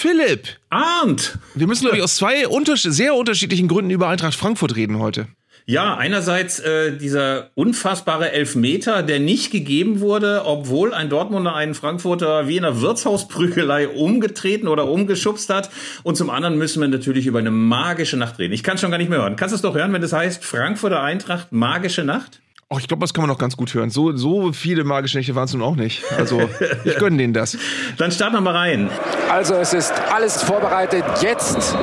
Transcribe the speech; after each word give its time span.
Philipp! 0.00 0.48
Arndt! 0.70 1.36
Wir 1.54 1.66
müssen, 1.66 1.82
glaube 1.82 1.98
ich, 1.98 2.02
aus 2.02 2.16
zwei 2.16 2.48
unter 2.48 2.74
sehr 2.74 3.14
unterschiedlichen 3.14 3.68
Gründen 3.68 3.90
über 3.90 4.08
Eintracht 4.08 4.34
Frankfurt 4.34 4.74
reden 4.74 4.98
heute. 4.98 5.28
Ja, 5.66 5.94
einerseits 5.94 6.58
äh, 6.58 6.96
dieser 6.96 7.50
unfassbare 7.54 8.32
Elfmeter, 8.32 9.02
der 9.02 9.20
nicht 9.20 9.50
gegeben 9.50 10.00
wurde, 10.00 10.46
obwohl 10.46 10.94
ein 10.94 11.10
Dortmunder 11.10 11.54
einen 11.54 11.74
Frankfurter 11.74 12.48
wie 12.48 12.56
in 12.56 12.64
einer 12.64 12.80
Wirtshausprügelei 12.80 13.88
umgetreten 13.88 14.68
oder 14.68 14.88
umgeschubst 14.88 15.50
hat. 15.50 15.68
Und 16.02 16.16
zum 16.16 16.30
anderen 16.30 16.56
müssen 16.56 16.80
wir 16.80 16.88
natürlich 16.88 17.26
über 17.26 17.40
eine 17.40 17.50
magische 17.50 18.16
Nacht 18.16 18.38
reden. 18.38 18.54
Ich 18.54 18.62
kann 18.62 18.78
schon 18.78 18.90
gar 18.90 18.96
nicht 18.96 19.10
mehr 19.10 19.18
hören. 19.18 19.36
Kannst 19.36 19.52
du 19.52 19.56
es 19.56 19.62
doch 19.62 19.74
hören, 19.74 19.92
wenn 19.92 20.00
das 20.00 20.14
heißt 20.14 20.42
Frankfurter 20.42 21.02
Eintracht, 21.02 21.52
magische 21.52 22.04
Nacht? 22.04 22.40
Oh, 22.72 22.78
ich 22.78 22.86
glaube, 22.86 23.00
das 23.00 23.12
kann 23.12 23.22
man 23.22 23.30
noch 23.30 23.38
ganz 23.38 23.56
gut 23.56 23.74
hören. 23.74 23.90
So, 23.90 24.16
so 24.16 24.52
viele 24.52 24.84
magische 24.84 25.18
Nächte 25.18 25.34
waren 25.34 25.46
es 25.46 25.52
nun 25.52 25.62
auch 25.62 25.74
nicht. 25.74 26.04
Also, 26.16 26.48
ich 26.84 26.96
gönne 26.98 27.16
denen 27.16 27.32
das. 27.32 27.58
Dann 27.98 28.12
starten 28.12 28.36
wir 28.36 28.40
mal 28.40 28.54
rein. 28.54 28.88
Also, 29.28 29.54
es 29.54 29.72
ist 29.72 29.92
alles 29.92 30.40
vorbereitet. 30.40 31.02
Jetzt 31.20 31.76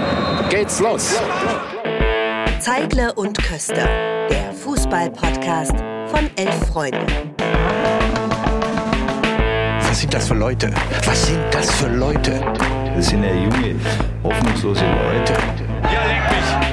geht's 0.50 0.80
los. 0.80 1.20
Zeigle 2.62 3.14
und 3.16 3.38
Köster, 3.38 3.86
der 4.30 4.54
Fußball-Podcast 4.54 5.73
von 6.08 6.30
Elf 6.38 6.55
Freunde. 6.72 7.06
Was 9.81 10.00
sind 10.00 10.14
das 10.14 10.30
für 10.30 10.36
Leute? 10.36 10.72
Was 11.04 11.28
sind 11.28 11.44
das 11.52 11.70
für 11.70 11.90
Leute? 11.90 12.40
Das 12.95 13.08
sind 13.08 13.26
ja 13.26 13.34
junge, 13.34 13.76
hoffnungslose 14.23 14.86
Leute. 14.86 15.34
Ja, 15.84 16.06
leck 16.06 16.31
mich. 16.31 16.67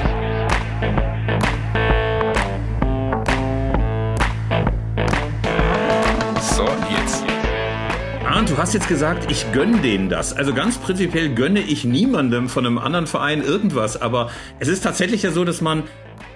Arndt, 8.35 8.49
du 8.49 8.57
hast 8.57 8.73
jetzt 8.73 8.89
gesagt, 8.89 9.31
ich 9.31 9.49
gönne 9.53 9.77
denen 9.77 10.09
das. 10.09 10.33
Also 10.33 10.53
ganz 10.53 10.77
prinzipiell 10.77 11.33
gönne 11.33 11.61
ich 11.61 11.85
niemandem 11.85 12.49
von 12.49 12.65
einem 12.65 12.77
anderen 12.77 13.07
Verein 13.07 13.41
irgendwas. 13.41 14.01
Aber 14.01 14.29
es 14.59 14.67
ist 14.67 14.83
tatsächlich 14.83 15.23
ja 15.23 15.31
so, 15.31 15.45
dass 15.45 15.61
man 15.61 15.83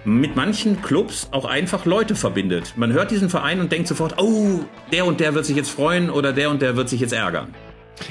mit 0.06 0.38
manchen 0.38 0.82
Clubs 0.82 1.28
auch 1.32 1.44
einfach 1.44 1.84
Leute 1.84 2.16
verbindet. 2.16 2.76
Man 2.78 2.94
hört 2.94 3.12
diesen 3.12 3.30
Verein 3.30 3.60
und 3.60 3.74
denkt 3.74 3.90
sofort, 3.90 4.18
oh, 4.18 4.62
der 4.94 5.06
und 5.08 5.20
der 5.20 5.36
wird 5.36 5.46
sich 5.46 5.58
jetzt 5.58 5.72
freuen 5.72 6.10
oder 6.10 6.32
der 6.32 6.52
und 6.52 6.62
der 6.62 6.78
wird 6.78 6.88
sich 6.88 7.02
jetzt 7.02 7.12
ärgern. 7.12 7.54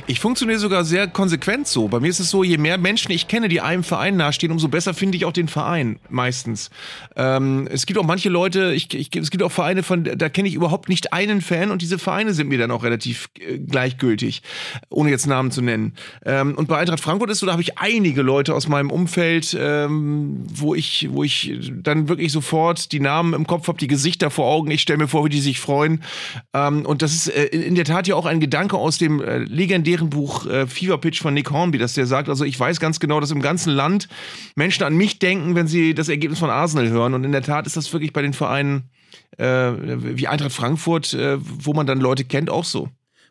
Ich 0.06 0.20
funktioniere 0.20 0.58
sogar 0.58 0.84
sehr 0.84 1.06
konsequent 1.06 1.66
so. 1.66 1.88
Bei 1.88 2.00
mir 2.00 2.08
ist 2.08 2.20
es 2.20 2.30
so, 2.30 2.44
je 2.44 2.58
mehr 2.58 2.78
Menschen 2.78 3.12
ich 3.12 3.28
kenne, 3.28 3.48
die 3.48 3.60
einem 3.60 3.84
Verein 3.84 4.16
nahestehen, 4.16 4.52
umso 4.52 4.68
besser 4.68 4.94
finde 4.94 5.16
ich 5.16 5.24
auch 5.24 5.32
den 5.32 5.48
Verein 5.48 5.98
meistens. 6.08 6.70
Ähm, 7.16 7.68
es 7.70 7.86
gibt 7.86 7.98
auch 7.98 8.04
manche 8.04 8.28
Leute, 8.28 8.72
ich, 8.74 8.92
ich, 8.94 9.14
es 9.16 9.30
gibt 9.30 9.42
auch 9.42 9.52
Vereine, 9.52 9.82
von 9.82 10.04
da 10.04 10.28
kenne 10.28 10.48
ich 10.48 10.54
überhaupt 10.54 10.88
nicht 10.88 11.12
einen 11.12 11.40
Fan 11.40 11.70
und 11.70 11.82
diese 11.82 11.98
Vereine 11.98 12.34
sind 12.34 12.48
mir 12.48 12.58
dann 12.58 12.70
auch 12.70 12.84
relativ 12.84 13.28
äh, 13.38 13.58
gleichgültig, 13.58 14.42
ohne 14.90 15.10
jetzt 15.10 15.26
Namen 15.26 15.50
zu 15.50 15.62
nennen. 15.62 15.94
Ähm, 16.24 16.54
und 16.54 16.68
bei 16.68 16.78
Eintracht 16.78 17.00
Frankfurt 17.00 17.30
ist 17.30 17.40
so, 17.40 17.46
da 17.46 17.52
habe 17.52 17.62
ich 17.62 17.78
einige 17.78 18.22
Leute 18.22 18.54
aus 18.54 18.68
meinem 18.68 18.90
Umfeld, 18.90 19.56
ähm, 19.58 20.44
wo 20.52 20.74
ich, 20.74 21.08
wo 21.10 21.24
ich 21.24 21.58
dann 21.70 22.08
wirklich 22.08 22.32
sofort 22.32 22.92
die 22.92 23.00
Namen 23.00 23.34
im 23.34 23.46
Kopf 23.46 23.68
habe, 23.68 23.78
die 23.78 23.88
Gesichter 23.88 24.30
vor 24.30 24.46
Augen. 24.46 24.70
Ich 24.70 24.82
stelle 24.82 24.98
mir 24.98 25.08
vor, 25.08 25.24
wie 25.24 25.30
die 25.30 25.40
sich 25.40 25.60
freuen. 25.60 26.02
Ähm, 26.54 26.84
und 26.84 27.02
das 27.02 27.14
ist 27.14 27.28
äh, 27.28 27.46
in 27.46 27.74
der 27.74 27.84
Tat 27.84 28.06
ja 28.06 28.14
auch 28.14 28.26
ein 28.26 28.40
Gedanke 28.40 28.76
aus 28.76 28.98
dem 28.98 29.20
äh, 29.20 29.38
legendären 29.38 29.77
Buch 30.10 30.46
äh, 30.46 30.66
Fever 30.66 30.98
Pitch 30.98 31.20
von 31.20 31.34
Nick 31.34 31.50
Hornby, 31.50 31.78
dass 31.78 31.94
der 31.94 32.06
sagt, 32.06 32.28
also 32.28 32.44
ich 32.44 32.58
weiß 32.58 32.80
ganz 32.80 33.00
genau, 33.00 33.20
dass 33.20 33.30
im 33.30 33.42
ganzen 33.42 33.72
Land 33.72 34.08
Menschen 34.54 34.84
an 34.84 34.96
mich 34.96 35.18
denken, 35.18 35.54
wenn 35.54 35.66
sie 35.66 35.94
das 35.94 36.08
Ergebnis 36.08 36.38
von 36.38 36.50
Arsenal 36.50 36.88
hören. 36.88 37.14
Und 37.14 37.24
in 37.24 37.32
der 37.32 37.42
Tat 37.42 37.66
ist 37.66 37.76
das 37.76 37.92
wirklich 37.92 38.12
bei 38.12 38.22
den 38.22 38.32
Vereinen 38.32 38.90
äh, 39.36 39.44
wie 39.46 40.28
Eintracht 40.28 40.52
Frankfurt, 40.52 41.14
äh, 41.14 41.38
wo 41.40 41.72
man 41.72 41.86
dann 41.86 42.00
Leute 42.00 42.24
kennt, 42.24 42.50
auch 42.50 42.64
so. 42.64 42.88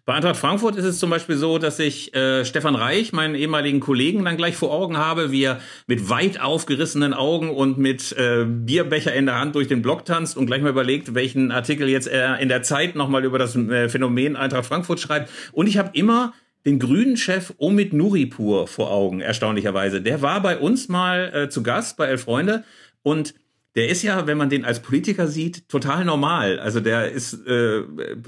Bei 0.07 0.13
Eintracht 0.13 0.37
Frankfurt 0.37 0.77
ist 0.77 0.85
es 0.85 0.99
zum 0.99 1.09
Beispiel 1.09 1.35
so, 1.35 1.57
dass 1.57 1.79
ich 1.79 2.15
äh, 2.15 2.45
Stefan 2.45 2.75
Reich, 2.75 3.11
meinen 3.11 3.35
ehemaligen 3.35 3.81
Kollegen, 3.81 4.23
dann 4.23 4.37
gleich 4.37 4.55
vor 4.55 4.71
Augen 4.71 4.95
habe, 4.95 5.33
wie 5.33 5.43
er 5.43 5.59
mit 5.85 6.09
weit 6.09 6.39
aufgerissenen 6.39 7.13
Augen 7.13 7.49
und 7.49 7.77
mit 7.77 8.13
äh, 8.13 8.45
Bierbecher 8.45 9.13
in 9.13 9.25
der 9.25 9.37
Hand 9.37 9.55
durch 9.55 9.67
den 9.67 9.81
Block 9.81 10.05
tanzt 10.05 10.37
und 10.37 10.45
gleich 10.45 10.61
mal 10.61 10.69
überlegt, 10.69 11.13
welchen 11.13 11.51
Artikel 11.51 11.89
jetzt 11.89 12.07
er 12.07 12.39
in 12.39 12.47
der 12.47 12.63
Zeit 12.63 12.95
nochmal 12.95 13.25
über 13.25 13.37
das 13.37 13.57
äh, 13.57 13.89
Phänomen 13.89 14.37
Eintracht 14.37 14.67
Frankfurt 14.67 15.01
schreibt. 15.01 15.29
Und 15.51 15.67
ich 15.67 15.77
habe 15.77 15.89
immer 15.91 16.33
den 16.65 16.79
grünen 16.79 17.17
Chef 17.17 17.53
Omid 17.57 17.91
Nuripur 17.91 18.67
vor 18.67 18.89
Augen, 18.91 19.19
erstaunlicherweise. 19.19 20.01
Der 20.01 20.21
war 20.21 20.41
bei 20.41 20.57
uns 20.57 20.87
mal 20.87 21.33
äh, 21.33 21.49
zu 21.49 21.63
Gast 21.63 21.97
bei 21.97 22.05
Elf 22.05 22.23
Freunde 22.23 22.63
und 23.03 23.33
der 23.77 23.89
ist 23.89 24.01
ja, 24.01 24.25
wenn 24.25 24.39
man 24.39 24.49
den 24.49 24.65
als 24.65 24.81
Politiker 24.81 25.27
sieht, 25.27 25.69
total 25.69 26.03
normal. 26.03 26.59
Also 26.59 26.79
der 26.79 27.11
ist 27.11 27.45
äh, 27.45 27.83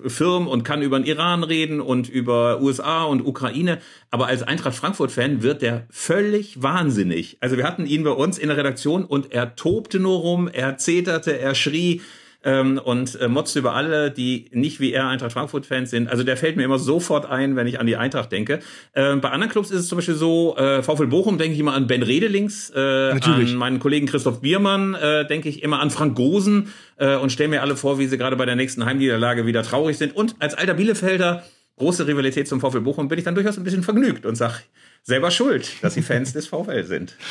firm 0.05 0.47
und 0.47 0.63
kann 0.63 0.83
über 0.83 0.99
den 0.99 1.07
Iran 1.07 1.43
reden 1.43 1.81
und 1.81 2.07
über 2.07 2.61
USA 2.61 3.03
und 3.03 3.25
Ukraine. 3.25 3.79
Aber 4.11 4.27
als 4.27 4.43
Eintracht 4.43 4.75
Frankfurt-Fan 4.75 5.41
wird 5.41 5.63
der 5.63 5.87
völlig 5.89 6.61
wahnsinnig. 6.61 7.37
Also 7.39 7.57
wir 7.57 7.63
hatten 7.63 7.87
ihn 7.87 8.03
bei 8.03 8.11
uns 8.11 8.37
in 8.37 8.49
der 8.49 8.57
Redaktion 8.57 9.03
und 9.05 9.31
er 9.31 9.55
tobte 9.55 9.99
nur 9.99 10.19
rum, 10.19 10.47
er 10.47 10.77
zeterte, 10.77 11.39
er 11.39 11.55
schrie 11.55 12.01
ähm, 12.43 12.79
und 12.83 13.19
äh, 13.19 13.27
motzte 13.27 13.59
über 13.59 13.73
alle, 13.73 14.11
die 14.11 14.45
nicht 14.51 14.79
wie 14.79 14.93
er 14.93 15.07
Eintracht 15.07 15.33
Frankfurt-Fans 15.33 15.89
sind. 15.89 16.09
Also 16.09 16.23
der 16.23 16.37
fällt 16.37 16.55
mir 16.55 16.63
immer 16.63 16.79
sofort 16.79 17.29
ein, 17.29 17.55
wenn 17.55 17.67
ich 17.67 17.79
an 17.79 17.87
die 17.87 17.97
Eintracht 17.97 18.31
denke. 18.31 18.59
Ähm, 18.95 19.21
bei 19.21 19.29
anderen 19.29 19.51
Clubs 19.51 19.71
ist 19.71 19.81
es 19.81 19.87
zum 19.87 19.97
Beispiel 19.97 20.15
so, 20.15 20.55
äh, 20.57 20.81
VfL 20.81 21.07
Bochum 21.07 21.37
denke 21.37 21.53
ich 21.53 21.59
immer 21.59 21.73
an 21.73 21.87
Ben 21.87 22.03
Redelings, 22.03 22.71
äh, 22.75 23.11
an 23.21 23.55
meinen 23.55 23.79
Kollegen 23.79 24.07
Christoph 24.07 24.41
Biermann, 24.41 24.95
äh, 24.95 25.27
denke 25.27 25.49
ich 25.49 25.63
immer 25.63 25.79
an 25.79 25.89
Frank 25.91 26.15
Gosen 26.15 26.73
äh, 26.97 27.17
und 27.17 27.31
stelle 27.31 27.49
mir 27.49 27.61
alle 27.61 27.75
vor, 27.75 27.99
wie 27.99 28.07
sie 28.07 28.17
gerade 28.17 28.35
bei 28.35 28.45
der 28.45 28.55
nächsten 28.55 28.85
Heimniederlage 28.85 29.45
wieder 29.45 29.63
traurig 29.63 29.97
sind. 29.97 30.15
Und 30.15 30.35
als 30.39 30.55
alter 30.55 30.75
Bielefelder, 30.75 31.43
große 31.77 32.07
Rivalität 32.07 32.47
zum 32.47 32.61
VfL 32.61 32.81
Bochum, 32.81 33.07
bin 33.07 33.17
ich 33.17 33.25
dann 33.25 33.35
durchaus 33.35 33.57
ein 33.57 33.63
bisschen 33.63 33.83
vergnügt 33.83 34.25
und 34.25 34.35
sage, 34.35 34.55
selber 35.03 35.31
schuld, 35.31 35.71
dass 35.81 35.93
sie 35.93 36.01
Fans 36.01 36.33
des 36.33 36.47
VfL 36.47 36.83
sind. 36.83 37.15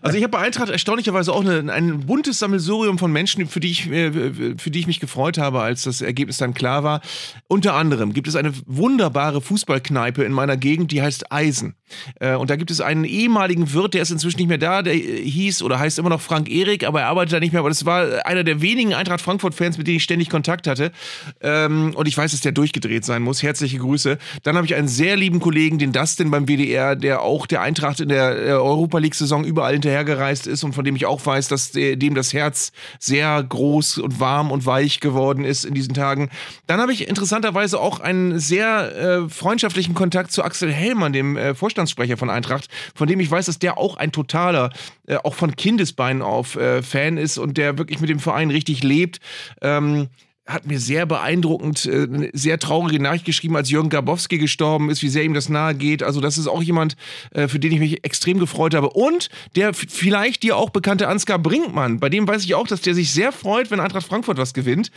Also 0.00 0.16
ich 0.16 0.24
habe 0.24 0.32
bei 0.32 0.38
Eintracht 0.38 0.70
erstaunlicherweise 0.70 1.32
auch 1.32 1.44
eine, 1.44 1.72
ein 1.72 2.00
buntes 2.06 2.38
Sammelsurium 2.38 2.98
von 2.98 3.12
Menschen, 3.12 3.46
für 3.46 3.60
die, 3.60 3.70
ich, 3.70 3.90
äh, 3.90 4.56
für 4.56 4.70
die 4.70 4.80
ich 4.80 4.86
mich 4.86 5.00
gefreut 5.00 5.38
habe, 5.38 5.60
als 5.60 5.82
das 5.82 6.00
Ergebnis 6.00 6.38
dann 6.38 6.54
klar 6.54 6.84
war. 6.84 7.00
Unter 7.48 7.74
anderem 7.74 8.12
gibt 8.12 8.28
es 8.28 8.36
eine 8.36 8.52
wunderbare 8.66 9.40
Fußballkneipe 9.40 10.24
in 10.24 10.32
meiner 10.32 10.56
Gegend, 10.56 10.92
die 10.92 11.02
heißt 11.02 11.32
Eisen. 11.32 11.74
Äh, 12.20 12.34
Und 12.34 12.50
da 12.50 12.56
gibt 12.56 12.70
es 12.70 12.80
einen 12.80 13.04
ehemaligen 13.04 13.72
Wirt, 13.72 13.94
der 13.94 14.02
ist 14.02 14.10
inzwischen 14.10 14.38
nicht 14.38 14.48
mehr 14.48 14.58
da, 14.58 14.82
der 14.82 14.94
hieß 14.94 15.62
oder 15.62 15.78
heißt 15.78 15.98
immer 15.98 16.10
noch 16.10 16.20
Frank 16.20 16.50
Erik, 16.50 16.84
aber 16.84 17.02
er 17.02 17.08
arbeitet 17.08 17.32
da 17.34 17.40
nicht 17.40 17.52
mehr. 17.52 17.60
Aber 17.60 17.68
das 17.68 17.84
war 17.86 18.26
einer 18.26 18.44
der 18.44 18.60
wenigen 18.60 18.94
Eintracht 18.94 19.20
Frankfurt-Fans, 19.20 19.78
mit 19.78 19.86
denen 19.86 19.96
ich 19.96 20.04
ständig 20.04 20.30
Kontakt 20.30 20.66
hatte. 20.66 20.92
Ähm, 21.40 21.92
Und 21.94 22.08
ich 22.08 22.16
weiß, 22.16 22.32
dass 22.32 22.40
der 22.40 22.52
durchgedreht 22.52 23.04
sein 23.04 23.22
muss. 23.22 23.42
Herzliche 23.42 23.78
Grüße. 23.78 24.18
Dann 24.42 24.56
habe 24.56 24.66
ich 24.66 24.74
einen 24.74 24.88
sehr 24.88 25.16
lieben 25.16 25.40
Kollegen, 25.40 25.78
den 25.78 25.92
Dustin 25.92 26.30
beim 26.30 26.46
WDR, 26.46 26.96
der 26.96 27.22
auch 27.22 27.46
der 27.46 27.62
Eintracht 27.62 28.00
in 28.00 28.08
der 28.08 28.36
äh, 28.36 28.50
Europa 28.52 28.98
League-Saison 28.98 29.44
überall 29.44 29.72
hinterhergereist 29.72 30.46
ist 30.46 30.64
und 30.64 30.74
von 30.74 30.84
dem 30.84 30.96
ich 30.96 31.06
auch 31.06 31.24
weiß, 31.24 31.48
dass 31.48 31.72
dem 31.72 32.14
das 32.14 32.32
Herz 32.32 32.72
sehr 32.98 33.42
groß 33.42 33.98
und 33.98 34.20
warm 34.20 34.50
und 34.50 34.66
weich 34.66 35.00
geworden 35.00 35.44
ist 35.44 35.64
in 35.64 35.74
diesen 35.74 35.94
Tagen. 35.94 36.30
Dann 36.66 36.80
habe 36.80 36.92
ich 36.92 37.08
interessanterweise 37.08 37.80
auch 37.80 38.00
einen 38.00 38.38
sehr 38.38 38.96
äh, 38.96 39.28
freundschaftlichen 39.28 39.94
Kontakt 39.94 40.32
zu 40.32 40.42
Axel 40.42 40.72
Hellmann, 40.72 41.12
dem 41.12 41.36
äh, 41.36 41.54
Vorstandssprecher 41.84 42.16
von 42.16 42.30
Eintracht, 42.30 42.68
von 42.94 43.08
dem 43.08 43.20
ich 43.20 43.30
weiß, 43.30 43.46
dass 43.46 43.58
der 43.58 43.78
auch 43.78 43.96
ein 43.96 44.12
totaler, 44.12 44.70
äh, 45.06 45.16
auch 45.16 45.34
von 45.34 45.56
Kindesbeinen 45.56 46.22
auf 46.22 46.56
äh, 46.56 46.82
Fan 46.82 47.16
ist 47.16 47.38
und 47.38 47.56
der 47.56 47.78
wirklich 47.78 48.00
mit 48.00 48.10
dem 48.10 48.20
Verein 48.20 48.50
richtig 48.50 48.82
lebt. 48.82 49.20
Ähm, 49.60 50.08
hat 50.46 50.66
mir 50.66 50.78
sehr 50.78 51.06
beeindruckend 51.06 51.86
äh, 51.86 52.02
eine 52.02 52.30
sehr 52.34 52.58
traurige 52.58 53.02
Nachricht 53.02 53.24
geschrieben, 53.24 53.56
als 53.56 53.70
Jürgen 53.70 53.88
Garbowski 53.88 54.36
gestorben 54.36 54.90
ist, 54.90 55.02
wie 55.02 55.08
sehr 55.08 55.24
ihm 55.24 55.32
das 55.32 55.48
nahe 55.48 55.74
geht. 55.74 56.02
Also 56.02 56.20
das 56.20 56.36
ist 56.36 56.48
auch 56.48 56.62
jemand, 56.62 56.96
äh, 57.30 57.48
für 57.48 57.58
den 57.58 57.72
ich 57.72 57.78
mich 57.78 58.04
extrem 58.04 58.38
gefreut 58.38 58.74
habe. 58.74 58.90
Und 58.90 59.30
der 59.56 59.72
vielleicht 59.72 60.42
dir 60.42 60.56
auch 60.56 60.68
bekannte 60.68 61.08
Ansgar 61.08 61.38
Brinkmann, 61.38 61.98
bei 61.98 62.10
dem 62.10 62.28
weiß 62.28 62.44
ich 62.44 62.54
auch, 62.54 62.66
dass 62.66 62.82
der 62.82 62.94
sich 62.94 63.10
sehr 63.10 63.32
freut, 63.32 63.70
wenn 63.70 63.80
Eintracht 63.80 64.06
Frankfurt 64.06 64.36
was 64.36 64.52
gewinnt. 64.52 64.90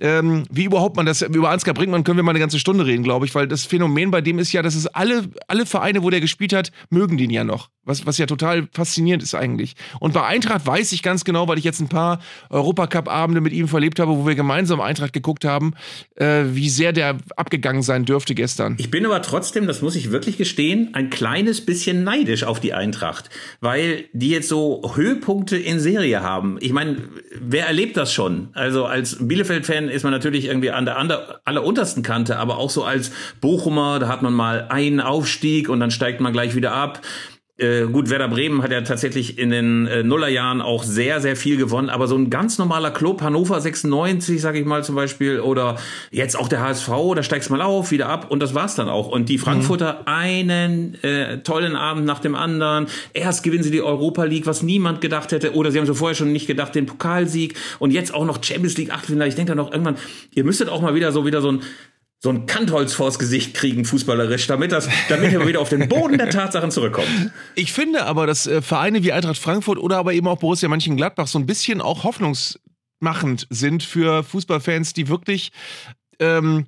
Ähm, 0.00 0.44
wie 0.50 0.64
überhaupt 0.64 0.96
man 0.96 1.06
das, 1.06 1.22
über 1.22 1.50
Ansgar 1.50 1.74
Brinkmann 1.74 2.04
können 2.04 2.16
wir 2.16 2.22
mal 2.22 2.30
eine 2.30 2.40
ganze 2.40 2.58
Stunde 2.58 2.86
reden, 2.86 3.02
glaube 3.02 3.26
ich, 3.26 3.34
weil 3.34 3.46
das 3.46 3.64
Phänomen 3.64 4.10
bei 4.10 4.20
dem 4.20 4.38
ist 4.38 4.52
ja, 4.52 4.62
dass 4.62 4.74
es 4.74 4.86
alle, 4.86 5.24
alle 5.46 5.66
Vereine, 5.66 6.02
wo 6.02 6.10
der 6.10 6.20
gespielt 6.20 6.52
hat, 6.54 6.72
mögen 6.88 7.18
den 7.18 7.30
ja 7.30 7.44
noch. 7.44 7.68
Was, 7.84 8.06
was 8.06 8.18
ja 8.18 8.26
total 8.26 8.68
faszinierend 8.72 9.22
ist 9.22 9.34
eigentlich. 9.34 9.74
Und 10.00 10.12
bei 10.12 10.24
Eintracht 10.24 10.66
weiß 10.66 10.92
ich 10.92 11.02
ganz 11.02 11.24
genau, 11.24 11.48
weil 11.48 11.58
ich 11.58 11.64
jetzt 11.64 11.80
ein 11.80 11.88
paar 11.88 12.20
Europacup-Abende 12.50 13.40
mit 13.40 13.52
ihm 13.52 13.68
verlebt 13.68 13.98
habe, 13.98 14.12
wo 14.12 14.26
wir 14.26 14.34
gemeinsam 14.34 14.80
Eintracht 14.80 15.12
geguckt 15.12 15.44
haben, 15.44 15.74
äh, 16.16 16.44
wie 16.52 16.68
sehr 16.68 16.92
der 16.92 17.16
abgegangen 17.36 17.82
sein 17.82 18.04
dürfte 18.04 18.34
gestern. 18.34 18.76
Ich 18.78 18.90
bin 18.90 19.04
aber 19.06 19.22
trotzdem, 19.22 19.66
das 19.66 19.82
muss 19.82 19.96
ich 19.96 20.12
wirklich 20.12 20.36
gestehen, 20.36 20.90
ein 20.92 21.10
kleines 21.10 21.64
bisschen 21.64 22.04
neidisch 22.04 22.44
auf 22.44 22.60
die 22.60 22.74
Eintracht, 22.74 23.30
weil 23.60 24.04
die 24.12 24.30
jetzt 24.30 24.48
so 24.48 24.82
Höhepunkte 24.94 25.56
in 25.56 25.80
Serie 25.80 26.22
haben. 26.22 26.58
Ich 26.60 26.72
meine, 26.72 26.98
wer 27.40 27.66
erlebt 27.66 27.96
das 27.96 28.12
schon? 28.12 28.48
Also 28.52 28.84
als 28.84 29.16
Bielefeld-Fan 29.26 29.89
ist 29.90 30.02
man 30.02 30.12
natürlich 30.12 30.46
irgendwie 30.46 30.70
an 30.70 30.84
der 30.84 30.96
ander, 30.96 31.40
alleruntersten 31.44 32.02
Kante, 32.02 32.38
aber 32.38 32.58
auch 32.58 32.70
so 32.70 32.84
als 32.84 33.12
Bochumer, 33.40 33.98
da 33.98 34.08
hat 34.08 34.22
man 34.22 34.32
mal 34.32 34.66
einen 34.68 35.00
Aufstieg 35.00 35.68
und 35.68 35.80
dann 35.80 35.90
steigt 35.90 36.20
man 36.20 36.32
gleich 36.32 36.54
wieder 36.54 36.72
ab. 36.72 37.00
Äh, 37.60 37.86
gut, 37.86 38.10
Werder 38.10 38.28
Bremen 38.28 38.62
hat 38.62 38.72
ja 38.72 38.80
tatsächlich 38.80 39.38
in 39.38 39.50
den 39.50 39.86
äh, 39.86 40.02
Nullerjahren 40.02 40.62
auch 40.62 40.82
sehr, 40.82 41.20
sehr 41.20 41.36
viel 41.36 41.56
gewonnen, 41.56 41.90
aber 41.90 42.06
so 42.06 42.16
ein 42.16 42.30
ganz 42.30 42.58
normaler 42.58 42.90
Club, 42.90 43.20
Hannover 43.22 43.60
96, 43.60 44.40
sag 44.40 44.56
ich 44.56 44.64
mal 44.64 44.82
zum 44.82 44.94
Beispiel, 44.94 45.40
oder 45.40 45.76
jetzt 46.10 46.38
auch 46.38 46.48
der 46.48 46.60
HSV, 46.60 46.88
da 47.14 47.22
steigst 47.22 47.50
mal 47.50 47.60
auf, 47.60 47.90
wieder 47.90 48.08
ab 48.08 48.30
und 48.30 48.40
das 48.40 48.54
war's 48.54 48.74
dann 48.74 48.88
auch. 48.88 49.08
Und 49.08 49.28
die 49.28 49.38
Frankfurter 49.38 50.00
mhm. 50.00 50.06
einen 50.06 51.04
äh, 51.04 51.38
tollen 51.38 51.76
Abend 51.76 52.06
nach 52.06 52.20
dem 52.20 52.34
anderen. 52.34 52.86
Erst 53.12 53.42
gewinnen 53.42 53.62
sie 53.62 53.70
die 53.70 53.82
Europa 53.82 54.24
League, 54.24 54.46
was 54.46 54.62
niemand 54.62 55.00
gedacht 55.00 55.32
hätte, 55.32 55.54
oder 55.54 55.70
sie 55.70 55.78
haben 55.78 55.86
so 55.86 55.94
vorher 55.94 56.14
schon 56.14 56.32
nicht 56.32 56.46
gedacht, 56.46 56.74
den 56.74 56.86
Pokalsieg 56.86 57.54
und 57.78 57.92
jetzt 57.92 58.14
auch 58.14 58.24
noch 58.24 58.42
Champions 58.42 58.78
League 58.78 58.92
Achtelfinale. 58.92 59.28
Ich 59.28 59.34
denke 59.34 59.52
da 59.52 59.56
noch 59.56 59.70
irgendwann, 59.70 59.96
ihr 60.34 60.44
müsstet 60.44 60.68
auch 60.68 60.80
mal 60.80 60.94
wieder 60.94 61.12
so 61.12 61.26
wieder 61.26 61.42
so 61.42 61.52
ein 61.52 61.60
so 62.22 62.28
ein 62.28 62.44
Kantholz 62.44 62.92
vors 62.92 63.18
Gesicht 63.18 63.54
kriegen, 63.54 63.86
fußballerisch, 63.86 64.46
damit 64.46 64.72
das, 64.72 64.88
damit 65.08 65.32
er 65.32 65.46
wieder 65.46 65.60
auf 65.60 65.70
den 65.70 65.88
Boden 65.88 66.18
der 66.18 66.28
Tatsachen 66.28 66.70
zurückkommt. 66.70 67.08
Ich 67.54 67.72
finde 67.72 68.04
aber, 68.04 68.26
dass 68.26 68.46
äh, 68.46 68.60
Vereine 68.60 69.02
wie 69.02 69.12
Eintracht 69.12 69.38
Frankfurt 69.38 69.78
oder 69.78 69.96
aber 69.96 70.12
eben 70.12 70.28
auch 70.28 70.38
Borussia 70.38 70.68
Mönchengladbach 70.68 71.26
so 71.26 71.38
ein 71.38 71.46
bisschen 71.46 71.80
auch 71.80 72.04
hoffnungsmachend 72.04 73.46
sind 73.48 73.82
für 73.82 74.22
Fußballfans, 74.22 74.92
die 74.92 75.08
wirklich 75.08 75.50
ähm, 76.18 76.66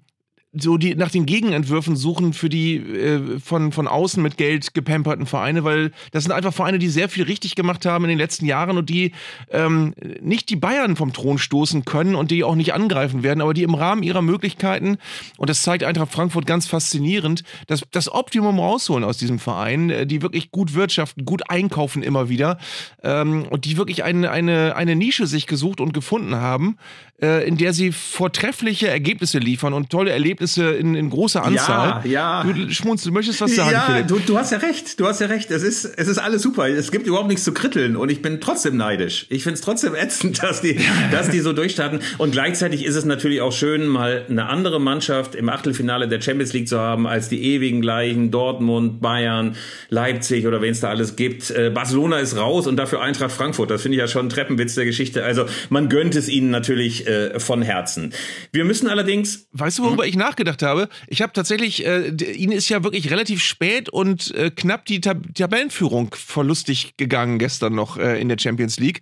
so 0.55 0.77
die 0.77 0.95
nach 0.95 1.11
den 1.11 1.25
Gegenentwürfen 1.25 1.97
suchen 1.97 2.35
für 2.35 2.51
die 2.51 2.77
äh, 2.77 3.41
von, 3.41 3.73
von 3.73 3.89
außen 3.89 4.23
mit 4.23 4.37
Geld 4.37 4.75
gepamperten 4.75 5.25
Vereine, 5.25 5.65
weil 5.65 5.93
das 6.11 6.25
sind 6.25 6.33
einfach 6.33 6.53
Vereine, 6.53 6.79
die 6.79 6.89
sehr 6.89 7.09
viel 7.09 7.25
richtig 7.25 7.55
gemacht 7.55 7.87
haben 7.87 8.05
in 8.05 8.11
den 8.11 8.19
letzten 8.19 8.45
Jahren 8.45 8.77
und 8.77 8.91
die 8.91 9.13
ähm, 9.51 9.95
nicht 10.21 10.51
die 10.51 10.57
Bayern 10.57 10.95
vom 10.97 11.15
Thron 11.15 11.39
stoßen 11.39 11.87
können 11.87 12.15
und 12.15 12.31
die 12.31 12.45
auch 12.45 12.55
nicht 12.55 12.75
angreifen 12.75 13.23
werden, 13.23 13.41
aber 13.41 13.55
die 13.55 13.63
im 13.63 13.75
Rahmen 13.75 14.03
ihrer 14.03 14.21
Möglichkeiten, 14.21 14.99
und 15.39 15.49
das 15.49 15.63
zeigt 15.63 15.85
Eintracht 15.85 16.13
Frankfurt 16.13 16.47
ganz 16.47 16.67
faszinierend, 16.67 17.45
das, 17.67 17.83
das 17.91 18.13
Optimum 18.13 18.59
rausholen 18.59 19.05
aus 19.05 19.17
diesem 19.17 19.39
Verein, 19.39 19.89
äh, 19.89 20.07
die 20.07 20.21
wirklich 20.21 20.51
gut 20.51 20.75
wirtschaften, 20.75 21.25
gut 21.25 21.49
einkaufen 21.49 22.03
immer 22.03 22.29
wieder 22.29 22.59
ähm, 23.03 23.45
und 23.49 23.65
die 23.65 23.79
wirklich 23.79 24.05
eine, 24.05 24.31
eine, 24.31 24.77
eine 24.77 24.97
Nische 24.97 25.27
sich 25.27 25.47
gesucht 25.47 25.81
und 25.81 25.95
gefunden 25.95 26.37
haben, 26.37 26.77
äh, 27.23 27.47
in 27.47 27.57
der 27.57 27.73
sie 27.73 27.93
vortreffliche 27.93 28.89
Ergebnisse 28.89 29.39
liefern 29.39 29.73
und 29.73 29.91
tolle 29.91 30.11
Erlebnisse 30.11 30.73
in, 30.73 30.95
in 30.95 31.09
großer 31.09 31.45
Anzahl. 31.45 32.01
Ja, 32.05 32.43
ja. 32.43 32.53
Du 32.53 32.69
schmunzelst, 32.71 33.07
du 33.07 33.13
möchtest 33.13 33.41
was 33.41 33.55
sagen, 33.55 33.71
Ja, 33.71 34.03
du, 34.03 34.19
du 34.19 34.37
hast 34.37 34.51
ja 34.51 34.59
recht, 34.59 34.99
du 34.99 35.07
hast 35.07 35.21
ja 35.21 35.29
recht. 35.29 35.51
Es 35.51 35.63
ist, 35.63 35.85
es 35.85 36.09
ist 36.09 36.19
alles 36.19 36.43
super. 36.43 36.69
Es 36.69 36.91
gibt 36.91 37.07
überhaupt 37.07 37.29
nichts 37.29 37.45
zu 37.45 37.53
kritteln 37.53 37.97
und 37.97 38.11
ich 38.11 38.23
bin 38.23 38.41
trotzdem 38.41 38.77
neidisch. 38.77 39.27
Ich 39.29 39.45
finde 39.45 39.55
es 39.55 39.61
trotzdem 39.61 39.95
ätzend, 40.03 40.43
dass 40.43 40.61
die, 40.63 40.81
dass 41.13 41.31
die 41.31 41.39
so 41.41 41.53
durchstarten. 41.53 42.01
Und 42.19 42.33
gleichzeitig 42.33 42.85
ist 42.85 42.97
es 42.97 43.05
natürlich 43.05 43.41
auch 43.41 43.53
schön, 43.53 43.87
mal 43.87 44.27
eine 44.29 44.49
andere 44.49 44.81
Mannschaft 44.81 45.37
im 45.37 45.49
Achtelfinale 45.49 46.09
der 46.09 46.21
Champions 46.21 46.53
League 46.53 46.69
zu 46.69 46.79
haben, 46.79 47.07
als 47.07 47.29
die 47.29 47.45
ewigen 47.45 47.81
gleichen 47.81 48.33
Dortmund, 48.33 49.01
Bayern, 49.01 49.55
Leipzig 49.91 50.47
oder 50.47 50.61
wen 50.61 50.73
es 50.73 50.81
da 50.81 50.89
alles 50.89 51.15
gibt. 51.15 51.53
Äh, 51.53 51.71
Barcelona 51.71 52.19
ist 52.19 52.37
raus 52.37 52.67
und 52.67 52.77
dafür 52.77 53.01
Eintracht 53.01 53.31
Frankfurt. 53.31 53.71
Das 53.71 53.83
finde 53.83 53.97
ich 53.97 54.01
ja 54.01 54.09
schon 54.09 54.27
ein 54.27 54.29
Treppenwitz 54.29 54.75
der 54.75 54.87
Geschichte. 54.87 55.25
Also 55.25 55.45
man 55.71 55.89
gönnt 55.89 56.17
es 56.17 56.29
ihnen 56.29 56.51
natürlich 56.51 57.07
äh, 57.13 57.41
von 57.41 57.63
Herzen. 57.63 58.13
Wir 58.53 58.65
müssen 58.65 58.89
allerdings. 58.89 59.49
Weißt 59.53 59.79
du, 59.79 59.85
worüber 59.85 60.07
ich 60.07 60.17
nachgedacht 60.17 60.63
habe? 60.63 60.89
Ich 61.07 61.23
habe 61.23 61.33
tatsächlich, 61.33 61.87
äh, 61.87 62.09
ihnen 62.09 62.53
ist 62.53 62.69
ja 62.69 62.83
wirklich 62.85 63.11
relativ 63.11 63.43
spät 63.43 63.89
und 63.89 64.35
äh, 64.35 64.51
knapp 64.51 64.87
die 64.87 65.01
Tab 65.01 65.19
Tabellenführung 65.35 66.15
verlustig 66.15 66.97
gegangen 66.97 67.39
gestern 67.39 67.75
noch 67.75 67.97
äh, 67.97 68.21
in 68.21 68.29
der 68.29 68.39
Champions 68.39 68.79
League. 68.79 69.01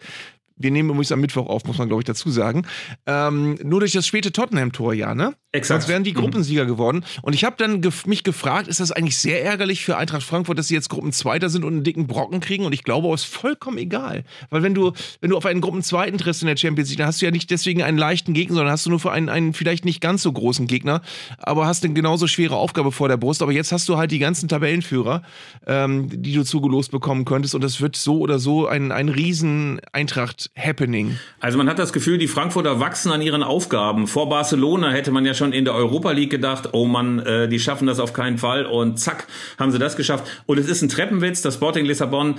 Wir 0.56 0.70
nehmen 0.70 0.90
übrigens 0.90 1.10
am 1.10 1.20
Mittwoch 1.22 1.46
auf, 1.46 1.64
muss 1.64 1.78
man 1.78 1.88
glaube 1.88 2.02
ich 2.02 2.06
dazu 2.06 2.30
sagen. 2.30 2.66
Ähm, 3.06 3.58
nur 3.62 3.80
durch 3.80 3.92
das 3.92 4.06
späte 4.06 4.30
Tottenham-Tor, 4.30 4.92
ja, 4.92 5.14
ne? 5.14 5.34
Exakt. 5.52 5.82
Sonst 5.82 5.88
wären 5.90 6.04
die 6.04 6.12
Mhm. 6.12 6.18
Gruppensieger 6.18 6.64
geworden. 6.64 7.04
Und 7.22 7.34
ich 7.34 7.44
habe 7.44 7.56
dann 7.58 7.80
gef 7.80 8.06
mich 8.06 8.22
gefragt, 8.22 8.68
ist 8.68 8.78
das 8.78 8.92
eigentlich 8.92 9.18
sehr 9.18 9.44
ärgerlich 9.44 9.84
für 9.84 9.96
Eintracht 9.96 10.22
Frankfurt, 10.22 10.58
dass 10.58 10.68
sie 10.68 10.74
jetzt 10.74 10.88
Gruppenzweiter 10.90 11.48
sind 11.48 11.64
und 11.64 11.72
einen 11.72 11.82
dicken 11.82 12.06
Brocken 12.06 12.38
kriegen? 12.38 12.64
Und 12.64 12.72
ich 12.72 12.84
glaube, 12.84 13.12
es 13.12 13.22
ist 13.24 13.34
vollkommen 13.34 13.76
egal. 13.78 14.22
Weil 14.50 14.62
wenn 14.62 14.74
du, 14.74 14.92
wenn 15.20 15.30
du 15.30 15.36
auf 15.36 15.46
einen 15.46 15.60
Gruppenzweiten 15.60 16.18
triffst 16.18 16.42
in 16.42 16.46
der 16.46 16.56
Champions 16.56 16.90
League, 16.90 16.98
dann 16.98 17.08
hast 17.08 17.20
du 17.20 17.26
ja 17.26 17.32
nicht 17.32 17.50
deswegen 17.50 17.82
einen 17.82 17.98
leichten 17.98 18.32
Gegner, 18.32 18.54
sondern 18.56 18.72
hast 18.72 18.86
du 18.86 18.90
nur 18.90 19.00
für 19.00 19.10
einen, 19.10 19.28
einen 19.28 19.52
vielleicht 19.52 19.84
nicht 19.84 20.00
ganz 20.00 20.22
so 20.22 20.30
großen 20.30 20.68
Gegner, 20.68 21.02
aber 21.38 21.66
hast 21.66 21.84
eine 21.84 21.94
genauso 21.94 22.28
schwere 22.28 22.54
Aufgabe 22.54 22.92
vor 22.92 23.08
der 23.08 23.16
Brust. 23.16 23.42
Aber 23.42 23.50
jetzt 23.50 23.72
hast 23.72 23.88
du 23.88 23.96
halt 23.96 24.12
die 24.12 24.20
ganzen 24.20 24.48
Tabellenführer, 24.48 25.22
ähm, 25.66 26.08
die 26.12 26.32
du 26.32 26.44
zugelost 26.44 26.92
bekommen 26.92 27.24
könntest. 27.24 27.56
Und 27.56 27.64
das 27.64 27.80
wird 27.80 27.96
so 27.96 28.20
oder 28.20 28.38
so 28.38 28.68
ein, 28.68 28.92
ein 28.92 29.08
riesen 29.08 29.80
Eintracht-Happening. 29.92 31.18
Also 31.40 31.58
man 31.58 31.68
hat 31.68 31.80
das 31.80 31.92
Gefühl, 31.92 32.18
die 32.18 32.28
Frankfurter 32.28 32.78
wachsen 32.78 33.10
an 33.10 33.20
ihren 33.20 33.42
Aufgaben. 33.42 34.06
Vor 34.06 34.28
Barcelona 34.28 34.90
hätte 34.90 35.10
man 35.10 35.24
ja 35.24 35.34
schon 35.40 35.52
in 35.52 35.64
der 35.64 35.74
Europa 35.74 36.12
League 36.12 36.30
gedacht, 36.30 36.68
oh 36.72 36.84
Mann, 36.84 37.18
äh, 37.20 37.48
die 37.48 37.58
schaffen 37.58 37.86
das 37.86 37.98
auf 37.98 38.12
keinen 38.12 38.36
Fall 38.36 38.66
und 38.66 39.00
zack, 39.00 39.26
haben 39.58 39.72
sie 39.72 39.78
das 39.78 39.96
geschafft. 39.96 40.24
Und 40.46 40.58
es 40.58 40.68
ist 40.68 40.82
ein 40.82 40.90
Treppenwitz, 40.90 41.40
dass 41.40 41.54
Sporting 41.54 41.86
Lissabon 41.86 42.36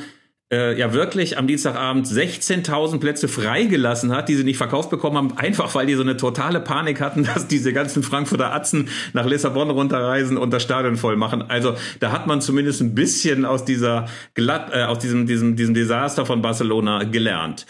äh, 0.52 0.78
ja 0.78 0.94
wirklich 0.94 1.38
am 1.38 1.48
Dienstagabend 1.48 2.06
16.000 2.06 3.00
Plätze 3.00 3.28
freigelassen 3.28 4.14
hat, 4.14 4.30
die 4.30 4.36
sie 4.36 4.44
nicht 4.44 4.58
verkauft 4.58 4.90
bekommen 4.90 5.18
haben, 5.18 5.38
einfach 5.38 5.74
weil 5.74 5.88
die 5.88 5.96
so 5.96 6.02
eine 6.02 6.18
totale 6.18 6.60
Panik 6.60 7.02
hatten, 7.02 7.24
dass 7.36 7.48
diese 7.48 7.74
ganzen 7.74 8.04
Frankfurter 8.04 8.54
Atzen 8.54 8.90
nach 9.14 9.26
Lissabon 9.26 9.70
runterreisen 9.70 10.38
und 10.38 10.52
das 10.52 10.62
Stadion 10.62 10.98
voll 10.98 11.16
machen. 11.16 11.42
Also 11.48 11.76
da 12.00 12.12
hat 12.12 12.28
man 12.28 12.42
zumindest 12.42 12.82
ein 12.82 12.94
bisschen 12.94 13.46
aus 13.46 13.66
dieser 13.66 14.08
glatt, 14.36 14.72
äh, 14.74 14.84
aus 14.84 15.00
diesem, 15.00 15.26
diesem, 15.26 15.56
diesem 15.56 15.74
Desaster 15.74 16.26
von 16.26 16.42
Barcelona 16.42 17.06
gelernt. 17.06 17.66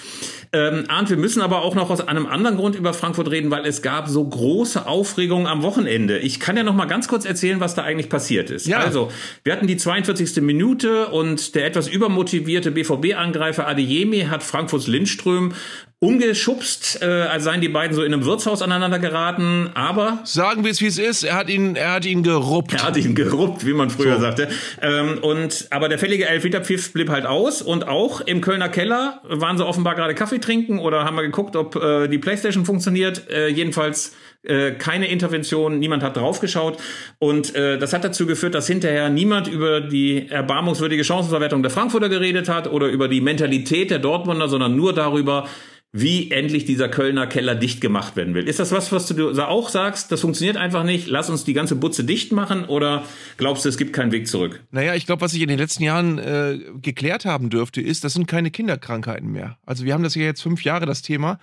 Ähm, 0.54 0.84
Arndt, 0.90 1.10
wir 1.10 1.18
müssen 1.18 1.42
aber 1.42 1.62
auch 1.62 1.76
noch 1.76 1.90
aus 1.90 2.06
einem 2.06 2.26
anderen 2.26 2.58
Grund 2.58 2.76
über 2.76 2.94
Frankfurt 2.94 3.32
reden, 3.32 3.52
weil 3.52 3.66
es 3.66 3.82
gab 3.82 4.10
so 4.10 4.28
große 4.28 4.86
Aufregung 4.86 5.48
am 5.48 5.64
Wochenende. 5.64 6.18
Ich 6.18 6.42
kann 6.42 6.58
ja 6.58 6.64
noch 6.64 6.76
mal 6.76 6.88
ganz 6.88 7.08
kurz 7.08 7.24
erzählen, 7.24 7.62
was 7.62 7.74
da 7.74 7.84
eigentlich 7.84 8.10
passiert 8.10 8.50
ist. 8.50 8.68
Ja. 8.68 8.80
Also, 8.80 9.10
wir 9.46 9.54
hatten 9.54 9.68
die 9.68 9.78
42. 9.78 10.42
Minute 10.42 11.08
und 11.08 11.56
der 11.56 11.66
etwas 11.66 11.88
übermotivierte 11.88 12.72
BVB-Angreifer 12.72 13.66
Adeyemi 13.66 14.28
hat 14.30 14.44
Frankfurts 14.44 14.88
Lindström 14.88 15.54
umgeschubst, 16.04 17.00
äh, 17.04 17.06
als 17.06 17.44
seien 17.44 17.62
die 17.62 17.70
beiden 17.70 17.96
so 17.96 18.02
in 18.02 18.12
einem 18.12 18.26
Wirtshaus 18.26 18.64
aneinander 18.64 18.98
geraten, 18.98 19.70
aber 19.76 20.20
Sagen 20.24 20.64
wir 20.64 20.72
es, 20.72 20.82
wie 20.82 20.88
es 20.88 20.98
ist. 20.98 21.24
Er 21.24 21.36
hat 21.36 21.48
ihn, 21.48 21.76
er 21.76 21.94
hat 21.94 22.06
ihn 22.06 22.24
geruppt. 22.24 22.74
er 22.74 22.84
hat 22.84 22.98
ihn 22.98 23.14
geruppt, 23.14 23.68
wie 23.68 23.74
man 23.74 23.92
früher 23.92 24.16
So. 24.16 24.22
sagte. 24.22 24.48
Ähm, 24.82 25.20
und 25.22 25.68
aber 25.70 25.90
der 25.90 26.00
fällige 26.00 26.28
Elfmeterpfiff 26.28 26.92
blieb 26.92 27.10
halt 27.10 27.28
aus 27.28 27.62
und 27.62 27.88
auch 27.88 28.20
im 28.22 28.42
Kölner 28.42 28.70
Keller 28.70 29.22
waren 29.30 29.58
sie 29.60 29.66
offenbar 29.66 29.94
gerade 29.94 30.16
Kaffee 30.16 30.40
trinken 30.40 30.80
oder 30.80 31.06
haben 31.06 31.16
mal 31.16 31.22
geguckt, 31.22 31.56
ob 31.56 31.76
äh, 31.76 32.08
die 32.08 32.18
Playstation 32.18 32.66
funktioniert. 32.66 33.30
Äh, 33.30 33.50
jedenfalls 33.50 34.16
äh, 34.44 34.72
keine 34.72 35.08
Intervention, 35.08 35.78
niemand 35.78 36.02
hat 36.02 36.18
draufgeschaut 36.18 36.78
und 37.20 37.54
äh, 37.54 37.78
das 37.78 37.94
hat 37.94 38.04
dazu 38.04 38.26
geführt, 38.26 38.56
dass 38.56 38.66
hinterher 38.66 39.08
niemand 39.10 39.48
über 39.48 39.82
die 39.82 40.28
erbarmungswürdige 40.30 41.04
Chancenverwertung 41.04 41.62
der 41.62 41.70
Frankfurter 41.70 42.10
geredet 42.10 42.50
hat 42.50 42.72
oder 42.72 42.88
über 42.88 43.08
die 43.08 43.22
Mentalität 43.22 43.92
der 43.92 44.00
Dortmunder, 44.00 44.50
sondern 44.50 44.76
nur 44.76 44.94
darüber, 44.94 45.48
wie 45.94 46.32
endlich 46.32 46.64
dieser 46.64 46.88
Kölner 46.88 47.28
Keller 47.28 47.54
dicht 47.54 47.82
gemacht 47.82 48.16
werden 48.16 48.34
will. 48.34 48.48
Ist 48.48 48.60
das 48.60 48.72
was, 48.72 48.94
was 48.94 49.08
du 49.08 49.32
auch 49.46 49.68
sagst? 49.68 50.12
Das 50.12 50.22
funktioniert 50.22 50.56
einfach 50.56 50.84
nicht. 50.84 51.08
Lass 51.08 51.30
uns 51.30 51.44
die 51.44 51.54
ganze 51.54 51.76
Butze 51.76 52.06
dicht 52.06 52.32
machen 52.32 52.64
oder 52.64 53.04
glaubst 53.36 53.66
du, 53.66 53.70
es 53.70 53.78
gibt 53.78 53.92
keinen 53.92 54.14
Weg 54.14 54.28
zurück? 54.28 54.62
Naja, 54.72 54.96
ich 54.96 55.06
glaube, 55.06 55.22
was 55.22 55.34
sich 55.34 55.42
in 55.42 55.50
den 55.50 55.60
letzten 55.60 55.84
Jahren 55.84 56.18
äh, 56.18 56.60
geklärt 56.82 57.26
haben 57.26 57.50
dürfte, 57.50 57.82
ist, 57.82 58.06
das 58.06 58.14
sind 58.14 58.26
keine 58.26 58.52
Kinderkrankheiten 58.52 59.30
mehr. 59.32 59.58
Also 59.66 59.84
wir 59.84 59.94
haben 59.94 60.04
das 60.04 60.16
ja 60.16 60.22
jetzt 60.22 60.42
fünf 60.42 60.64
Jahre, 60.64 60.86
das 60.86 61.02
Thema. 61.02 61.40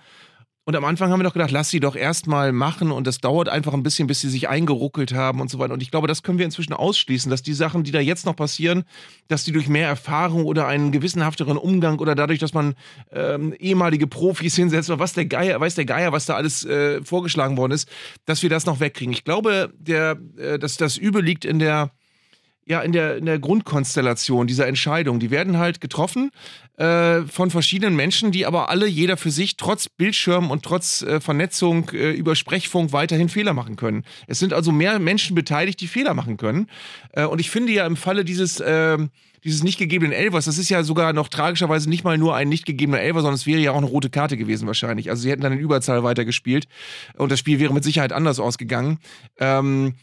Und 0.69 0.75
am 0.75 0.85
Anfang 0.85 1.09
haben 1.09 1.19
wir 1.19 1.23
doch 1.23 1.33
gedacht, 1.33 1.49
lass 1.49 1.71
sie 1.71 1.79
doch 1.79 1.95
erstmal 1.95 2.51
machen 2.51 2.91
und 2.91 3.07
das 3.07 3.17
dauert 3.17 3.49
einfach 3.49 3.73
ein 3.73 3.81
bisschen, 3.81 4.05
bis 4.05 4.21
sie 4.21 4.29
sich 4.29 4.49
eingeruckelt 4.49 5.15
haben 5.15 5.41
und 5.41 5.49
so 5.49 5.57
weiter. 5.57 5.73
Und 5.73 5.81
ich 5.81 5.89
glaube, 5.89 6.07
das 6.07 6.21
können 6.21 6.37
wir 6.37 6.45
inzwischen 6.45 6.73
ausschließen, 6.73 7.31
dass 7.31 7.41
die 7.41 7.55
Sachen, 7.55 7.83
die 7.83 7.89
da 7.89 7.99
jetzt 7.99 8.27
noch 8.27 8.35
passieren, 8.35 8.83
dass 9.29 9.43
die 9.43 9.51
durch 9.51 9.67
mehr 9.67 9.87
Erfahrung 9.87 10.45
oder 10.45 10.67
einen 10.67 10.91
gewissenhafteren 10.91 11.57
Umgang 11.57 11.97
oder 11.97 12.13
dadurch, 12.13 12.37
dass 12.37 12.53
man 12.53 12.75
ähm, 13.11 13.55
ehemalige 13.57 14.05
Profis 14.05 14.55
hinsetzt 14.57 14.91
oder 14.91 14.99
was 14.99 15.13
der 15.13 15.25
Geier, 15.25 15.59
weiß 15.59 15.73
der 15.73 15.85
Geier, 15.85 16.11
was 16.11 16.27
da 16.27 16.35
alles 16.35 16.63
äh, 16.65 17.03
vorgeschlagen 17.03 17.57
worden 17.57 17.71
ist, 17.71 17.89
dass 18.25 18.43
wir 18.43 18.51
das 18.51 18.67
noch 18.67 18.79
wegkriegen. 18.79 19.11
Ich 19.11 19.23
glaube, 19.23 19.73
der, 19.75 20.19
äh, 20.37 20.59
dass 20.59 20.77
das 20.77 20.97
Übel 20.97 21.23
liegt 21.23 21.45
in 21.45 21.57
der 21.57 21.89
ja, 22.69 22.81
in 22.81 22.91
der, 22.91 23.17
in 23.17 23.25
der 23.25 23.39
Grundkonstellation 23.39 24.45
dieser 24.45 24.67
Entscheidung. 24.67 25.19
Die 25.19 25.31
werden 25.31 25.57
halt 25.57 25.81
getroffen 25.81 26.29
äh, 26.77 27.23
von 27.23 27.49
verschiedenen 27.49 27.95
Menschen, 27.95 28.31
die 28.31 28.45
aber 28.45 28.69
alle, 28.69 28.85
jeder 28.85 29.17
für 29.17 29.31
sich, 29.31 29.57
trotz 29.57 29.89
Bildschirm 29.89 30.51
und 30.51 30.63
trotz 30.63 31.01
äh, 31.01 31.19
Vernetzung 31.19 31.89
äh, 31.89 32.11
über 32.11 32.35
Sprechfunk 32.35 32.93
weiterhin 32.93 33.27
Fehler 33.27 33.53
machen 33.53 33.75
können. 33.75 34.05
Es 34.27 34.37
sind 34.37 34.53
also 34.53 34.71
mehr 34.71 34.99
Menschen 34.99 35.33
beteiligt, 35.35 35.81
die 35.81 35.87
Fehler 35.87 36.13
machen 36.13 36.37
können. 36.37 36.67
Äh, 37.13 37.25
und 37.25 37.41
ich 37.41 37.49
finde 37.49 37.73
ja 37.73 37.87
im 37.87 37.97
Falle 37.97 38.23
dieses, 38.23 38.59
äh, 38.59 38.99
dieses 39.43 39.63
nicht 39.63 39.79
gegebenen 39.79 40.13
Elvers, 40.13 40.45
das 40.45 40.59
ist 40.59 40.69
ja 40.69 40.83
sogar 40.83 41.11
noch 41.11 41.27
tragischerweise 41.27 41.89
nicht 41.89 42.03
mal 42.03 42.19
nur 42.19 42.35
ein 42.35 42.49
nicht 42.49 42.67
gegebener 42.67 42.99
Elfer, 42.99 43.21
sondern 43.21 43.35
es 43.35 43.47
wäre 43.47 43.59
ja 43.59 43.71
auch 43.71 43.77
eine 43.77 43.87
rote 43.87 44.11
Karte 44.11 44.37
gewesen 44.37 44.67
wahrscheinlich. 44.67 45.09
Also 45.09 45.23
sie 45.23 45.31
hätten 45.31 45.41
dann 45.41 45.53
in 45.53 45.59
Überzahl 45.59 46.03
weitergespielt 46.03 46.67
und 47.17 47.31
das 47.31 47.39
Spiel 47.39 47.59
wäre 47.59 47.73
mit 47.73 47.83
Sicherheit 47.83 48.13
anders 48.13 48.39
ausgegangen. 48.39 48.99
Ähm, 49.39 49.95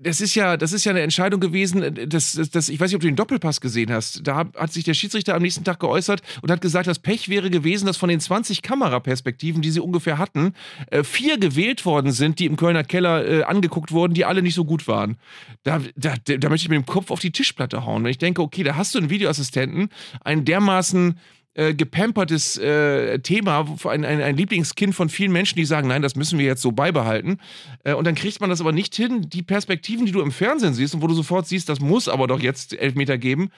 das 0.00 0.20
ist 0.20 0.36
ja, 0.36 0.56
das 0.56 0.72
ist 0.72 0.84
ja 0.84 0.90
eine 0.90 1.00
Entscheidung 1.00 1.40
gewesen, 1.40 2.08
das, 2.08 2.32
das, 2.32 2.50
das, 2.50 2.68
ich 2.68 2.78
weiß 2.78 2.90
nicht, 2.90 2.96
ob 2.96 3.00
du 3.00 3.08
den 3.08 3.16
Doppelpass 3.16 3.60
gesehen 3.60 3.92
hast. 3.92 4.20
Da 4.24 4.46
hat 4.54 4.72
sich 4.72 4.84
der 4.84 4.94
Schiedsrichter 4.94 5.34
am 5.34 5.42
nächsten 5.42 5.64
Tag 5.64 5.80
geäußert 5.80 6.22
und 6.40 6.52
hat 6.52 6.60
gesagt, 6.60 6.86
das 6.86 7.00
Pech 7.00 7.28
wäre 7.28 7.50
gewesen, 7.50 7.86
dass 7.86 7.96
von 7.96 8.08
den 8.08 8.20
20 8.20 8.62
Kameraperspektiven, 8.62 9.60
die 9.60 9.72
sie 9.72 9.80
ungefähr 9.80 10.18
hatten, 10.18 10.54
äh, 10.92 11.02
vier 11.02 11.38
gewählt 11.38 11.84
worden 11.84 12.12
sind, 12.12 12.38
die 12.38 12.46
im 12.46 12.56
Kölner 12.56 12.84
Keller 12.84 13.26
äh, 13.26 13.42
angeguckt 13.42 13.90
wurden, 13.90 14.14
die 14.14 14.24
alle 14.24 14.40
nicht 14.40 14.54
so 14.54 14.64
gut 14.64 14.86
waren. 14.86 15.16
Da, 15.64 15.80
da, 15.96 16.14
da 16.24 16.48
möchte 16.48 16.66
ich 16.66 16.70
mit 16.70 16.76
dem 16.76 16.86
Kopf 16.86 17.10
auf 17.10 17.18
die 17.18 17.32
Tischplatte 17.32 17.84
hauen. 17.84 18.04
Wenn 18.04 18.12
ich 18.12 18.18
denke, 18.18 18.40
okay, 18.40 18.62
da 18.62 18.76
hast 18.76 18.94
du 18.94 19.00
einen 19.00 19.10
Videoassistenten, 19.10 19.88
einen 20.22 20.44
dermaßen 20.44 21.18
äh, 21.54 21.74
gepampertes 21.74 22.56
äh, 22.56 23.18
Thema, 23.20 23.66
ein, 23.84 24.04
ein, 24.04 24.20
ein, 24.20 24.36
Lieblingskind 24.36 24.94
von 24.94 25.08
vielen 25.08 25.32
Menschen, 25.32 25.56
die 25.56 25.64
sagen, 25.64 25.88
nein, 25.88 26.02
das 26.02 26.14
müssen 26.14 26.38
wir 26.38 26.46
jetzt 26.46 26.62
so 26.62 26.72
beibehalten. 26.72 27.38
Äh, 27.84 27.94
und 27.94 28.06
dann 28.06 28.14
kriegt 28.14 28.40
man 28.40 28.50
das 28.50 28.60
aber 28.60 28.72
nicht 28.72 28.94
hin, 28.94 29.28
die 29.28 29.42
Perspektiven, 29.42 30.06
die 30.06 30.12
du 30.12 30.20
im 30.20 30.32
Fernsehen 30.32 30.74
siehst 30.74 30.94
und 30.94 31.02
wo 31.02 31.06
du 31.06 31.14
sofort 31.14 31.46
siehst, 31.46 31.68
das 31.68 31.80
muss 31.80 32.08
aber 32.08 32.26
doch 32.26 32.40
jetzt 32.40 32.74
Elfmeter 32.74 33.18
geben, 33.18 33.50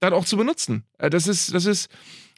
dann 0.00 0.12
auch 0.12 0.24
zu 0.24 0.36
benutzen. 0.36 0.84
Äh, 0.98 1.10
das 1.10 1.28
ist, 1.28 1.54
das 1.54 1.66
ist, 1.66 1.88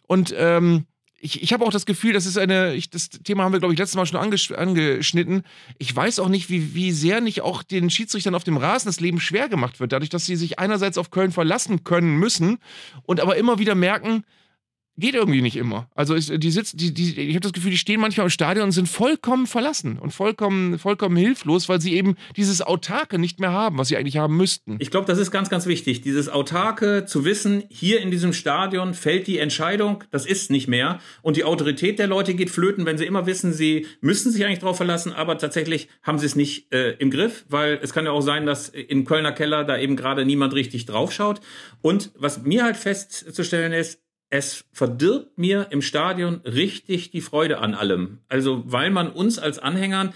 und 0.07 0.35
ähm, 0.37 0.87
ich, 1.19 1.43
ich 1.43 1.53
habe 1.53 1.65
auch 1.65 1.71
das 1.71 1.87
Gefühl, 1.87 2.13
das 2.13 2.27
ist 2.27 2.37
eine, 2.37 2.75
ich, 2.75 2.91
das 2.91 3.09
Thema 3.09 3.45
haben 3.45 3.53
wir, 3.53 3.59
glaube 3.59 3.75
ich, 3.75 3.79
letztes 3.79 3.97
Mal 3.97 4.07
schon 4.07 4.21
anges 4.21 4.53
angeschnitten. 4.53 5.43
Ich 5.79 5.95
weiß 5.95 6.19
auch 6.19 6.29
nicht, 6.29 6.51
wie, 6.51 6.75
wie 6.75 6.93
sehr 6.93 7.21
nicht 7.21 7.41
auch 7.41 7.63
den 7.63 7.91
Schiedsrichtern 7.91 8.35
auf 8.35 8.45
dem 8.45 8.57
Rasen 8.57 8.89
das 8.89 9.01
Leben 9.01 9.19
schwer 9.19 9.49
gemacht 9.49 9.81
wird, 9.81 9.93
dadurch, 9.93 10.11
dass 10.11 10.27
sie 10.27 10.37
sich 10.37 10.59
einerseits 10.59 10.99
auf 10.99 11.11
Köln 11.11 11.33
verlassen 11.33 11.85
können 11.85 12.17
müssen 12.19 12.59
und 13.05 13.21
aber 13.21 13.37
immer 13.37 13.59
wieder 13.59 13.75
merken, 13.75 14.25
geht 14.99 15.15
irgendwie 15.15 15.43
nicht 15.43 15.57
immer. 15.57 15.88
Also 15.95 16.15
ist, 16.15 16.33
die 16.35 16.50
sitzen, 16.50 16.76
die, 16.76 16.93
die, 16.93 17.21
ich 17.21 17.35
habe 17.35 17.41
das 17.41 17.53
Gefühl, 17.53 17.71
die 17.71 17.76
stehen 17.76 18.00
manchmal 18.00 18.26
im 18.26 18.31
Stadion 18.31 18.65
und 18.67 18.73
sind 18.73 18.88
vollkommen 18.88 19.47
verlassen 19.47 19.99
und 19.99 20.12
vollkommen, 20.12 20.79
vollkommen 20.79 21.17
hilflos, 21.17 21.69
weil 21.69 21.81
sie 21.81 21.95
eben 21.95 22.17
dieses 22.37 22.62
Autarke 22.62 23.19
nicht 23.19 23.41
mehr 23.41 23.53
haben, 23.53 23.79
was 23.79 23.88
sie 23.88 23.97
eigentlich 23.97 24.17
haben 24.17 24.37
müssten. 24.37 24.76
Ich 24.79 24.91
glaube, 24.91 25.07
das 25.07 25.19
ist 25.19 25.31
ganz, 25.31 25.50
ganz 25.50 25.67
wichtig. 25.67 26.00
Dieses 26.00 26.29
Autarke 26.29 27.05
zu 27.07 27.25
wissen, 27.25 27.65
hier 27.69 28.00
in 28.00 28.11
diesem 28.11 28.33
Stadion 28.33 28.95
fällt 28.95 29.26
die 29.26 29.38
Entscheidung, 29.38 30.05
das 30.11 30.25
ist 30.25 30.50
nicht 30.50 30.69
mehr. 30.69 30.99
Und 31.23 31.37
die 31.37 31.45
Autorität 31.45 31.99
der 31.99 32.07
Leute 32.07 32.35
geht 32.35 32.50
flöten, 32.50 32.87
wenn 32.87 32.99
sie 32.99 33.05
immer 33.05 33.26
wissen, 33.26 33.53
sie 33.53 33.87
müssen 34.00 34.33
sich 34.33 34.45
eigentlich 34.45 34.61
drauf 34.61 34.76
verlassen, 34.76 35.12
aber 35.12 35.37
tatsächlich 35.38 35.88
haben 36.03 36.19
sie 36.19 36.26
es 36.26 36.37
nicht 36.37 36.73
äh, 36.73 36.93
im 36.93 37.11
Griff, 37.11 37.45
weil 37.49 37.79
es 37.83 37.93
kann 37.93 38.07
ja 38.07 38.12
auch 38.12 38.23
sein, 38.23 38.47
dass 38.47 38.69
in 38.69 39.05
Kölner 39.05 39.33
Keller 39.33 39.65
da 39.65 39.76
eben 39.79 39.97
gerade 39.97 40.25
niemand 40.25 40.55
richtig 40.55 40.87
draufschaut. 40.87 41.41
Und 41.83 42.12
was 42.17 42.43
mir 42.43 42.65
halt 42.65 42.76
festzustellen 42.76 43.73
ist, 43.73 44.00
es 44.30 44.64
verdirbt 44.73 45.38
mir 45.38 45.68
im 45.71 45.83
Stadion 45.83 46.40
richtig 46.45 47.11
die 47.11 47.21
Freude 47.21 47.59
an 47.59 47.75
allem. 47.75 48.18
Also, 48.28 48.62
weil 48.66 48.90
man 48.90 49.11
uns 49.11 49.38
als 49.38 49.59
Anhängern 49.59 50.12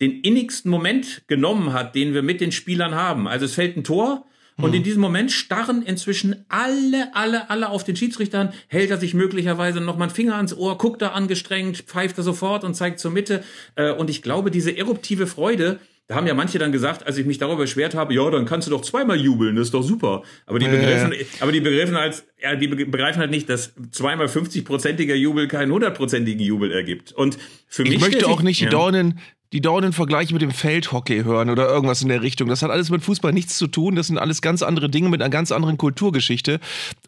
den 0.00 0.20
innigsten 0.22 0.70
Moment 0.70 1.22
genommen 1.26 1.72
hat, 1.72 1.94
den 1.94 2.14
wir 2.14 2.22
mit 2.22 2.40
den 2.40 2.52
Spielern 2.52 2.94
haben. 2.94 3.28
Also 3.28 3.44
es 3.44 3.54
fällt 3.54 3.76
ein 3.76 3.84
Tor 3.84 4.24
und 4.56 4.74
in 4.74 4.80
mhm. 4.80 4.84
diesem 4.84 5.00
Moment 5.00 5.32
starren 5.32 5.82
inzwischen 5.82 6.44
alle, 6.48 7.14
alle, 7.14 7.50
alle 7.50 7.68
auf 7.68 7.84
den 7.84 7.96
Schiedsrichter 7.96 8.52
hält 8.68 8.90
er 8.90 8.98
sich 8.98 9.14
möglicherweise 9.14 9.80
noch 9.80 9.96
mal 9.96 10.04
einen 10.04 10.14
Finger 10.14 10.36
ans 10.36 10.54
Ohr, 10.54 10.78
guckt 10.78 11.02
da 11.02 11.08
angestrengt, 11.08 11.78
pfeift 11.78 12.18
er 12.18 12.24
sofort 12.24 12.64
und 12.64 12.74
zeigt 12.74 12.98
zur 12.98 13.10
Mitte. 13.10 13.44
Äh, 13.74 13.92
und 13.92 14.10
ich 14.10 14.22
glaube, 14.22 14.50
diese 14.50 14.76
eruptive 14.76 15.26
Freude, 15.26 15.80
da 16.10 16.16
haben 16.16 16.26
ja 16.26 16.34
manche 16.34 16.58
dann 16.58 16.72
gesagt, 16.72 17.06
als 17.06 17.18
ich 17.18 17.24
mich 17.24 17.38
darüber 17.38 17.58
beschwert 17.58 17.94
habe, 17.94 18.12
ja, 18.12 18.28
dann 18.30 18.44
kannst 18.44 18.66
du 18.66 18.72
doch 18.72 18.80
zweimal 18.80 19.20
jubeln, 19.20 19.54
das 19.54 19.68
ist 19.68 19.74
doch 19.74 19.84
super. 19.84 20.24
Aber 20.44 20.58
die 20.58 20.66
begreifen, 20.66 21.14
aber 21.38 21.52
die 21.52 21.60
begreifen 21.60 21.94
als, 21.94 22.24
ja, 22.42 22.56
die 22.56 22.66
begreifen 22.66 23.20
halt 23.20 23.30
nicht, 23.30 23.48
dass 23.48 23.74
zweimal 23.92 24.26
50-prozentiger 24.26 25.14
Jubel 25.14 25.46
keinen 25.46 25.70
100-prozentigen 25.70 26.42
Jubel 26.42 26.72
ergibt. 26.72 27.12
Und 27.12 27.38
für 27.68 27.84
ich 27.84 27.90
mich. 27.90 27.98
Ich 27.98 28.02
möchte 28.02 28.26
auch 28.26 28.42
nicht 28.42 28.58
die 28.58 28.64
ja. 28.64 28.70
Dornen, 28.70 29.20
die 29.52 29.60
dauernden 29.60 29.92
Vergleiche 29.92 30.32
mit 30.32 30.42
dem 30.42 30.50
Feldhockey 30.50 31.22
hören 31.22 31.48
oder 31.48 31.68
irgendwas 31.68 32.02
in 32.02 32.08
der 32.08 32.22
Richtung. 32.22 32.48
Das 32.48 32.64
hat 32.64 32.72
alles 32.72 32.90
mit 32.90 33.04
Fußball 33.04 33.32
nichts 33.32 33.56
zu 33.56 33.68
tun. 33.68 33.94
Das 33.94 34.08
sind 34.08 34.18
alles 34.18 34.42
ganz 34.42 34.64
andere 34.64 34.90
Dinge 34.90 35.10
mit 35.10 35.22
einer 35.22 35.30
ganz 35.30 35.52
anderen 35.52 35.78
Kulturgeschichte. 35.78 36.58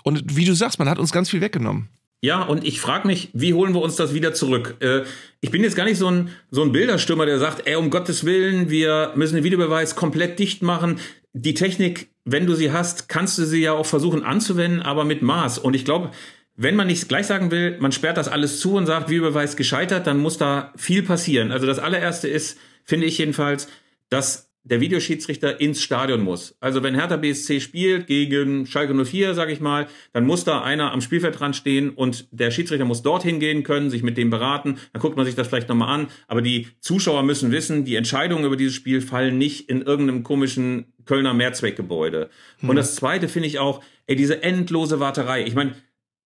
Und 0.04 0.36
wie 0.36 0.44
du 0.44 0.54
sagst, 0.54 0.78
man 0.78 0.88
hat 0.88 1.00
uns 1.00 1.10
ganz 1.10 1.28
viel 1.28 1.40
weggenommen. 1.40 1.88
Ja, 2.24 2.42
und 2.42 2.64
ich 2.64 2.80
frage 2.80 3.08
mich, 3.08 3.30
wie 3.32 3.52
holen 3.52 3.74
wir 3.74 3.82
uns 3.82 3.96
das 3.96 4.14
wieder 4.14 4.32
zurück? 4.32 4.76
Äh, 4.78 5.02
ich 5.40 5.50
bin 5.50 5.64
jetzt 5.64 5.74
gar 5.74 5.84
nicht 5.84 5.98
so 5.98 6.08
ein, 6.08 6.30
so 6.52 6.62
ein 6.62 6.70
Bilderstürmer, 6.70 7.26
der 7.26 7.40
sagt, 7.40 7.66
ey, 7.66 7.74
um 7.74 7.90
Gottes 7.90 8.24
Willen, 8.24 8.70
wir 8.70 9.12
müssen 9.16 9.34
den 9.34 9.42
Videobeweis 9.44 9.96
komplett 9.96 10.38
dicht 10.38 10.62
machen. 10.62 11.00
Die 11.32 11.54
Technik, 11.54 12.10
wenn 12.24 12.46
du 12.46 12.54
sie 12.54 12.70
hast, 12.70 13.08
kannst 13.08 13.38
du 13.38 13.44
sie 13.44 13.62
ja 13.62 13.72
auch 13.72 13.86
versuchen 13.86 14.22
anzuwenden, 14.22 14.82
aber 14.82 15.04
mit 15.04 15.20
Maß. 15.22 15.58
Und 15.58 15.74
ich 15.74 15.84
glaube, 15.84 16.12
wenn 16.54 16.76
man 16.76 16.86
nicht 16.86 17.08
gleich 17.08 17.26
sagen 17.26 17.50
will, 17.50 17.76
man 17.80 17.90
sperrt 17.90 18.16
das 18.16 18.28
alles 18.28 18.60
zu 18.60 18.76
und 18.76 18.86
sagt, 18.86 19.10
Videobeweis 19.10 19.56
gescheitert, 19.56 20.06
dann 20.06 20.18
muss 20.18 20.38
da 20.38 20.72
viel 20.76 21.02
passieren. 21.02 21.50
Also 21.50 21.66
das 21.66 21.80
allererste 21.80 22.28
ist, 22.28 22.56
finde 22.84 23.06
ich 23.06 23.18
jedenfalls, 23.18 23.66
dass 24.10 24.51
der 24.64 24.80
Videoschiedsrichter 24.80 25.60
ins 25.60 25.82
Stadion 25.82 26.22
muss. 26.22 26.56
Also 26.60 26.82
wenn 26.82 26.94
Hertha 26.94 27.16
BSC 27.16 27.60
spielt 27.60 28.06
gegen 28.06 28.66
Schalke 28.66 28.94
04, 28.94 29.34
sage 29.34 29.52
ich 29.52 29.60
mal, 29.60 29.88
dann 30.12 30.24
muss 30.24 30.44
da 30.44 30.62
einer 30.62 30.92
am 30.92 31.00
Spielfeldrand 31.00 31.56
stehen 31.56 31.90
und 31.90 32.28
der 32.30 32.50
Schiedsrichter 32.50 32.84
muss 32.84 33.02
dorthin 33.02 33.40
gehen 33.40 33.64
können, 33.64 33.90
sich 33.90 34.02
mit 34.02 34.16
dem 34.16 34.30
beraten. 34.30 34.78
Dann 34.92 35.02
guckt 35.02 35.16
man 35.16 35.26
sich 35.26 35.34
das 35.34 35.48
vielleicht 35.48 35.68
nochmal 35.68 35.88
an. 35.88 36.08
Aber 36.28 36.42
die 36.42 36.68
Zuschauer 36.80 37.24
müssen 37.24 37.50
wissen, 37.50 37.84
die 37.84 37.96
Entscheidungen 37.96 38.44
über 38.44 38.56
dieses 38.56 38.74
Spiel 38.74 39.00
fallen 39.00 39.36
nicht 39.36 39.68
in 39.68 39.82
irgendeinem 39.82 40.22
komischen 40.22 40.92
Kölner 41.06 41.34
Mehrzweckgebäude. 41.34 42.30
Hm. 42.60 42.68
Und 42.68 42.76
das 42.76 42.94
Zweite 42.94 43.28
finde 43.28 43.48
ich 43.48 43.58
auch, 43.58 43.82
ey, 44.06 44.14
diese 44.14 44.44
endlose 44.44 45.00
Warterei. 45.00 45.44
Ich 45.44 45.56
meine, 45.56 45.74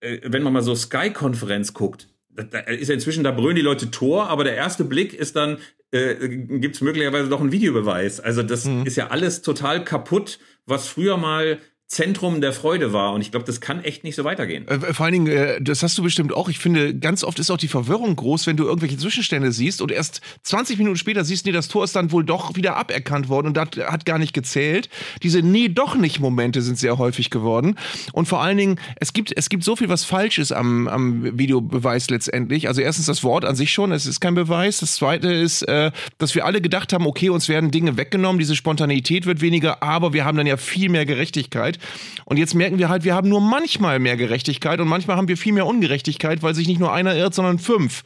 äh, 0.01 0.19
wenn 0.25 0.43
man 0.43 0.53
mal 0.53 0.63
so 0.63 0.75
Sky-Konferenz 0.75 1.73
guckt, 1.73 2.09
da 2.29 2.59
ist 2.59 2.89
ja 2.89 2.95
inzwischen, 2.95 3.25
da 3.25 3.31
brüllen 3.31 3.57
die 3.57 3.63
Leute 3.63 3.91
Tor, 3.91 4.29
aber 4.29 4.45
der 4.45 4.57
erste 4.57 4.85
Blick 4.85 5.15
ist 5.15 5.37
dann, 5.37 5.57
äh, 5.97 6.29
gibt 6.29 6.77
es 6.77 6.81
möglicherweise 6.81 7.29
doch 7.29 7.41
einen 7.41 7.53
Videobeweis. 7.53 8.21
Also 8.21 8.43
das 8.43 8.65
mhm. 8.65 8.85
ist 8.87 8.97
ja 8.97 9.09
alles 9.09 9.43
total 9.43 9.85
kaputt, 9.85 10.39
was 10.67 10.89
früher 10.89 11.17
mal 11.17 11.59
Zentrum 11.89 12.41
der 12.41 12.53
Freude 12.53 12.93
war. 12.93 13.13
Und 13.13 13.21
ich 13.21 13.31
glaube, 13.31 13.47
das 13.47 13.61
kann 13.61 13.85
echt 13.85 14.03
nicht 14.03 14.17
so 14.17 14.25
weitergehen. 14.25 14.67
Äh, 14.67 14.93
vor 14.93 15.07
allen 15.07 15.13
Dingen, 15.13 15.27
äh, 15.29 15.63
das 15.63 15.85
hast 15.85 15.97
du 15.97 16.03
bestimmt 16.03 16.35
auch. 16.35 16.49
Ich 16.49 16.59
finde, 16.59 16.95
ganz 16.99 17.23
oft 17.23 17.39
ist 17.39 17.49
auch 17.51 17.59
die 17.59 17.69
Verwirrung 17.69 18.17
groß, 18.17 18.49
wenn 18.49 18.57
du 18.57 18.65
irgendwelche 18.65 18.97
Zwischenstände 18.97 19.53
siehst 19.53 19.81
und 19.81 19.93
erst 19.93 20.21
20 20.43 20.79
Minuten 20.79 20.97
später 20.97 21.25
siehst, 21.25 21.47
nee, 21.47 21.53
das 21.53 21.69
Tor 21.69 21.85
ist 21.85 21.95
dann 21.95 22.11
wohl 22.11 22.25
doch 22.25 22.57
wieder 22.57 22.77
aberkannt 22.77 23.29
worden 23.29 23.49
und 23.49 23.57
das 23.57 23.69
hat 23.87 24.05
gar 24.05 24.19
nicht 24.19 24.33
gezählt. 24.33 24.89
Diese 25.23 25.43
Nee, 25.43 25.69
doch 25.69 25.95
nicht 25.95 26.19
Momente 26.19 26.61
sind 26.61 26.77
sehr 26.77 26.99
häufig 26.99 27.31
geworden. 27.31 27.77
Und 28.13 28.27
vor 28.27 28.43
allen 28.43 28.57
Dingen, 28.57 28.81
es 28.97 29.13
gibt, 29.13 29.33
es 29.37 29.49
gibt 29.49 29.63
so 29.63 29.77
viel, 29.77 29.89
was 29.89 30.05
falsch 30.05 30.39
ist 30.39 30.51
am, 30.51 30.89
am 30.89 31.39
Videobeweis 31.39 32.11
letztendlich. 32.11 32.67
Also 32.67 32.81
erstens 32.81 33.07
das 33.07 33.23
Wort 33.23 33.45
an 33.45 33.55
sich 33.55 33.73
schon, 33.73 33.93
es 33.93 34.07
ist 34.07 34.21
kein 34.21 34.35
Beweis. 34.35 34.81
Das 34.81 34.97
zweite 34.97 35.33
ist, 35.33 35.63
äh, 35.63 35.93
dass 36.19 36.35
wir 36.35 36.47
alle 36.47 36.61
gedacht 36.61 36.93
haben, 36.93 37.07
okay, 37.07 37.31
uns 37.31 37.49
werden 37.49 37.71
Dinge 37.71 37.97
weggenommen, 37.97 38.41
diese 38.41 38.57
Spontanität 38.57 39.25
wird 39.27 39.41
weniger, 39.41 39.85
aber 39.85 40.13
wir 40.13 40.25
haben 40.25 40.37
dann 40.37 40.49
ja 40.49 40.57
viel 40.57 40.89
mehr 40.89 41.07
Gerechtigkeit. 41.07 41.76
Und 42.25 42.37
jetzt 42.39 42.55
merken 42.55 42.79
wir 42.79 42.89
halt, 42.89 43.05
wir 43.05 43.15
haben 43.15 43.29
nur 43.29 43.41
manchmal 43.41 43.99
mehr 43.99 44.17
Gerechtigkeit 44.17 44.81
und 44.81 44.89
manchmal 44.89 45.17
haben 45.17 45.29
wir 45.29 45.37
viel 45.37 45.53
mehr 45.53 45.67
Ungerechtigkeit, 45.67 46.43
weil 46.43 46.55
sich 46.55 46.69
nicht 46.69 46.81
nur 46.81 46.93
einer 46.93 47.15
irrt, 47.15 47.35
sondern 47.35 47.59
fünf. 47.59 48.03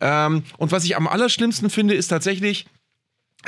Ähm, 0.00 0.44
und 0.58 0.72
was 0.72 0.84
ich 0.84 0.96
am 0.96 1.08
allerschlimmsten 1.08 1.70
finde, 1.70 1.94
ist 1.94 2.08
tatsächlich, 2.08 2.66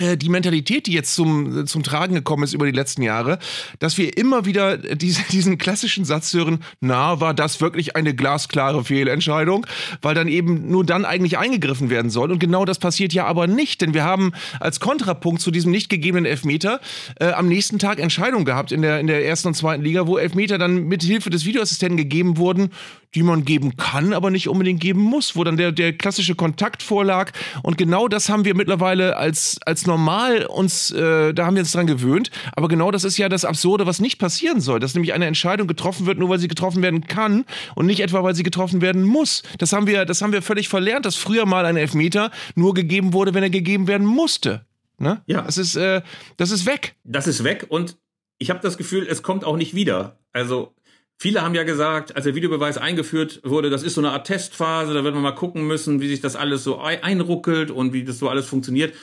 die 0.00 0.28
Mentalität, 0.28 0.86
die 0.86 0.92
jetzt 0.92 1.14
zum, 1.14 1.66
zum 1.66 1.82
Tragen 1.82 2.14
gekommen 2.14 2.42
ist 2.42 2.52
über 2.52 2.66
die 2.66 2.72
letzten 2.72 3.02
Jahre, 3.02 3.38
dass 3.78 3.96
wir 3.96 4.16
immer 4.16 4.44
wieder 4.44 4.76
diese, 4.76 5.22
diesen 5.30 5.58
klassischen 5.58 6.04
Satz 6.04 6.32
hören, 6.34 6.64
na, 6.80 7.20
war 7.20 7.34
das 7.34 7.60
wirklich 7.60 7.94
eine 7.94 8.14
glasklare 8.14 8.84
Fehlentscheidung, 8.84 9.66
weil 10.02 10.14
dann 10.14 10.28
eben 10.28 10.68
nur 10.68 10.84
dann 10.84 11.04
eigentlich 11.04 11.38
eingegriffen 11.38 11.90
werden 11.90 12.10
soll. 12.10 12.32
Und 12.32 12.38
genau 12.38 12.64
das 12.64 12.78
passiert 12.78 13.12
ja 13.12 13.26
aber 13.26 13.46
nicht, 13.46 13.82
denn 13.82 13.94
wir 13.94 14.04
haben 14.04 14.32
als 14.60 14.80
Kontrapunkt 14.80 15.40
zu 15.40 15.50
diesem 15.50 15.70
nicht 15.70 15.88
gegebenen 15.88 16.26
Elfmeter 16.26 16.80
äh, 17.20 17.30
am 17.30 17.48
nächsten 17.48 17.78
Tag 17.78 18.00
Entscheidungen 18.00 18.44
gehabt 18.44 18.72
in 18.72 18.82
der, 18.82 18.98
in 18.98 19.06
der 19.06 19.24
ersten 19.24 19.48
und 19.48 19.54
zweiten 19.54 19.82
Liga, 19.82 20.06
wo 20.06 20.18
Elfmeter 20.18 20.58
dann 20.58 20.84
mit 20.84 21.02
Hilfe 21.02 21.30
des 21.30 21.44
Videoassistenten 21.44 21.96
gegeben 21.96 22.36
wurden, 22.36 22.70
die 23.14 23.22
man 23.22 23.44
geben 23.44 23.76
kann, 23.76 24.12
aber 24.12 24.30
nicht 24.30 24.48
unbedingt 24.48 24.80
geben 24.80 25.00
muss, 25.00 25.36
wo 25.36 25.44
dann 25.44 25.56
der, 25.56 25.72
der 25.72 25.92
klassische 25.92 26.34
Kontakt 26.34 26.82
vorlag. 26.82 27.32
Und 27.62 27.78
genau 27.78 28.08
das 28.08 28.28
haben 28.28 28.44
wir 28.44 28.54
mittlerweile 28.54 29.16
als, 29.16 29.58
als 29.64 29.86
normal 29.86 30.46
uns, 30.46 30.90
äh, 30.90 31.32
da 31.32 31.46
haben 31.46 31.54
wir 31.54 31.62
uns 31.62 31.72
dran 31.72 31.86
gewöhnt. 31.86 32.30
Aber 32.52 32.68
genau 32.68 32.90
das 32.90 33.04
ist 33.04 33.16
ja 33.18 33.28
das 33.28 33.44
Absurde, 33.44 33.86
was 33.86 34.00
nicht 34.00 34.18
passieren 34.18 34.60
soll, 34.60 34.80
dass 34.80 34.94
nämlich 34.94 35.12
eine 35.12 35.26
Entscheidung 35.26 35.68
getroffen 35.68 36.06
wird, 36.06 36.18
nur 36.18 36.28
weil 36.28 36.38
sie 36.38 36.48
getroffen 36.48 36.82
werden 36.82 37.06
kann 37.06 37.44
und 37.74 37.86
nicht 37.86 38.00
etwa, 38.00 38.22
weil 38.24 38.34
sie 38.34 38.42
getroffen 38.42 38.80
werden 38.80 39.04
muss. 39.04 39.42
Das 39.58 39.72
haben 39.72 39.86
wir, 39.86 40.04
das 40.04 40.20
haben 40.22 40.32
wir 40.32 40.42
völlig 40.42 40.68
verlernt, 40.68 41.06
dass 41.06 41.16
früher 41.16 41.46
mal 41.46 41.66
ein 41.66 41.76
Elfmeter 41.76 42.30
nur 42.54 42.74
gegeben 42.74 43.12
wurde, 43.12 43.34
wenn 43.34 43.42
er 43.42 43.50
gegeben 43.50 43.86
werden 43.86 44.06
musste. 44.06 44.66
Ne? 44.98 45.22
Ja. 45.26 45.42
Das 45.42 45.58
ist, 45.58 45.76
äh, 45.76 46.02
das 46.36 46.50
ist 46.50 46.66
weg. 46.66 46.96
Das 47.04 47.26
ist 47.26 47.44
weg 47.44 47.66
und 47.68 47.96
ich 48.38 48.50
habe 48.50 48.60
das 48.60 48.76
Gefühl, 48.76 49.06
es 49.08 49.22
kommt 49.22 49.44
auch 49.44 49.56
nicht 49.56 49.74
wieder. 49.74 50.18
Also 50.32 50.74
Viele 51.16 51.42
haben 51.42 51.54
ja 51.54 51.62
gesagt, 51.62 52.16
als 52.16 52.24
der 52.24 52.34
Videobeweis 52.34 52.76
eingeführt 52.76 53.40
wurde, 53.44 53.70
das 53.70 53.82
ist 53.82 53.94
so 53.94 54.00
eine 54.00 54.10
Art 54.10 54.26
Testphase, 54.26 54.92
da 54.94 55.04
wird 55.04 55.14
man 55.14 55.22
mal 55.22 55.32
gucken 55.32 55.66
müssen, 55.66 56.00
wie 56.00 56.08
sich 56.08 56.20
das 56.20 56.36
alles 56.36 56.64
so 56.64 56.78
einruckelt 56.80 57.70
und 57.70 57.92
wie 57.92 58.04
das 58.04 58.18
so 58.18 58.28
alles 58.28 58.46
funktioniert. 58.46 58.94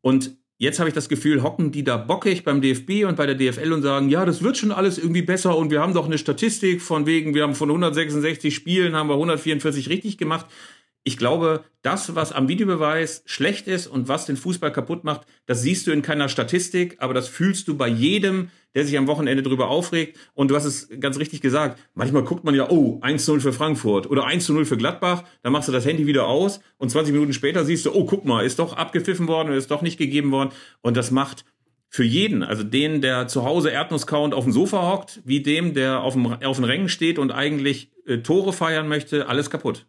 Und 0.00 0.36
jetzt 0.58 0.78
habe 0.78 0.88
ich 0.88 0.94
das 0.94 1.08
Gefühl, 1.08 1.42
hocken 1.42 1.70
die 1.70 1.84
da 1.84 1.96
bockig 1.96 2.44
beim 2.44 2.60
DFB 2.60 3.04
und 3.06 3.16
bei 3.16 3.26
der 3.26 3.34
DFL 3.34 3.72
und 3.72 3.82
sagen, 3.82 4.08
ja, 4.08 4.24
das 4.24 4.42
wird 4.42 4.56
schon 4.56 4.72
alles 4.72 4.98
irgendwie 4.98 5.22
besser 5.22 5.56
und 5.56 5.70
wir 5.70 5.80
haben 5.80 5.94
doch 5.94 6.06
eine 6.06 6.18
Statistik 6.18 6.80
von 6.80 7.06
wegen, 7.06 7.34
wir 7.34 7.42
haben 7.42 7.54
von 7.54 7.68
166 7.68 8.54
Spielen 8.54 8.94
haben 8.94 9.08
wir 9.08 9.14
144 9.14 9.88
richtig 9.88 10.18
gemacht. 10.18 10.46
Ich 11.04 11.16
glaube, 11.16 11.64
das, 11.82 12.14
was 12.14 12.32
am 12.32 12.48
Videobeweis 12.48 13.24
schlecht 13.26 13.66
ist 13.66 13.88
und 13.88 14.08
was 14.08 14.26
den 14.26 14.36
Fußball 14.36 14.72
kaputt 14.72 15.02
macht, 15.02 15.22
das 15.46 15.62
siehst 15.62 15.86
du 15.86 15.90
in 15.90 16.02
keiner 16.02 16.28
Statistik, 16.28 16.96
aber 16.98 17.12
das 17.12 17.26
fühlst 17.26 17.66
du 17.66 17.76
bei 17.76 17.88
jedem, 17.88 18.50
der 18.74 18.84
sich 18.84 18.96
am 18.96 19.08
Wochenende 19.08 19.42
drüber 19.42 19.68
aufregt. 19.68 20.16
Und 20.34 20.50
du 20.50 20.56
hast 20.56 20.64
es 20.64 20.88
ganz 21.00 21.18
richtig 21.18 21.40
gesagt. 21.40 21.80
Manchmal 21.94 22.22
guckt 22.22 22.44
man 22.44 22.54
ja, 22.54 22.70
oh, 22.70 23.00
1-0 23.02 23.40
für 23.40 23.52
Frankfurt 23.52 24.08
oder 24.08 24.26
1-0 24.26 24.64
für 24.64 24.76
Gladbach. 24.76 25.24
Dann 25.42 25.52
machst 25.52 25.68
du 25.68 25.72
das 25.72 25.84
Handy 25.84 26.06
wieder 26.06 26.26
aus 26.26 26.60
und 26.78 26.90
20 26.90 27.12
Minuten 27.12 27.32
später 27.32 27.64
siehst 27.64 27.84
du, 27.84 27.92
oh, 27.92 28.04
guck 28.04 28.24
mal, 28.24 28.46
ist 28.46 28.60
doch 28.60 28.74
abgepfiffen 28.74 29.26
worden, 29.26 29.52
ist 29.52 29.70
doch 29.70 29.82
nicht 29.82 29.98
gegeben 29.98 30.30
worden. 30.30 30.50
Und 30.82 30.96
das 30.96 31.10
macht 31.10 31.44
für 31.88 32.04
jeden, 32.04 32.42
also 32.42 32.62
den, 32.62 33.02
der 33.02 33.28
zu 33.28 33.44
Hause 33.44 33.70
Erdnusskauend 33.70 34.32
auf 34.32 34.44
dem 34.44 34.52
Sofa 34.52 34.90
hockt, 34.90 35.20
wie 35.24 35.42
dem, 35.42 35.74
der 35.74 36.00
auf 36.00 36.14
dem, 36.14 36.26
auf 36.26 36.56
den 36.56 36.64
Rängen 36.64 36.88
steht 36.88 37.18
und 37.18 37.32
eigentlich 37.32 37.90
äh, 38.06 38.18
Tore 38.18 38.54
feiern 38.54 38.88
möchte, 38.88 39.28
alles 39.28 39.50
kaputt. 39.50 39.84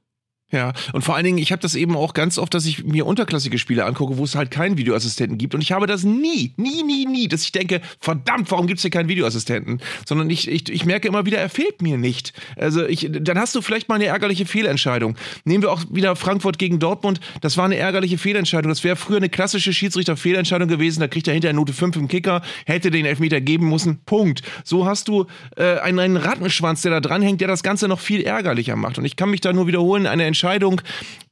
Ja, 0.53 0.72
und 0.93 1.03
vor 1.03 1.15
allen 1.15 1.25
Dingen, 1.25 1.39
ich 1.39 1.51
habe 1.51 1.63
das 1.63 1.74
eben 1.74 1.95
auch 1.98 2.13
ganz 2.13 2.38
oft, 2.38 2.53
dass 2.53 2.67
ich 2.67 2.83
mir 2.83 3.07
unterklassige 3.07 3.57
Spiele 3.57 3.86
angucke, 3.86 4.19
wo 4.19 4.24
es 4.24 4.36
halt 4.36 4.51
keinen 4.51 4.77
Videoassistenten 4.77 5.39
gibt. 5.39 5.55
Und 5.55 5.62
ich 5.62 5.72
habe 5.72 5.88
das 5.88 6.03
nie, 6.03 6.53
nie, 6.57 6.83
nie, 6.83 7.07
nie, 7.07 7.27
dass 7.27 7.41
ich 7.41 7.51
denke, 7.51 7.81
verdammt, 8.00 8.51
warum 8.51 8.67
gibt 8.67 8.77
es 8.77 8.83
hier 8.83 8.91
keinen 8.91 9.10
Videoassistenten? 9.10 9.81
Sondern 10.07 10.29
ich, 10.29 10.48
ich, 10.48 10.69
ich 10.69 10.86
merke 10.86 11.07
immer 11.07 11.25
wieder, 11.25 11.39
er 11.39 11.50
fehlt 11.50 11.81
mir 11.81 11.98
nicht. 11.98 12.33
Also 12.55 12.86
ich, 12.86 13.10
dann 13.12 13.39
hast 13.39 13.55
du 13.55 13.63
vielleicht 13.63 13.89
mal 13.89 13.95
eine 13.95 14.05
ärgerliche 14.05 14.45
Fehlentscheidung. 14.45 15.17
Nehmen 15.43 15.63
wir 15.63 15.72
auch 15.72 15.81
wieder 15.89 16.15
Frankfurt 16.15 16.60
gegen 16.60 16.77
Dortmund. 16.77 17.19
Das 17.41 17.57
war 17.57 17.65
eine 17.65 17.77
ärgerliche 17.77 18.19
Fehlentscheidung. 18.19 18.69
Das 18.69 18.83
wäre 18.83 18.95
früher 18.95 19.17
eine 19.17 19.29
klassische 19.29 19.74
Schiedsrichter-Fehlentscheidung 19.74 20.67
gewesen. 20.67 21.00
Da 21.00 21.07
kriegt 21.07 21.27
er 21.27 21.33
hinterher 21.33 21.55
Note 21.55 21.74
5 21.74 21.95
im 21.95 22.07
Kicker, 22.07 22.43
hätte 22.67 22.91
den 22.91 23.07
Elfmeter 23.07 23.41
geben 23.41 23.69
müssen. 23.69 24.01
Punkt. 24.05 24.43
So 24.63 24.86
hast 24.86 25.07
du 25.07 25.25
äh, 25.57 25.79
einen, 25.79 25.98
einen 25.98 26.17
Rattenschwanz, 26.17 26.83
der 26.83 26.91
da 26.91 27.00
dranhängt, 27.00 27.41
der 27.41 27.48
das 27.48 27.63
Ganze 27.63 27.88
noch 27.88 28.00
viel 28.00 28.22
ärgerlicher 28.22 28.75
macht. 28.75 29.00
Und 29.00 29.05
ich 29.05 29.15
kann 29.15 29.31
mich 29.31 29.41
da 29.41 29.51
nur 29.51 29.65
wiederholen, 29.65 30.05
eine 30.05 30.25
Entscheidung 30.25 30.43
Entscheidung, 30.44 30.82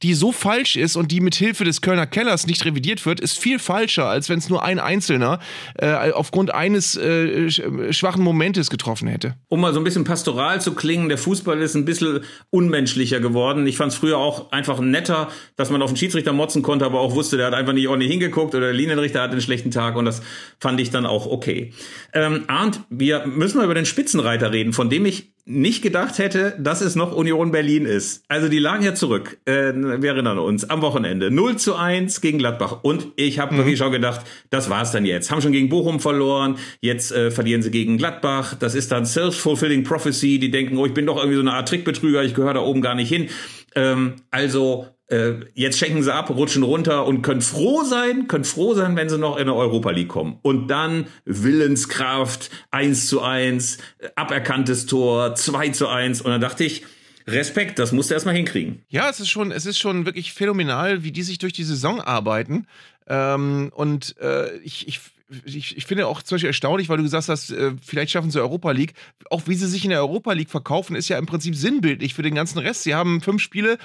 die 0.02 0.14
so 0.14 0.32
falsch 0.32 0.76
ist 0.76 0.96
und 0.96 1.12
die 1.12 1.20
mit 1.20 1.34
Hilfe 1.34 1.64
des 1.64 1.82
Kölner 1.82 2.06
Kellers 2.06 2.46
nicht 2.46 2.64
revidiert 2.64 3.04
wird, 3.04 3.20
ist 3.20 3.38
viel 3.38 3.58
falscher, 3.58 4.06
als 4.06 4.30
wenn 4.30 4.38
es 4.38 4.48
nur 4.48 4.64
ein 4.64 4.78
Einzelner 4.78 5.38
äh, 5.76 6.12
aufgrund 6.12 6.54
eines 6.54 6.96
äh, 6.96 7.50
schwachen 7.92 8.24
Momentes 8.24 8.70
getroffen 8.70 9.08
hätte. 9.08 9.34
Um 9.48 9.60
mal 9.60 9.74
so 9.74 9.80
ein 9.80 9.84
bisschen 9.84 10.04
pastoral 10.04 10.62
zu 10.62 10.74
klingen, 10.74 11.10
der 11.10 11.18
Fußball 11.18 11.60
ist 11.60 11.74
ein 11.74 11.84
bisschen 11.84 12.20
unmenschlicher 12.48 13.20
geworden. 13.20 13.66
Ich 13.66 13.76
fand 13.76 13.92
es 13.92 13.98
früher 13.98 14.16
auch 14.16 14.50
einfach 14.50 14.80
netter, 14.80 15.28
dass 15.56 15.68
man 15.68 15.82
auf 15.82 15.90
den 15.90 15.98
Schiedsrichter 15.98 16.32
motzen 16.32 16.62
konnte, 16.62 16.86
aber 16.86 17.00
auch 17.00 17.14
wusste, 17.14 17.36
der 17.36 17.48
hat 17.48 17.54
einfach 17.54 17.74
nicht 17.74 17.88
ordentlich 17.88 18.10
hingeguckt 18.10 18.54
oder 18.54 18.66
der 18.66 18.74
Linienrichter 18.74 19.20
hat 19.20 19.30
einen 19.30 19.42
schlechten 19.42 19.70
Tag 19.70 19.96
und 19.96 20.06
das 20.06 20.22
fand 20.58 20.80
ich 20.80 20.88
dann 20.88 21.04
auch 21.04 21.26
okay. 21.26 21.74
Ähm, 22.14 22.44
Arndt, 22.46 22.80
wir 22.88 23.26
müssen 23.26 23.58
mal 23.58 23.64
über 23.64 23.74
den 23.74 23.84
Spitzenreiter 23.84 24.52
reden, 24.52 24.72
von 24.72 24.88
dem 24.88 25.04
ich 25.04 25.31
nicht 25.44 25.82
gedacht 25.82 26.18
hätte, 26.18 26.56
dass 26.60 26.82
es 26.82 26.94
noch 26.94 27.12
Union 27.12 27.50
Berlin 27.50 27.84
ist. 27.84 28.22
Also 28.28 28.48
die 28.48 28.60
lagen 28.60 28.84
ja 28.84 28.94
zurück, 28.94 29.38
äh, 29.44 29.72
wir 29.74 30.10
erinnern 30.10 30.38
uns, 30.38 30.70
am 30.70 30.82
Wochenende 30.82 31.32
0 31.32 31.56
zu 31.56 31.74
1 31.74 32.20
gegen 32.20 32.38
Gladbach. 32.38 32.78
Und 32.82 33.08
ich 33.16 33.40
habe 33.40 33.54
mhm. 33.54 33.58
wirklich 33.58 33.78
schon 33.78 33.90
gedacht, 33.90 34.20
das 34.50 34.70
war's 34.70 34.92
dann 34.92 35.04
jetzt. 35.04 35.32
Haben 35.32 35.42
schon 35.42 35.50
gegen 35.50 35.68
Bochum 35.68 35.98
verloren, 35.98 36.58
jetzt 36.80 37.10
äh, 37.10 37.32
verlieren 37.32 37.62
sie 37.62 37.72
gegen 37.72 37.98
Gladbach. 37.98 38.54
Das 38.54 38.76
ist 38.76 38.92
dann 38.92 39.04
Self-Fulfilling 39.04 39.82
Prophecy. 39.82 40.38
Die 40.38 40.52
denken, 40.52 40.76
oh, 40.76 40.86
ich 40.86 40.94
bin 40.94 41.06
doch 41.06 41.16
irgendwie 41.16 41.36
so 41.36 41.40
eine 41.40 41.54
Art 41.54 41.68
Trickbetrüger, 41.68 42.22
ich 42.22 42.34
gehöre 42.34 42.54
da 42.54 42.60
oben 42.60 42.80
gar 42.80 42.94
nicht 42.94 43.08
hin. 43.08 43.28
Ähm, 43.74 44.16
also 44.30 44.86
äh, 45.08 45.40
jetzt 45.54 45.78
schenken 45.78 46.02
sie 46.02 46.12
ab, 46.12 46.30
rutschen 46.30 46.62
runter 46.62 47.04
und 47.04 47.22
können 47.22 47.42
froh 47.42 47.82
sein, 47.84 48.28
können 48.28 48.44
froh 48.44 48.74
sein, 48.74 48.96
wenn 48.96 49.08
sie 49.08 49.18
noch 49.18 49.36
in 49.36 49.46
der 49.46 49.54
Europa 49.54 49.90
League 49.90 50.08
kommen. 50.08 50.38
Und 50.42 50.68
dann 50.68 51.06
Willenskraft, 51.24 52.50
1 52.70 53.08
zu 53.08 53.20
1, 53.20 53.78
aberkanntes 54.16 54.86
Tor, 54.86 55.34
2 55.34 55.68
zu 55.70 55.88
1. 55.88 56.22
Und 56.22 56.30
dann 56.30 56.40
dachte 56.40 56.64
ich, 56.64 56.84
Respekt, 57.26 57.78
das 57.78 57.92
musst 57.92 58.10
du 58.10 58.14
erstmal 58.14 58.34
hinkriegen. 58.34 58.82
Ja, 58.88 59.08
es 59.08 59.20
ist 59.20 59.28
schon, 59.28 59.52
es 59.52 59.66
ist 59.66 59.78
schon 59.78 60.06
wirklich 60.06 60.32
phänomenal, 60.32 61.04
wie 61.04 61.12
die 61.12 61.22
sich 61.22 61.38
durch 61.38 61.52
die 61.52 61.64
Saison 61.64 62.00
arbeiten. 62.00 62.66
Ähm, 63.06 63.70
und 63.74 64.16
äh, 64.18 64.56
ich, 64.58 64.88
ich 64.88 65.00
ich, 65.44 65.76
ich, 65.76 65.86
finde 65.86 66.06
auch 66.06 66.22
zum 66.22 66.36
Beispiel 66.36 66.48
erstaunlich, 66.48 66.88
weil 66.88 66.98
du 66.98 67.02
gesagt 67.02 67.28
hast, 67.28 67.50
äh, 67.50 67.72
vielleicht 67.82 68.12
schaffen 68.12 68.30
sie 68.30 68.40
Europa 68.40 68.70
League. 68.70 68.94
Auch 69.30 69.42
wie 69.46 69.54
sie 69.54 69.66
sich 69.66 69.84
in 69.84 69.90
der 69.90 70.00
Europa 70.00 70.32
League 70.32 70.50
verkaufen, 70.50 70.96
ist 70.96 71.08
ja 71.08 71.18
im 71.18 71.26
Prinzip 71.26 71.54
sinnbildlich 71.54 72.14
für 72.14 72.22
den 72.22 72.34
ganzen 72.34 72.58
Rest. 72.58 72.82
Sie 72.82 72.94
haben 72.94 73.20
fünf 73.20 73.42
Spiele, 73.42 73.78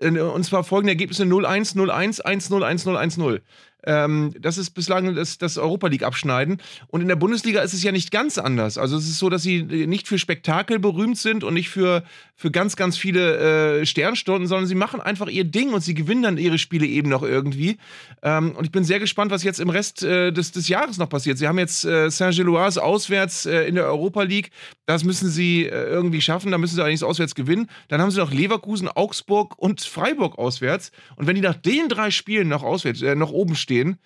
und 0.00 0.44
zwar 0.44 0.64
folgende 0.64 0.92
Ergebnisse 0.92 1.24
0-1, 1.24 1.76
0-1, 1.76 2.22
1-0, 2.24 2.64
1-0, 2.64 2.96
1-0. 2.96 3.40
Ähm, 3.84 4.34
das 4.38 4.58
ist 4.58 4.70
bislang 4.70 5.14
das, 5.14 5.38
das 5.38 5.58
Europa 5.58 5.88
League 5.88 6.02
abschneiden. 6.02 6.60
Und 6.88 7.00
in 7.00 7.08
der 7.08 7.16
Bundesliga 7.16 7.62
ist 7.62 7.74
es 7.74 7.82
ja 7.82 7.92
nicht 7.92 8.10
ganz 8.10 8.38
anders. 8.38 8.78
Also 8.78 8.96
es 8.96 9.04
ist 9.04 9.18
so, 9.18 9.28
dass 9.30 9.42
sie 9.42 9.62
nicht 9.62 10.08
für 10.08 10.18
Spektakel 10.18 10.78
berühmt 10.78 11.18
sind 11.18 11.44
und 11.44 11.54
nicht 11.54 11.70
für, 11.70 12.02
für 12.40 12.50
ganz, 12.50 12.74
ganz 12.74 12.96
viele 12.96 13.80
äh, 13.80 13.84
Sternstunden, 13.84 14.48
sondern 14.48 14.66
sie 14.66 14.74
machen 14.74 15.02
einfach 15.02 15.28
ihr 15.28 15.44
Ding 15.44 15.74
und 15.74 15.82
sie 15.82 15.92
gewinnen 15.92 16.22
dann 16.22 16.38
ihre 16.38 16.56
Spiele 16.56 16.86
eben 16.86 17.10
noch 17.10 17.22
irgendwie. 17.22 17.76
Ähm, 18.22 18.52
und 18.52 18.64
ich 18.64 18.72
bin 18.72 18.82
sehr 18.82 18.98
gespannt, 18.98 19.30
was 19.30 19.42
jetzt 19.42 19.60
im 19.60 19.68
Rest 19.68 20.02
äh, 20.02 20.32
des, 20.32 20.50
des 20.50 20.66
Jahres 20.66 20.96
noch 20.96 21.10
passiert. 21.10 21.36
Sie 21.36 21.46
haben 21.46 21.58
jetzt 21.58 21.84
äh, 21.84 22.08
Saint-Gilloise 22.08 22.82
auswärts 22.82 23.44
äh, 23.44 23.64
in 23.64 23.74
der 23.74 23.84
Europa 23.84 24.22
League. 24.22 24.52
Das 24.86 25.04
müssen 25.04 25.28
sie 25.28 25.66
äh, 25.66 25.68
irgendwie 25.68 26.22
schaffen. 26.22 26.50
Da 26.50 26.56
müssen 26.56 26.76
sie 26.76 26.80
allerdings 26.80 27.02
auswärts 27.02 27.34
gewinnen. 27.34 27.68
Dann 27.88 28.00
haben 28.00 28.10
sie 28.10 28.18
noch 28.18 28.32
Leverkusen, 28.32 28.88
Augsburg 28.88 29.58
und 29.58 29.82
Freiburg 29.82 30.38
auswärts. 30.38 30.92
Und 31.16 31.26
wenn 31.26 31.34
die 31.34 31.42
nach 31.42 31.56
den 31.56 31.90
drei 31.90 32.10
Spielen 32.10 32.48
noch 32.48 32.62
auswärts, 32.62 33.02
äh, 33.02 33.16
noch 33.16 33.32
oben 33.32 33.54
stehen, 33.54 33.98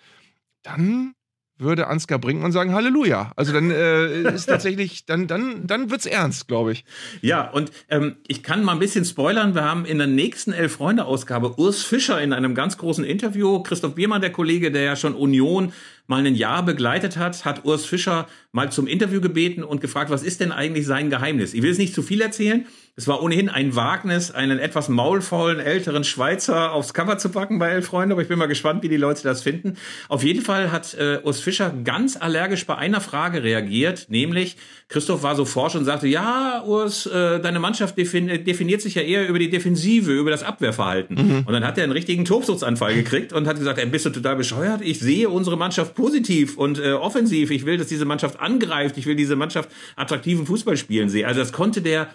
dann 0.61 1.13
würde 1.57 1.87
Ansgar 1.87 2.19
Brinkmann 2.19 2.51
sagen 2.51 2.73
Halleluja. 2.73 3.31
Also 3.35 3.53
dann 3.53 3.71
äh, 3.71 4.33
ist 4.33 4.47
tatsächlich, 4.47 5.05
dann, 5.05 5.27
dann, 5.27 5.65
dann 5.65 5.89
wird's 5.89 6.05
ernst, 6.05 6.47
glaube 6.47 6.73
ich. 6.73 6.85
Ja, 7.21 7.49
und 7.49 7.71
ähm, 7.89 8.17
ich 8.27 8.43
kann 8.43 8.63
mal 8.63 8.73
ein 8.73 8.79
bisschen 8.79 9.05
spoilern. 9.05 9.55
Wir 9.55 9.63
haben 9.63 9.85
in 9.85 9.97
der 9.97 10.07
nächsten 10.07 10.51
Elf-Freunde-Ausgabe 10.51 11.57
Urs 11.57 11.83
Fischer 11.83 12.21
in 12.21 12.33
einem 12.33 12.55
ganz 12.55 12.77
großen 12.77 13.05
Interview, 13.05 13.63
Christoph 13.63 13.95
Biermann, 13.95 14.21
der 14.21 14.31
Kollege, 14.31 14.71
der 14.71 14.83
ja 14.83 14.95
schon 14.95 15.15
Union 15.15 15.71
mal 16.07 16.25
ein 16.25 16.35
Jahr 16.35 16.63
begleitet 16.63 17.17
hat, 17.17 17.45
hat 17.45 17.65
Urs 17.65 17.85
Fischer 17.85 18.27
mal 18.51 18.71
zum 18.71 18.87
Interview 18.87 19.21
gebeten 19.21 19.63
und 19.63 19.81
gefragt, 19.81 20.09
was 20.09 20.23
ist 20.23 20.39
denn 20.39 20.51
eigentlich 20.51 20.85
sein 20.85 21.09
Geheimnis? 21.09 21.53
Ich 21.53 21.61
will 21.61 21.71
es 21.71 21.77
nicht 21.77 21.93
zu 21.93 22.01
viel 22.01 22.21
erzählen. 22.21 22.65
Es 22.97 23.09
war 23.09 23.21
ohnehin 23.21 23.49
ein 23.49 23.75
Wagnis, 23.75 24.31
einen 24.31 24.57
etwas 24.57 24.87
maulfaulen 24.87 25.59
älteren 25.59 26.05
Schweizer 26.05 26.71
aufs 26.71 26.93
Cover 26.93 27.17
zu 27.17 27.27
packen 27.27 27.59
bei 27.59 27.71
Elf 27.71 27.87
Freunde, 27.87 28.13
aber 28.13 28.21
ich 28.21 28.29
bin 28.29 28.39
mal 28.39 28.45
gespannt, 28.45 28.83
wie 28.83 28.87
die 28.87 28.95
Leute 28.95 29.23
das 29.23 29.41
finden. 29.43 29.75
Auf 30.07 30.23
jeden 30.23 30.41
Fall 30.41 30.71
hat 30.71 30.93
äh, 30.93 31.19
Urs 31.21 31.41
Fischer 31.41 31.73
ganz 31.83 32.15
allergisch 32.15 32.65
bei 32.65 32.75
einer 32.75 33.01
Frage 33.01 33.43
reagiert, 33.43 34.05
nämlich 34.07 34.55
Christoph 34.87 35.23
war 35.23 35.35
so 35.35 35.43
forsch 35.43 35.75
und 35.75 35.83
sagte, 35.83 36.07
ja, 36.07 36.63
Urs, 36.65 37.05
äh, 37.05 37.41
deine 37.41 37.59
Mannschaft 37.59 37.97
definiert 37.97 38.81
sich 38.81 38.95
ja 38.95 39.01
eher 39.01 39.27
über 39.27 39.39
die 39.39 39.49
Defensive, 39.49 40.13
über 40.13 40.31
das 40.31 40.43
Abwehrverhalten. 40.43 41.15
Mhm. 41.17 41.37
Und 41.45 41.51
dann 41.51 41.65
hat 41.65 41.77
er 41.77 41.83
einen 41.83 41.91
richtigen 41.91 42.23
Tobsuchtsanfall 42.23 42.95
gekriegt 42.95 43.33
und 43.33 43.45
hat 43.45 43.57
gesagt, 43.57 43.77
ey, 43.77 43.85
bist 43.87 44.05
du 44.05 44.11
total 44.11 44.37
bescheuert? 44.37 44.79
Ich 44.81 44.99
sehe 44.99 45.27
unsere 45.27 45.57
Mannschaft 45.57 45.94
positiv 45.95 46.57
und 46.57 46.79
äh, 46.79 46.91
offensiv. 46.91 47.51
Ich 47.51 47.65
will, 47.65 47.77
dass 47.77 47.87
diese 47.87 48.05
Mannschaft 48.05 48.39
angreift. 48.39 48.97
Ich 48.97 49.05
will 49.05 49.15
diese 49.15 49.35
Mannschaft 49.35 49.69
attraktiven 49.95 50.45
Fußball 50.45 50.77
spielen 50.77 51.09
sehen. 51.09 51.25
Also 51.25 51.39
das 51.39 51.51
konnte 51.51 51.81
der 51.81 52.09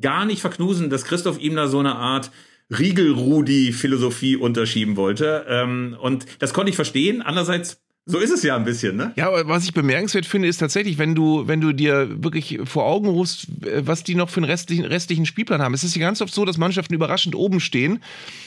gar 0.00 0.24
nicht 0.24 0.40
verknusen, 0.40 0.90
dass 0.90 1.04
Christoph 1.04 1.40
ihm 1.40 1.54
da 1.56 1.68
so 1.68 1.78
eine 1.78 1.96
Art 1.96 2.30
Riegel-Rudi-Philosophie 2.70 4.36
unterschieben 4.36 4.96
wollte. 4.96 5.44
Ähm, 5.48 5.96
und 6.00 6.26
das 6.38 6.54
konnte 6.54 6.70
ich 6.70 6.76
verstehen. 6.76 7.22
Andererseits 7.22 7.84
so 8.06 8.18
ist 8.18 8.30
es 8.30 8.42
ja 8.42 8.54
ein 8.54 8.66
bisschen, 8.66 8.96
ne? 8.96 9.14
Ja, 9.16 9.28
aber 9.28 9.48
was 9.48 9.64
ich 9.64 9.72
bemerkenswert 9.72 10.26
finde, 10.26 10.46
ist 10.46 10.58
tatsächlich, 10.58 10.98
wenn 10.98 11.14
du, 11.14 11.48
wenn 11.48 11.62
du 11.62 11.72
dir 11.72 12.22
wirklich 12.22 12.60
vor 12.64 12.84
Augen 12.84 13.08
rufst, 13.08 13.46
was 13.78 14.04
die 14.04 14.14
noch 14.14 14.28
für 14.28 14.40
einen 14.40 14.50
restlichen, 14.50 14.84
restlichen 14.84 15.24
Spielplan 15.24 15.62
haben. 15.62 15.72
Es 15.72 15.84
ist 15.84 15.96
ja 15.96 16.00
ganz 16.00 16.20
oft 16.20 16.34
so, 16.34 16.44
dass 16.44 16.58
Mannschaften 16.58 16.92
überraschend 16.92 17.34
oben 17.34 17.60
stehen 17.60 18.02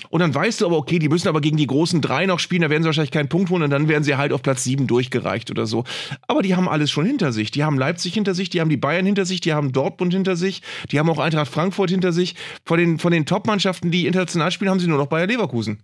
und 0.10 0.20
dann 0.20 0.34
weißt 0.34 0.62
du 0.62 0.66
aber, 0.66 0.78
okay, 0.78 1.00
die 1.00 1.10
müssen 1.10 1.28
aber 1.28 1.42
gegen 1.42 1.58
die 1.58 1.68
großen 1.68 2.02
drei 2.02 2.26
noch 2.26 2.40
spielen, 2.40 2.62
da 2.62 2.70
werden 2.70 2.84
sie 2.84 2.88
wahrscheinlich 2.88 3.12
keinen 3.12 3.30
Punkt 3.30 3.50
holen 3.50 3.64
und 3.64 3.70
dann 3.70 3.88
werden 3.88 4.04
sie 4.04 4.16
halt 4.16 4.34
auf 4.34 4.42
Platz 4.42 4.64
sieben 4.64 4.88
durchgereicht 4.88 5.52
oder 5.52 5.66
so. 5.66 5.84
Aber 6.28 6.42
die 6.42 6.56
haben 6.56 6.68
alles 6.68 6.92
schon 6.92 7.06
hinter 7.06 7.32
sich. 7.32 7.52
Die 7.52 7.64
haben 7.64 7.78
Leipzig 7.78 8.14
hinter 8.14 8.34
sich, 8.34 8.50
die 8.50 8.62
haben 8.62 8.70
die 8.70 8.78
Bayern 8.78 9.06
hinter 9.06 9.26
sich, 9.26 9.42
die 9.42 9.54
haben 9.54 9.72
Dortmund 9.72 10.14
hinter 10.14 10.36
sich, 10.36 10.62
die 10.92 11.00
haben 11.00 11.10
auch 11.10 11.20
Eintracht 11.20 11.52
Frankfurt 11.52 11.90
hinter 11.90 12.12
sich. 12.14 12.36
Von 12.66 12.80
den, 12.80 13.00
von 13.00 13.12
den 13.12 13.26
Top-Mannschaften, 13.26 13.92
die 13.92 14.08
international 14.08 14.52
spielen, 14.52 14.72
haben 14.72 14.80
sie 14.80 14.88
nur 14.88 14.98
noch 14.98 15.08
Bayer 15.08 15.28
Leverkusen. 15.28 15.80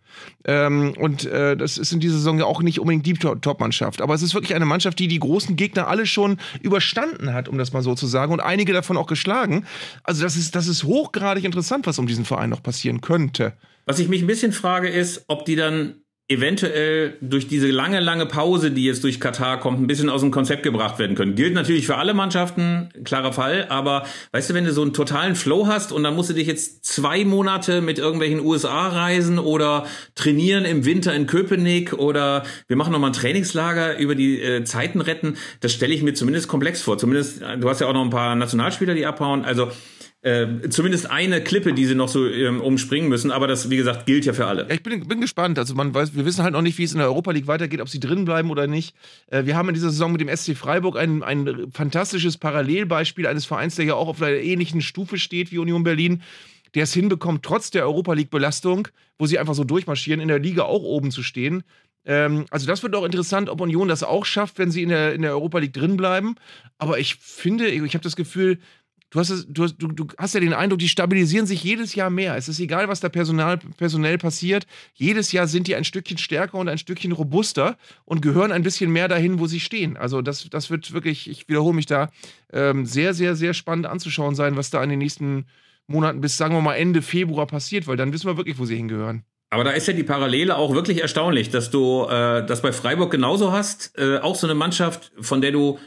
Ähm, 0.45 0.93
und 0.99 1.25
äh, 1.25 1.57
das 1.57 1.77
ist 1.77 1.91
in 1.91 1.99
dieser 1.99 2.15
Saison 2.15 2.39
ja 2.39 2.45
auch 2.45 2.62
nicht 2.62 2.79
unbedingt 2.79 3.05
die 3.05 3.13
Top-Mannschaft. 3.13 3.83
Mannschaft. 3.83 4.01
Aber 4.01 4.13
es 4.13 4.21
ist 4.21 4.33
wirklich 4.33 4.55
eine 4.55 4.65
Mannschaft, 4.65 4.99
die 4.99 5.07
die 5.07 5.19
großen 5.19 5.55
Gegner 5.55 5.88
alle 5.88 6.05
schon 6.05 6.38
überstanden 6.62 7.33
hat, 7.33 7.49
um 7.49 7.57
das 7.57 7.73
mal 7.73 7.81
so 7.81 7.95
zu 7.95 8.07
sagen, 8.07 8.31
und 8.31 8.39
einige 8.39 8.73
davon 8.73 8.97
auch 8.97 9.07
geschlagen. 9.07 9.65
Also 10.03 10.23
das 10.23 10.36
ist, 10.36 10.55
das 10.55 10.67
ist 10.67 10.83
hochgradig 10.83 11.43
interessant, 11.43 11.88
was 11.88 11.99
um 11.99 12.07
diesen 12.07 12.25
Verein 12.25 12.49
noch 12.49 12.62
passieren 12.62 13.01
könnte. 13.01 13.53
Was 13.86 14.00
ich 14.00 14.08
mich 14.08 14.22
ein 14.22 14.28
bisschen 14.28 14.54
frage, 14.54 14.89
ist, 14.89 15.26
ob 15.28 15.46
die 15.46 15.56
dann 15.56 16.04
eventuell 16.30 17.17
durch 17.19 17.48
diese 17.48 17.67
lange, 17.67 18.00
lange 18.00 18.26
Pause, 18.26 18.72
die 18.72 18.86
jetzt 18.86 19.04
durch 19.04 19.19
Katar 19.19 19.60
kommt, 19.60 19.82
ein 19.82 19.88
bisschen 19.88 20.10
aus 20.10 20.22
dem 20.22 20.32
Konzept 20.32 20.63
gebracht 20.63 20.98
werden 20.98 21.17
können. 21.17 21.36
Gilt 21.36 21.54
natürlich 21.54 21.86
für 21.86 21.98
alle 21.98 22.13
Mannschaften, 22.13 22.89
klarer 23.04 23.34
Fall, 23.34 23.67
aber 23.67 24.06
weißt 24.32 24.50
du, 24.50 24.54
wenn 24.54 24.63
du 24.63 24.72
so 24.72 24.82
einen 24.82 24.93
totalen 24.93 25.36
Flow 25.36 25.67
hast 25.67 25.91
und 25.91 26.02
dann 26.04 26.15
musst 26.15 26.30
du 26.30 26.34
dich 26.34 26.48
jetzt 26.48 26.86
zwei 26.86 27.26
Monate 27.26 27.82
mit 27.82 28.00
irgendwelchen 28.00 28.39
USA 28.39 28.88
reisen 28.88 29.38
oder 29.38 29.86
trainieren 30.15 30.63
im 30.63 30.86
Winter 30.86 31.13
in 31.13 31.28
Köpenick 31.28 31.91
oder 31.91 32.43
wir 32.67 32.78
machen 32.78 32.93
nochmal 32.93 33.10
ein 33.10 33.13
Trainingslager 33.13 33.98
über 34.00 34.15
die 34.15 34.41
äh, 34.41 34.63
Zeiten 34.63 35.02
retten, 35.02 35.36
das 35.60 35.74
stelle 35.74 35.93
ich 35.93 36.04
mir 36.04 36.13
zumindest 36.13 36.48
komplex 36.48 36.82
vor. 36.82 36.98
Zumindest, 36.98 37.41
du 37.60 37.69
hast 37.69 37.82
ja 37.82 37.88
auch 37.88 37.93
noch 37.93 38.04
ein 38.04 38.10
paar 38.10 38.36
Nationalspieler, 38.36 38.96
die 38.96 39.06
abhauen, 39.06 39.43
also 39.43 39.72
äh, 40.23 40.69
zumindest 40.69 41.12
eine 41.12 41.43
Klippe, 41.43 41.73
die 41.73 41.86
sie 41.86 41.95
noch 41.95 42.07
so 42.07 42.25
ähm, 42.25 42.62
umspringen 42.62 43.09
müssen. 43.09 43.29
Aber 43.29 43.45
das, 43.45 43.69
wie 43.69 43.75
gesagt, 43.75 44.05
gilt 44.05 44.25
ja 44.25 44.31
für 44.31 44.47
alle. 44.47 44.63
Ja, 44.63 44.71
ich 44.71 44.81
bin, 44.81 45.05
bin 45.05 45.19
gespannt. 45.19 45.59
Also 45.59 45.75
man 45.75 45.93
weiß, 45.93 46.15
wir 46.15 46.23
wissen 46.25 46.43
halt 46.43 46.53
noch 46.53 46.62
nicht, 46.62 46.77
wie 46.77 46.83
es 46.83 46.93
in 46.93 46.99
der 46.99 47.07
Europa 47.07 47.31
League 47.31 47.47
weitergeht, 47.47 47.81
ob 47.81 47.89
sie 47.89 47.99
drin 47.99 48.23
bleiben 48.23 48.49
oder 48.49 48.65
nicht. 48.65 48.95
Äh, 49.27 49.45
wir 49.45 49.57
haben 49.57 49.67
in 49.67 49.75
dieser 49.75 49.89
Saison 49.89 50.13
mit 50.13 50.21
dem 50.21 50.33
SC 50.33 50.55
Freiburg 50.55 50.97
ein, 50.97 51.23
ein 51.23 51.69
fantastisches 51.73 52.38
Parallelbeispiel 52.38 53.27
eines 53.27 53.45
Vereins, 53.45 53.75
der 53.75 53.83
ja 53.83 53.95
auch 53.95 54.07
auf 54.07 54.21
einer 54.21 54.31
ähnlichen 54.31 54.81
Stufe 54.81 55.17
steht 55.17 55.51
wie 55.51 55.57
Union 55.57 55.83
Berlin, 55.83 56.21
der 56.73 56.83
es 56.83 56.93
hinbekommt, 56.93 57.43
trotz 57.43 57.69
der 57.69 57.83
Europa 57.83 58.13
League-Belastung, 58.13 58.88
wo 59.19 59.25
sie 59.25 59.39
einfach 59.39 59.55
so 59.55 59.65
durchmarschieren, 59.65 60.21
in 60.21 60.29
der 60.29 60.39
Liga 60.39 60.63
auch 60.63 60.83
oben 60.83 61.12
zu 61.12 61.21
stehen. 61.21 61.63
Ähm, 62.05 62.45
also 62.49 62.65
das 62.65 62.81
wird 62.81 62.95
auch 62.95 63.03
interessant, 63.03 63.49
ob 63.49 63.59
Union 63.59 63.89
das 63.89 64.03
auch 64.03 64.23
schafft, 64.23 64.57
wenn 64.57 64.71
sie 64.71 64.83
in 64.83 64.89
der, 64.89 65.13
in 65.13 65.21
der 65.21 65.31
Europa 65.31 65.59
League 65.59 65.73
drin 65.73 65.97
bleiben. 65.97 66.36
Aber 66.77 66.97
ich 66.97 67.15
finde, 67.15 67.67
ich 67.67 67.93
habe 67.93 68.03
das 68.03 68.15
Gefühl, 68.15 68.59
Du 69.13 69.19
hast, 69.19 69.45
du, 69.47 69.63
hast, 69.63 69.76
du, 69.78 69.89
du 69.89 70.08
hast 70.17 70.34
ja 70.34 70.39
den 70.39 70.54
Eindruck, 70.54 70.80
die 70.80 70.89
stabilisieren 70.89 71.45
sich 71.45 71.63
jedes 71.63 71.93
Jahr 71.93 72.10
mehr. 72.10 72.36
Es 72.36 72.49
ist 72.49 72.60
egal, 72.60 72.88
was 72.88 72.99
da 72.99 73.10
personal, 73.10 73.60
personell 73.78 74.17
passiert. 74.17 74.65
Jedes 74.95 75.32
Jahr 75.32 75.45
sind 75.45 75.67
die 75.67 75.76
ein 75.76 75.84
Stückchen 75.84 76.17
stärker 76.17 76.58
und 76.58 76.67
ein 76.67 76.80
Stückchen 76.80 77.12
robuster 77.12 77.78
und 78.06 78.23
gehören 78.23 78.52
ein 78.52 78.63
bisschen 78.63 78.91
mehr 78.91 79.08
dahin, 79.08 79.38
wo 79.38 79.45
sie 79.45 79.60
stehen. 79.60 79.97
Also 79.97 80.23
das, 80.23 80.49
das 80.49 80.71
wird 80.71 80.93
wirklich, 80.93 81.30
ich 81.30 81.47
wiederhole 81.47 81.76
mich 81.76 81.86
da, 81.86 82.10
ähm, 82.52 82.88
sehr, 82.88 83.13
sehr, 83.13 83.36
sehr 83.36 83.54
spannend 83.54 83.86
anzuschauen 83.86 84.34
sein, 84.34 84.58
was 84.58 84.71
da 84.71 84.84
in 84.84 84.89
den 84.89 84.97
nächsten 84.99 85.45
Monaten 85.86 86.19
bis, 86.19 86.36
sagen 86.36 86.56
wir 86.56 86.62
mal, 86.62 86.73
Ende 86.73 87.04
Februar 87.04 87.45
passiert, 87.45 87.86
weil 87.86 87.97
dann 87.97 88.13
wissen 88.13 88.26
wir 88.26 88.38
wirklich, 88.38 88.58
wo 88.58 88.65
sie 88.65 88.78
hingehören. 88.78 89.23
Aber 89.52 89.63
da 89.63 89.69
ist 89.69 89.88
ja 89.88 89.93
die 89.93 90.02
Parallele 90.02 90.58
auch 90.58 90.73
wirklich 90.73 90.99
erstaunlich, 90.99 91.52
dass 91.52 91.69
du 91.69 92.08
äh, 92.10 92.43
das 92.43 92.63
bei 92.63 92.71
Freiburg 92.71 93.12
genauso 93.12 93.52
hast. 93.52 93.95
Äh, 93.95 94.17
auch 94.17 94.34
so 94.34 94.47
eine 94.47 94.56
Mannschaft, 94.56 95.12
von 95.19 95.41
der 95.41 95.52
du 95.52 95.78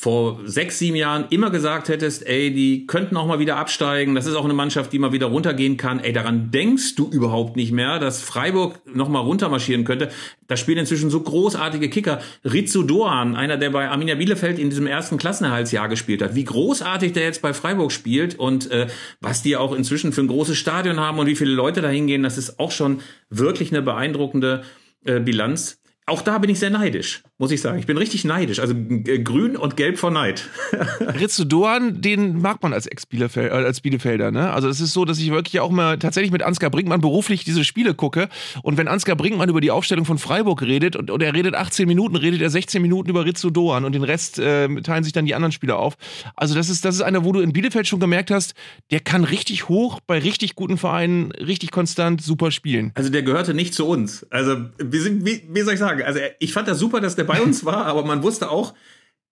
vor 0.00 0.38
sechs, 0.44 0.78
sieben 0.78 0.94
Jahren 0.94 1.24
immer 1.30 1.50
gesagt 1.50 1.88
hättest, 1.88 2.24
ey, 2.24 2.52
die 2.52 2.86
könnten 2.86 3.16
auch 3.16 3.26
mal 3.26 3.40
wieder 3.40 3.56
absteigen, 3.56 4.14
das 4.14 4.26
ist 4.26 4.36
auch 4.36 4.44
eine 4.44 4.54
Mannschaft, 4.54 4.92
die 4.92 5.00
mal 5.00 5.10
wieder 5.10 5.26
runtergehen 5.26 5.76
kann, 5.76 5.98
ey, 5.98 6.12
daran 6.12 6.52
denkst 6.52 6.94
du 6.94 7.10
überhaupt 7.10 7.56
nicht 7.56 7.72
mehr, 7.72 7.98
dass 7.98 8.22
Freiburg 8.22 8.80
noch 8.86 9.08
mal 9.08 9.18
runtermarschieren 9.18 9.82
könnte. 9.82 10.10
Da 10.46 10.56
spielen 10.56 10.78
inzwischen 10.78 11.10
so 11.10 11.18
großartige 11.20 11.88
Kicker. 11.90 12.20
Rizzo 12.44 12.84
Doan, 12.84 13.34
einer, 13.34 13.56
der 13.56 13.70
bei 13.70 13.88
Arminia 13.88 14.14
Bielefeld 14.14 14.60
in 14.60 14.70
diesem 14.70 14.86
ersten 14.86 15.16
Klassenerhaltsjahr 15.16 15.88
gespielt 15.88 16.22
hat. 16.22 16.36
Wie 16.36 16.44
großartig 16.44 17.12
der 17.12 17.24
jetzt 17.24 17.42
bei 17.42 17.52
Freiburg 17.52 17.90
spielt 17.90 18.38
und 18.38 18.70
äh, 18.70 18.86
was 19.20 19.42
die 19.42 19.56
auch 19.56 19.74
inzwischen 19.74 20.12
für 20.12 20.20
ein 20.20 20.28
großes 20.28 20.56
Stadion 20.56 21.00
haben 21.00 21.18
und 21.18 21.26
wie 21.26 21.34
viele 21.34 21.50
Leute 21.50 21.80
da 21.80 21.88
hingehen, 21.88 22.22
das 22.22 22.38
ist 22.38 22.60
auch 22.60 22.70
schon 22.70 23.00
wirklich 23.30 23.72
eine 23.72 23.82
beeindruckende 23.82 24.62
äh, 25.04 25.18
Bilanz 25.18 25.80
auch 26.08 26.22
da 26.22 26.38
bin 26.38 26.48
ich 26.48 26.58
sehr 26.58 26.70
neidisch, 26.70 27.22
muss 27.38 27.52
ich 27.52 27.60
sagen. 27.60 27.78
Ich 27.78 27.86
bin 27.86 27.96
richtig 27.96 28.24
neidisch. 28.24 28.58
Also 28.58 28.74
grün 29.22 29.56
und 29.56 29.76
gelb 29.76 29.96
vor 29.96 30.10
Neid. 30.10 30.48
Ritsu 31.00 31.44
Doan, 31.44 32.00
den 32.00 32.40
mag 32.42 32.60
man 32.62 32.72
als 32.72 32.86
Ex-Bielefeld, 32.86 33.52
äh, 33.52 33.54
als 33.54 33.80
Bielefelder, 33.80 34.32
ne? 34.32 34.50
Also 34.50 34.68
es 34.68 34.80
ist 34.80 34.92
so, 34.92 35.04
dass 35.04 35.20
ich 35.20 35.30
wirklich 35.30 35.60
auch 35.60 35.70
mal 35.70 35.98
tatsächlich 36.00 36.32
mit 36.32 36.42
Ansgar 36.42 36.68
Brinkmann 36.68 37.00
beruflich 37.00 37.44
diese 37.44 37.64
Spiele 37.64 37.94
gucke. 37.94 38.28
Und 38.62 38.76
wenn 38.76 38.88
Ansgar 38.88 39.14
Brinkmann 39.14 39.48
über 39.48 39.60
die 39.60 39.70
Aufstellung 39.70 40.04
von 40.04 40.18
Freiburg 40.18 40.62
redet 40.62 40.96
und, 40.96 41.12
und 41.12 41.22
er 41.22 41.32
redet 41.32 41.54
18 41.54 41.86
Minuten, 41.86 42.16
redet 42.16 42.42
er 42.42 42.50
16 42.50 42.82
Minuten 42.82 43.08
über 43.08 43.24
Ritsu 43.24 43.50
Doan 43.50 43.84
und 43.84 43.92
den 43.92 44.02
Rest 44.02 44.40
äh, 44.40 44.68
teilen 44.82 45.04
sich 45.04 45.12
dann 45.12 45.24
die 45.24 45.36
anderen 45.36 45.52
Spieler 45.52 45.78
auf. 45.78 45.96
Also 46.34 46.56
das 46.56 46.68
ist, 46.68 46.84
das 46.84 46.96
ist 46.96 47.02
einer, 47.02 47.24
wo 47.24 47.30
du 47.30 47.38
in 47.38 47.52
Bielefeld 47.52 47.86
schon 47.86 48.00
gemerkt 48.00 48.32
hast, 48.32 48.54
der 48.90 48.98
kann 48.98 49.22
richtig 49.22 49.68
hoch 49.68 50.00
bei 50.04 50.18
richtig 50.18 50.56
guten 50.56 50.76
Vereinen, 50.76 51.30
richtig 51.30 51.70
konstant 51.70 52.20
super 52.20 52.50
spielen. 52.50 52.90
Also 52.94 53.10
der 53.10 53.22
gehörte 53.22 53.54
nicht 53.54 53.74
zu 53.74 53.86
uns. 53.86 54.26
Also 54.30 54.56
wir 54.78 55.00
sind, 55.00 55.24
wie, 55.24 55.44
wie 55.48 55.60
soll 55.60 55.74
ich 55.74 55.78
sagen. 55.78 56.02
Also 56.02 56.18
ich 56.40 56.52
fand 56.52 56.66
das 56.66 56.80
super, 56.80 57.00
dass 57.00 57.14
der 57.14 57.27
bei 57.28 57.40
uns 57.40 57.64
war, 57.64 57.86
aber 57.86 58.04
man 58.04 58.24
wusste 58.24 58.50
auch, 58.50 58.74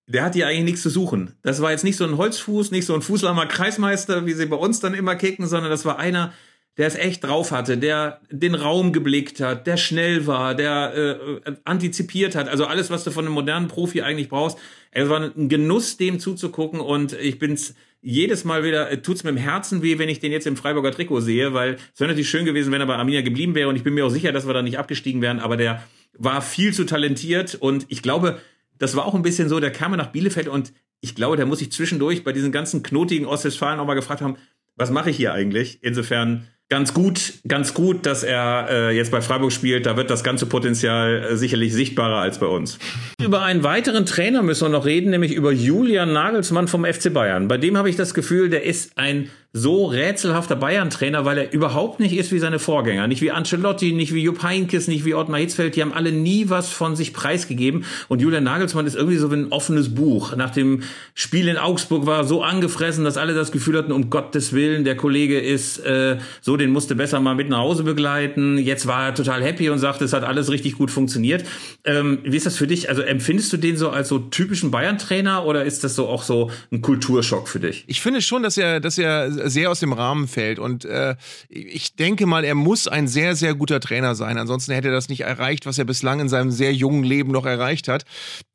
der 0.07 0.23
hat 0.23 0.35
hier 0.35 0.47
eigentlich 0.47 0.65
nichts 0.65 0.83
zu 0.83 0.91
suchen. 0.91 1.35
Das 1.43 1.61
war 1.61 1.73
jetzt 1.73 1.83
nicht 1.83 1.97
so 1.97 2.05
ein 2.05 2.17
Holzfuß, 2.17 2.71
nicht 2.71 2.87
so 2.87 2.95
ein 2.95 3.03
Fußlammer 3.03 3.47
Kreismeister, 3.47 4.25
wie 4.25 4.35
sie 4.35 4.47
bei 4.47 4.57
uns 4.57 4.79
dann 4.79 4.95
immer 4.95 5.17
kicken, 5.17 5.47
sondern 5.47 5.71
das 5.71 5.85
war 5.85 5.99
einer, 5.99 6.33
der 6.77 6.87
es 6.87 6.95
echt 6.95 7.25
drauf 7.25 7.51
hatte, 7.53 7.79
der 7.79 8.21
den 8.31 8.55
Raum 8.55 8.93
geblickt 8.93 9.41
hat, 9.41 9.67
der 9.67 9.77
schnell 9.77 10.27
war, 10.27 10.55
der 10.55 11.41
äh, 11.47 11.53
antizipiert 11.65 12.37
hat. 12.37 12.49
Also 12.49 12.67
alles, 12.67 12.91
was 12.91 13.03
du 13.03 13.11
von 13.11 13.25
einem 13.25 13.35
modernen 13.35 13.69
Profi 13.69 14.03
eigentlich 14.03 14.29
brauchst. 14.29 14.59
Es 14.91 15.09
war 15.09 15.21
ein 15.21 15.49
Genuss, 15.49 15.97
dem 15.97 16.21
zuzugucken 16.21 16.81
und 16.81 17.15
ich 17.15 17.39
bin's 17.39 17.75
jedes 18.03 18.45
Mal 18.45 18.63
wieder, 18.63 18.91
äh, 18.91 19.03
tut's 19.03 19.25
mir 19.25 19.31
im 19.31 19.37
Herzen 19.37 19.83
weh, 19.83 19.99
wenn 19.99 20.09
ich 20.09 20.21
den 20.21 20.31
jetzt 20.31 20.47
im 20.47 20.57
Freiburger 20.57 20.93
Trikot 20.93 21.21
sehe, 21.21 21.55
weil 21.55 21.77
es 21.93 21.99
wäre 21.99 22.09
natürlich 22.09 22.29
schön 22.29 22.45
gewesen, 22.45 22.71
wenn 22.73 22.81
er 22.81 22.87
bei 22.87 22.97
Arminia 22.97 23.23
geblieben 23.23 23.55
wäre 23.55 23.69
und 23.69 23.77
ich 23.77 23.83
bin 23.83 23.95
mir 23.95 24.07
auch 24.07 24.11
sicher, 24.11 24.31
dass 24.33 24.47
wir 24.47 24.55
da 24.55 24.63
nicht 24.63 24.79
abgestiegen 24.79 25.23
wären, 25.23 25.41
aber 25.41 25.57
der 25.57 25.83
war 26.19 26.43
viel 26.43 26.73
zu 26.73 26.85
talentiert 26.85 27.55
und 27.55 27.87
ich 27.89 28.03
glaube, 28.03 28.41
das 28.79 28.97
war 28.97 29.07
auch 29.07 29.15
ein 29.15 29.23
bisschen 29.23 29.49
so, 29.49 29.61
der 29.61 29.73
kam 29.73 29.93
nach 29.93 30.13
Bielefeld 30.13 30.49
und 30.49 30.73
ich 31.01 31.15
glaube, 31.15 31.37
der 31.37 31.47
muss 31.47 31.59
sich 31.59 31.73
zwischendurch 31.73 32.25
bei 32.25 32.33
diesen 32.33 32.53
ganzen 32.53 32.83
knotigen 32.83 33.27
Ostwestfalen 33.27 33.81
auch 33.81 33.87
mal 33.87 33.95
gefragt 33.95 34.23
haben, 34.23 34.37
was 34.77 34.91
mache 34.91 35.11
ich 35.11 35.17
hier 35.17 35.33
eigentlich? 35.33 35.79
Insofern 35.83 36.49
ganz 36.69 36.95
gut, 36.95 37.35
ganz 37.47 37.75
gut, 37.75 38.07
dass 38.07 38.23
er 38.23 38.69
äh, 38.71 38.97
jetzt 38.97 39.13
bei 39.13 39.21
Freiburg 39.21 39.53
spielt. 39.53 39.87
Da 39.87 39.97
wird 39.97 40.11
das 40.11 40.25
ganze 40.25 40.47
Potenzial 40.47 41.23
äh, 41.31 41.37
sicherlich 41.37 41.73
sichtbarer 41.73 42.19
als 42.19 42.39
bei 42.39 42.47
uns. 42.47 42.79
Über 43.23 43.43
einen 43.43 43.63
weiteren 43.63 44.07
Trainer 44.07 44.43
müssen 44.43 44.65
wir 44.65 44.71
noch 44.71 44.85
reden, 44.85 45.11
nämlich 45.11 45.33
über 45.33 45.53
Julian 45.53 46.13
Nagelsmann 46.13 46.67
vom 46.69 46.85
FC 46.85 47.13
Bayern. 47.13 47.49
Bei 47.49 47.59
dem 47.59 47.77
habe 47.77 47.89
ich 47.89 47.97
das 47.97 48.15
Gefühl, 48.15 48.51
der 48.51 48.65
ist 48.65 48.99
ein 48.99 49.31
so 49.57 49.87
rätselhafter 49.87 50.55
Bayern-Trainer, 50.55 51.25
weil 51.25 51.39
er 51.39 51.53
überhaupt 51.53 51.99
nicht 51.99 52.15
ist 52.15 52.31
wie 52.31 52.39
seine 52.39 52.59
Vorgänger. 52.59 53.07
Nicht 53.07 53.23
wie 53.23 53.31
Ancelotti, 53.31 53.93
nicht 53.93 54.13
wie 54.13 54.23
Jupp 54.23 54.43
Heynckes, 54.43 54.87
nicht 54.87 55.07
wie 55.07 55.15
Ottmar 55.15 55.41
Hitzfeld. 55.41 55.77
Die 55.77 55.83
haben 55.83 55.95
alle 55.95 56.13
nie 56.13 56.51
was 56.51 56.69
von 56.69 56.95
sich 56.95 57.15
preisgegeben. 57.15 57.87
Und 58.09 58.21
Julian 58.21 58.45
Nagelsmann 58.45 58.87
ist 58.87 58.97
irgendwie 58.97 59.17
so 59.17 59.31
wie 59.31 59.37
ein 59.37 59.53
offenes 59.53 59.95
Buch. 59.95 60.37
Nach 60.37 60.51
dem 60.51 60.83
Spiel 61.15 61.49
in 61.49 61.57
Augsburg 61.57 62.05
war 62.05 62.19
er 62.19 62.25
so 62.25 62.43
angefressen, 62.43 63.05
dass 63.05 63.17
alle 63.17 63.33
das 63.33 63.51
Gefühl 63.51 63.79
hatten, 63.79 63.93
um 63.93 64.11
Gottes 64.11 64.53
Willen, 64.53 64.85
der 64.85 64.95
Kollege 64.95 65.41
ist 65.41 65.79
äh, 65.79 66.19
so, 66.43 66.56
den 66.57 66.71
musste 66.71 66.95
besser 66.95 67.21
mal 67.21 67.35
mit 67.35 67.49
nach 67.49 67.59
Hause 67.59 67.85
begleiten. 67.85 68.59
Jetzt 68.59 68.87
war 68.87 69.07
er 69.07 69.15
total 69.15 69.43
happy 69.43 69.71
und 69.71 69.79
sagte, 69.79 70.05
es 70.05 70.13
hat 70.13 70.25
alles 70.25 70.51
richtig 70.51 70.77
gut 70.77 70.91
funktioniert. 70.91 71.45
Ähm, 71.85 72.19
wie 72.25 72.37
ist 72.37 72.47
das 72.47 72.57
für 72.57 72.67
dich? 72.67 72.89
Also 72.89 73.03
empfindest 73.03 73.53
du 73.53 73.57
den 73.57 73.77
so 73.77 73.91
als 73.91 74.09
so 74.09 74.19
typischen 74.19 74.71
Bayern-Trainer 74.71 75.45
oder 75.45 75.65
ist 75.65 75.85
das 75.85 75.95
so 75.95 76.09
auch 76.09 76.23
so 76.23 76.51
ein 76.73 76.83
Kulturschock 76.83 77.49
für 77.49 77.61
dich? 77.61 77.85
Ich 77.87 78.01
finde 78.01 78.21
schon, 78.23 78.43
dass 78.43 78.57
er, 78.57 78.81
dass 78.81 78.99
er 78.99 79.51
sehr 79.51 79.71
aus 79.71 79.81
dem 79.81 79.93
Rahmen 79.93 80.29
fällt. 80.29 80.59
Und 80.59 80.85
äh, 80.85 81.17
ich 81.49 81.97
denke 81.97 82.27
mal, 82.27 82.45
er 82.45 82.55
muss 82.55 82.89
ein 82.89 83.09
sehr, 83.09 83.37
sehr 83.37 83.55
guter 83.55 83.81
Trainer 83.81 84.15
sein. 84.15 84.39
Ansonsten 84.39 84.73
hätte 84.73 84.89
er 84.89 84.95
das 84.95 85.09
nicht 85.09 85.23
erreicht, 85.23 85.67
was 85.67 85.79
er 85.79 85.85
bislang 85.85 86.21
in 86.21 86.29
seinem 86.29 86.51
sehr 86.51 86.73
jungen 86.73 87.05
Leben 87.05 87.33
noch 87.33 87.47
erreicht 87.47 87.89
hat. 87.89 88.05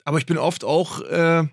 Aber 0.03 0.17
ich 0.17 0.25
bin 0.25 0.37
oft 0.37 0.63
auch 0.63 1.01
äh, 1.01 1.43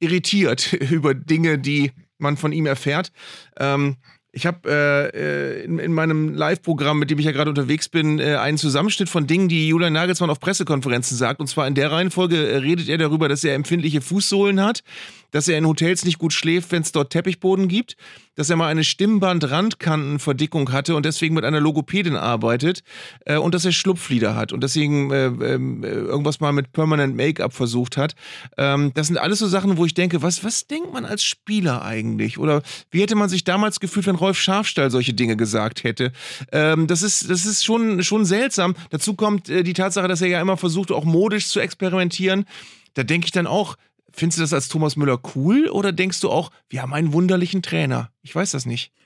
irritiert 0.00 0.72
über 0.90 1.14
Dinge, 1.14 1.58
die 1.58 1.92
man 2.18 2.36
von 2.36 2.52
ihm 2.52 2.66
erfährt. 2.66 3.12
Ähm, 3.58 3.96
ich 4.34 4.46
habe 4.46 4.68
äh, 4.68 5.60
äh, 5.60 5.64
in, 5.64 5.78
in, 5.78 5.92
meinem 5.92 6.34
Live-Programm, 6.34 6.98
mit 6.98 7.08
dem 7.08 7.20
ich 7.20 7.24
ja 7.24 7.30
gerade 7.30 7.50
unterwegs 7.50 7.88
bin, 7.88 8.18
äh, 8.18 8.34
einen 8.34 8.58
Zusammenschnitt 8.58 9.08
von 9.08 9.28
Dingen, 9.28 9.48
die 9.48 9.68
Julian 9.68 9.92
Nagelsmann 9.92 10.28
auf 10.28 10.40
Pressekonferenzen 10.40 11.16
sagt. 11.16 11.38
Und 11.38 11.46
zwar 11.46 11.68
in 11.68 11.74
der 11.74 11.92
Reihenfolge 11.92 12.36
äh, 12.36 12.56
redet 12.56 12.88
er 12.88 12.98
darüber, 12.98 13.28
dass 13.28 13.44
er 13.44 13.54
empfindliche 13.54 14.00
Fußsohlen 14.00 14.60
hat, 14.60 14.82
dass 15.34 15.48
er 15.48 15.58
in 15.58 15.66
Hotels 15.66 16.04
nicht 16.04 16.18
gut 16.18 16.32
schläft, 16.32 16.70
wenn 16.70 16.82
es 16.82 16.92
dort 16.92 17.10
Teppichboden 17.10 17.66
gibt, 17.66 17.96
dass 18.36 18.50
er 18.50 18.56
mal 18.56 18.68
eine 18.68 18.84
Stimmband-Randkantenverdickung 18.84 20.70
hatte 20.70 20.94
und 20.94 21.04
deswegen 21.04 21.34
mit 21.34 21.44
einer 21.44 21.58
Logopädin 21.58 22.14
arbeitet 22.14 22.84
äh, 23.26 23.36
und 23.36 23.52
dass 23.52 23.64
er 23.64 23.72
Schlupflieder 23.72 24.36
hat 24.36 24.52
und 24.52 24.62
deswegen 24.62 25.10
äh, 25.10 25.26
ähm, 25.26 25.82
äh, 25.82 25.88
irgendwas 25.88 26.38
mal 26.38 26.52
mit 26.52 26.72
Permanent 26.72 27.16
Make-up 27.16 27.52
versucht 27.52 27.96
hat. 27.96 28.14
Ähm, 28.56 28.92
das 28.94 29.08
sind 29.08 29.18
alles 29.18 29.40
so 29.40 29.48
Sachen, 29.48 29.76
wo 29.76 29.84
ich 29.84 29.94
denke, 29.94 30.22
was, 30.22 30.44
was 30.44 30.68
denkt 30.68 30.92
man 30.92 31.04
als 31.04 31.24
Spieler 31.24 31.82
eigentlich? 31.82 32.38
Oder 32.38 32.62
wie 32.92 33.02
hätte 33.02 33.16
man 33.16 33.28
sich 33.28 33.42
damals 33.42 33.80
gefühlt, 33.80 34.06
wenn 34.06 34.14
Rolf 34.14 34.38
Schafstall 34.38 34.92
solche 34.92 35.14
Dinge 35.14 35.36
gesagt 35.36 35.82
hätte? 35.82 36.12
Ähm, 36.52 36.86
das 36.86 37.02
ist, 37.02 37.28
das 37.28 37.44
ist 37.44 37.64
schon, 37.64 38.04
schon 38.04 38.24
seltsam. 38.24 38.76
Dazu 38.90 39.14
kommt 39.14 39.48
äh, 39.48 39.64
die 39.64 39.72
Tatsache, 39.72 40.06
dass 40.06 40.22
er 40.22 40.28
ja 40.28 40.40
immer 40.40 40.56
versucht, 40.56 40.92
auch 40.92 41.04
modisch 41.04 41.48
zu 41.48 41.58
experimentieren. 41.58 42.44
Da 42.94 43.02
denke 43.02 43.24
ich 43.24 43.32
dann 43.32 43.48
auch, 43.48 43.76
Findest 44.16 44.38
du 44.38 44.42
das 44.42 44.52
als 44.52 44.68
Thomas 44.68 44.94
Müller 44.96 45.20
cool 45.34 45.68
oder 45.68 45.90
denkst 45.90 46.20
du 46.20 46.30
auch, 46.30 46.50
wir 46.68 46.82
haben 46.82 46.94
einen 46.94 47.12
wunderlichen 47.12 47.62
Trainer? 47.62 48.10
Ich 48.22 48.34
weiß 48.34 48.52
das 48.52 48.64
nicht. 48.66 48.92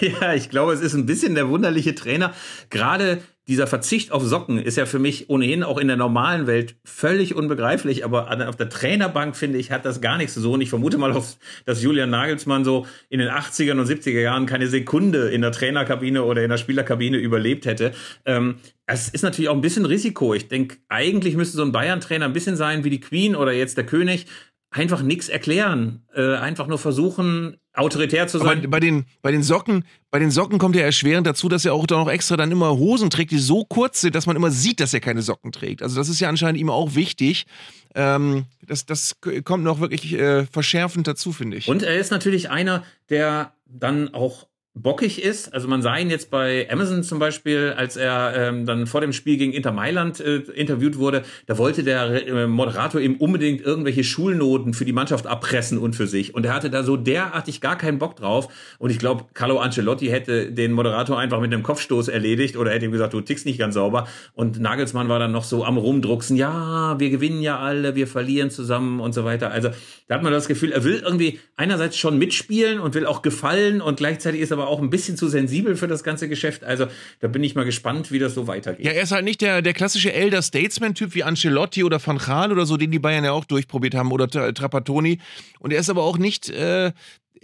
Ja, 0.00 0.34
ich 0.34 0.50
glaube, 0.50 0.74
es 0.74 0.80
ist 0.80 0.92
ein 0.92 1.06
bisschen 1.06 1.34
der 1.34 1.48
wunderliche 1.48 1.94
Trainer. 1.94 2.34
Gerade 2.68 3.22
dieser 3.46 3.66
Verzicht 3.66 4.10
auf 4.10 4.24
Socken 4.24 4.58
ist 4.58 4.76
ja 4.76 4.86
für 4.86 4.98
mich 4.98 5.28
ohnehin 5.28 5.62
auch 5.62 5.76
in 5.76 5.88
der 5.88 5.98
normalen 5.98 6.46
Welt 6.46 6.76
völlig 6.84 7.34
unbegreiflich, 7.34 8.04
aber 8.04 8.30
auf 8.48 8.56
der 8.56 8.70
Trainerbank 8.70 9.36
finde 9.36 9.58
ich, 9.58 9.70
hat 9.70 9.84
das 9.84 10.00
gar 10.00 10.16
nichts 10.16 10.34
so. 10.34 10.52
Und 10.52 10.62
ich 10.62 10.70
vermute 10.70 10.96
mal, 10.96 11.12
dass 11.66 11.82
Julian 11.82 12.08
Nagelsmann 12.08 12.64
so 12.64 12.86
in 13.10 13.18
den 13.18 13.28
80er 13.28 13.72
und 13.72 13.86
70er 13.86 14.20
Jahren 14.20 14.46
keine 14.46 14.68
Sekunde 14.68 15.28
in 15.28 15.42
der 15.42 15.52
Trainerkabine 15.52 16.24
oder 16.24 16.42
in 16.42 16.48
der 16.48 16.56
Spielerkabine 16.56 17.18
überlebt 17.18 17.66
hätte. 17.66 17.92
Ähm, 18.24 18.56
es 18.86 19.08
ist 19.08 19.22
natürlich 19.22 19.50
auch 19.50 19.54
ein 19.54 19.60
bisschen 19.60 19.84
Risiko. 19.84 20.32
Ich 20.32 20.48
denke, 20.48 20.78
eigentlich 20.88 21.36
müsste 21.36 21.58
so 21.58 21.64
ein 21.64 21.72
Bayern-Trainer 21.72 22.24
ein 22.24 22.32
bisschen 22.32 22.56
sein 22.56 22.82
wie 22.84 22.90
die 22.90 23.00
Queen 23.00 23.36
oder 23.36 23.52
jetzt 23.52 23.76
der 23.76 23.84
König, 23.84 24.26
einfach 24.70 25.02
nichts 25.02 25.28
erklären, 25.28 26.02
äh, 26.14 26.34
einfach 26.34 26.66
nur 26.66 26.78
versuchen, 26.78 27.58
autoritär 27.74 28.26
zu 28.28 28.38
sein. 28.38 28.58
Aber 28.58 28.68
bei 28.68 28.80
den, 28.80 29.06
bei 29.20 29.32
den 29.32 29.42
Socken, 29.42 29.84
bei 30.10 30.18
den 30.18 30.30
Socken 30.30 30.58
kommt 30.58 30.76
ja 30.76 30.82
erschwerend 30.82 31.26
dazu, 31.26 31.48
dass 31.48 31.64
er 31.64 31.74
auch 31.74 31.86
da 31.86 31.96
noch 31.96 32.10
extra 32.10 32.36
dann 32.36 32.50
immer 32.52 32.70
Hosen 32.76 33.10
trägt, 33.10 33.32
die 33.32 33.38
so 33.38 33.64
kurz 33.64 34.00
sind, 34.00 34.14
dass 34.14 34.26
man 34.26 34.36
immer 34.36 34.50
sieht, 34.50 34.80
dass 34.80 34.94
er 34.94 35.00
keine 35.00 35.22
Socken 35.22 35.52
trägt. 35.52 35.82
Also 35.82 35.96
das 35.96 36.08
ist 36.08 36.20
ja 36.20 36.28
anscheinend 36.28 36.60
ihm 36.60 36.70
auch 36.70 36.94
wichtig. 36.94 37.46
Ähm, 37.94 38.44
das, 38.66 38.86
das 38.86 39.16
kommt 39.44 39.64
noch 39.64 39.80
wirklich 39.80 40.14
äh, 40.14 40.46
verschärfend 40.46 41.06
dazu, 41.06 41.32
finde 41.32 41.56
ich. 41.56 41.68
Und 41.68 41.82
er 41.82 41.98
ist 41.98 42.10
natürlich 42.10 42.50
einer, 42.50 42.84
der 43.10 43.52
dann 43.66 44.14
auch 44.14 44.46
bockig 44.74 45.22
ist. 45.22 45.54
Also 45.54 45.68
man 45.68 45.82
sah 45.82 45.96
ihn 45.96 46.10
jetzt 46.10 46.30
bei 46.30 46.68
Amazon 46.70 47.04
zum 47.04 47.20
Beispiel, 47.20 47.74
als 47.76 47.96
er 47.96 48.34
ähm, 48.36 48.66
dann 48.66 48.88
vor 48.88 49.00
dem 49.00 49.12
Spiel 49.12 49.36
gegen 49.36 49.52
Inter 49.52 49.70
Mailand 49.70 50.18
äh, 50.18 50.38
interviewt 50.38 50.98
wurde, 50.98 51.22
da 51.46 51.58
wollte 51.58 51.84
der 51.84 52.26
äh, 52.26 52.46
Moderator 52.48 53.00
ihm 53.00 53.14
unbedingt 53.14 53.60
irgendwelche 53.60 54.02
Schulnoten 54.02 54.74
für 54.74 54.84
die 54.84 54.92
Mannschaft 54.92 55.28
abpressen 55.28 55.78
und 55.78 55.94
für 55.94 56.08
sich. 56.08 56.34
Und 56.34 56.44
er 56.44 56.54
hatte 56.54 56.70
da 56.70 56.82
so 56.82 56.96
derartig 56.96 57.60
gar 57.60 57.78
keinen 57.78 57.98
Bock 57.98 58.16
drauf. 58.16 58.48
Und 58.78 58.90
ich 58.90 58.98
glaube, 58.98 59.26
Carlo 59.32 59.58
Ancelotti 59.58 60.08
hätte 60.08 60.50
den 60.50 60.72
Moderator 60.72 61.18
einfach 61.20 61.40
mit 61.40 61.52
einem 61.52 61.62
Kopfstoß 61.62 62.08
erledigt 62.08 62.56
oder 62.56 62.72
hätte 62.72 62.86
ihm 62.86 62.92
gesagt, 62.92 63.14
du 63.14 63.20
tickst 63.20 63.46
nicht 63.46 63.60
ganz 63.60 63.74
sauber. 63.74 64.08
Und 64.32 64.58
Nagelsmann 64.58 65.08
war 65.08 65.20
dann 65.20 65.30
noch 65.30 65.44
so 65.44 65.64
am 65.64 65.78
rumdrucksen, 65.78 66.36
ja, 66.36 66.98
wir 66.98 67.10
gewinnen 67.10 67.42
ja 67.42 67.60
alle, 67.60 67.94
wir 67.94 68.08
verlieren 68.08 68.50
zusammen 68.50 68.98
und 68.98 69.14
so 69.14 69.24
weiter. 69.24 69.52
Also 69.52 69.70
da 70.08 70.16
hat 70.16 70.22
man 70.24 70.32
das 70.32 70.48
Gefühl, 70.48 70.72
er 70.72 70.82
will 70.82 71.00
irgendwie 71.04 71.38
einerseits 71.56 71.96
schon 71.96 72.18
mitspielen 72.18 72.80
und 72.80 72.94
will 72.94 73.06
auch 73.06 73.22
gefallen 73.22 73.80
und 73.80 73.98
gleichzeitig 73.98 74.40
ist 74.40 74.50
aber 74.50 74.63
aber 74.64 74.72
auch 74.72 74.80
ein 74.80 74.90
bisschen 74.90 75.16
zu 75.16 75.28
sensibel 75.28 75.76
für 75.76 75.88
das 75.88 76.02
ganze 76.02 76.28
Geschäft. 76.28 76.64
Also 76.64 76.86
da 77.20 77.28
bin 77.28 77.44
ich 77.44 77.54
mal 77.54 77.64
gespannt, 77.64 78.10
wie 78.10 78.18
das 78.18 78.34
so 78.34 78.46
weitergeht. 78.46 78.84
Ja, 78.84 78.92
er 78.92 79.02
ist 79.02 79.12
halt 79.12 79.24
nicht 79.24 79.40
der, 79.40 79.62
der 79.62 79.74
klassische 79.74 80.12
Elder 80.12 80.42
Statesman-Typ 80.42 81.14
wie 81.14 81.22
Ancelotti 81.22 81.84
oder 81.84 82.04
Van 82.04 82.18
Gaal 82.18 82.52
oder 82.52 82.66
so, 82.66 82.76
den 82.76 82.90
die 82.90 82.98
Bayern 82.98 83.24
ja 83.24 83.32
auch 83.32 83.44
durchprobiert 83.44 83.94
haben 83.94 84.10
oder 84.10 84.28
Trapattoni. 84.28 85.18
Und 85.60 85.72
er 85.72 85.80
ist 85.80 85.90
aber 85.90 86.02
auch 86.02 86.18
nicht 86.18 86.50
äh, 86.50 86.92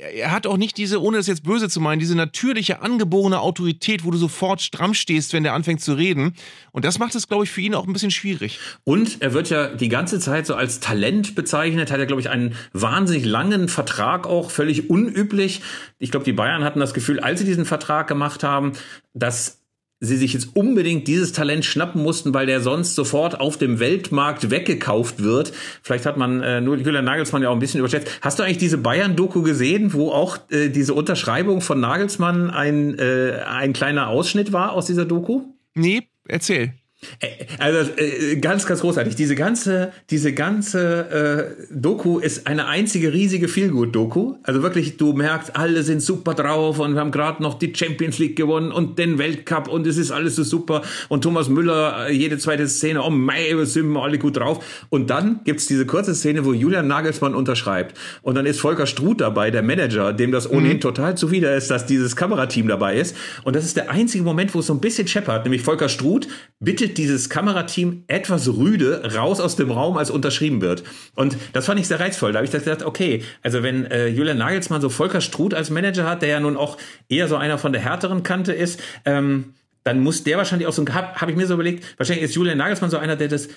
er 0.01 0.33
hat 0.33 0.47
auch 0.47 0.57
nicht 0.57 0.77
diese, 0.79 1.01
ohne 1.03 1.19
das 1.19 1.27
jetzt 1.27 1.43
böse 1.43 1.69
zu 1.69 1.81
meinen, 1.81 1.99
diese 1.99 2.15
natürliche 2.15 2.83
angeborene 2.83 3.41
Autorität, 3.41 4.05
wo 4.05 4.11
du 4.11 4.19
sofort 4.19 4.61
stramm 4.63 4.95
stehst, 4.95 5.33
wenn 5.33 5.43
der 5.43 5.55
anfängt 5.55 5.81
zu 5.81 5.93
reden. 5.95 6.35
Und 6.73 6.85
das 6.85 6.99
macht 6.99 7.15
es, 7.15 7.29
glaube 7.29 7.45
ich, 7.45 7.51
für 7.51 7.61
ihn 7.61 7.75
auch 7.75 7.87
ein 7.87 7.93
bisschen 7.93 8.11
schwierig. 8.11 8.59
Und 8.85 9.21
er 9.21 9.35
wird 9.35 9.51
ja 9.51 9.69
die 9.69 9.89
ganze 9.89 10.19
Zeit 10.19 10.47
so 10.47 10.55
als 10.55 10.81
Talent 10.81 11.35
bezeichnet, 11.35 11.91
hat 11.91 11.99
er, 11.99 12.07
glaube 12.07 12.23
ich, 12.23 12.31
einen 12.31 12.55
wahnsinnig 12.73 13.25
langen 13.25 13.69
Vertrag 13.69 14.27
auch, 14.27 14.51
völlig 14.51 14.89
unüblich. 14.91 15.61
Ich 15.99 16.11
glaube, 16.11 16.25
die 16.25 16.33
Bayern 16.33 16.65
hatten 16.65 16.81
das 16.81 16.95
Gefühl, 16.95 17.21
als 17.21 17.41
sie 17.41 17.47
diesen 17.47 17.67
Vertrag 17.67 18.09
gemacht 18.09 18.43
haben, 18.43 18.73
dass 19.13 19.60
sie 20.01 20.17
sich 20.17 20.33
jetzt 20.33 20.57
unbedingt 20.57 21.07
dieses 21.07 21.33
Talent 21.33 21.65
schnappen 21.65 22.03
mussten, 22.03 22.33
weil 22.33 22.47
der 22.47 22.63
sonst 22.63 22.95
sofort 22.95 23.39
auf 23.39 23.59
dem 23.59 23.79
Weltmarkt 23.79 24.51
weggekauft 24.51 25.23
wird. 25.23 25.53
Vielleicht 25.83 26.07
hat 26.07 26.17
man 26.17 26.43
äh, 26.43 26.61
nur 26.63 26.77
Julian 26.79 27.05
Nagelsmann 27.05 27.43
ja 27.43 27.51
auch 27.51 27.55
ein 27.55 27.59
bisschen 27.59 27.81
überschätzt. 27.81 28.11
Hast 28.23 28.39
du 28.39 28.43
eigentlich 28.43 28.59
diese 28.59 28.79
Bayern-Doku 28.79 29.43
gesehen, 29.43 29.93
wo 29.93 30.11
auch 30.11 30.39
äh, 30.51 30.71
diese 30.71 30.95
Unterschreibung 30.95 31.61
von 31.61 31.81
Nagelsmann 31.81 32.51
ein, 32.51 32.99
äh, 32.99 33.43
ein 33.47 33.75
kleiner 33.75 34.09
Ausschnitt 34.09 34.53
war 34.53 34.73
aus 34.73 34.87
dieser 34.87 35.05
Doku? 35.05 35.43
Nee, 35.75 36.09
erzähl. 36.27 36.73
Äh, 37.21 37.47
also 37.59 37.91
äh, 37.97 38.37
ganz, 38.37 38.67
ganz 38.67 38.81
großartig. 38.81 39.15
Diese 39.15 39.35
ganze, 39.35 39.93
diese 40.11 40.33
ganze 40.33 41.57
äh, 41.71 41.75
Doku 41.75 42.19
ist 42.19 42.47
eine 42.47 42.67
einzige 42.67 43.13
riesige 43.13 43.49
Feelgood-Doku. 43.49 44.37
Also 44.43 44.63
wirklich, 44.63 44.97
du 44.97 45.13
merkst, 45.13 45.57
alle 45.57 45.83
sind 45.83 46.03
super 46.03 46.35
drauf 46.35 46.79
und 46.79 46.95
wir 46.95 47.01
haben 47.01 47.11
gerade 47.11 47.43
noch 47.43 47.55
die 47.59 47.73
Champions 47.75 48.19
League 48.19 48.37
gewonnen 48.37 48.73
und 48.73 48.99
den 48.99 49.19
Weltcup 49.19 49.69
und 49.69 49.87
es 49.87 49.97
ist 49.97 50.11
alles 50.11 50.37
so 50.37 50.43
super. 50.43 50.83
Und 51.09 51.23
Thomas 51.23 51.49
Müller, 51.49 52.09
äh, 52.09 52.13
jede 52.13 52.39
zweite 52.39 52.69
Szene, 52.69 53.03
oh 53.03 53.11
mei, 53.11 53.57
wir 53.57 53.67
sind 53.67 53.97
alle 53.97 54.19
gut 54.19 54.37
drauf. 54.37 54.87
Und 54.91 55.11
dann 55.11 55.41
gibt's 55.45 55.67
diese 55.67 55.87
kurze 55.87 56.15
Szene, 56.15 56.45
wo 56.45 56.53
Julian 56.53 56.87
Nagelsmann 56.87 57.35
unterschreibt. 57.35 57.97
Und 58.23 58.35
dann 58.35 58.47
ist 58.47 58.61
Volker 58.61 58.87
Struth 58.87 59.21
dabei, 59.21 59.51
der 59.51 59.63
Manager, 59.63 60.13
dem 60.13 60.33
das 60.33 60.51
ohnehin 60.51 60.77
mhm. 60.77 60.81
total 60.81 61.17
zuwider 61.17 61.57
ist, 61.57 61.71
dass 61.71 61.87
dieses 61.87 62.17
Kamerateam 62.17 62.69
dabei 62.69 62.97
ist. 62.97 63.17
Und 63.45 63.57
das 63.57 63.65
ist 63.65 63.77
der 63.77 63.91
einzige 63.91 64.25
Moment, 64.25 64.55
wo 64.55 64.61
es 64.61 64.67
so 64.67 64.75
ein 64.75 64.81
bisschen 64.81 65.09
scheppert, 65.09 65.45
nämlich 65.45 65.63
Volker 65.63 65.89
Struth 65.89 66.29
bittet 66.59 66.90
bittet 66.91 66.99
dieses 66.99 67.29
Kamerateam 67.29 68.05
etwas 68.07 68.49
rüde 68.49 69.15
raus 69.15 69.41
aus 69.41 69.57
dem 69.57 69.71
Raum, 69.71 69.97
als 69.97 70.11
unterschrieben 70.11 70.61
wird. 70.61 70.83
Und 71.15 71.37
das 71.53 71.67
fand 71.67 71.81
ich 71.81 71.89
sehr 71.89 72.01
reizvoll. 72.01 72.33
Da 72.33 72.39
habe 72.39 72.47
ich 72.47 72.53
gedacht, 72.53 72.83
okay, 72.83 73.23
also 73.43 73.63
wenn 73.63 73.87
äh, 73.87 74.09
Julian 74.09 74.39
Nagelsmann 74.39 74.81
so 74.81 74.89
Volker 74.89 75.21
Struth 75.21 75.55
als 75.55 75.71
Manager 75.71 76.09
hat, 76.09 76.23
der 76.23 76.29
ja 76.31 76.41
nun 76.41 76.57
auch 76.57 76.77
eher 77.09 77.29
so 77.29 77.37
einer 77.37 77.59
von 77.59 77.73
der 77.73 77.83
härteren 77.83 78.23
Kante 78.23 78.53
ist, 78.53 78.81
ähm, 79.05 79.55
dann 79.85 80.01
muss 80.01 80.25
der 80.25 80.37
wahrscheinlich 80.37 80.69
auch 80.69 80.73
so 80.73 80.83
ein, 80.83 80.95
habe 80.95 81.15
hab 81.15 81.29
ich 81.29 81.37
mir 81.37 81.47
so 81.47 81.55
überlegt, 81.55 81.85
wahrscheinlich 81.99 82.25
ist 82.25 82.35
Julian 82.35 82.59
Nagelsmann 82.59 82.91
so 82.91 82.99
einer, 82.99 83.17
der 83.17 83.29
das 83.29 83.49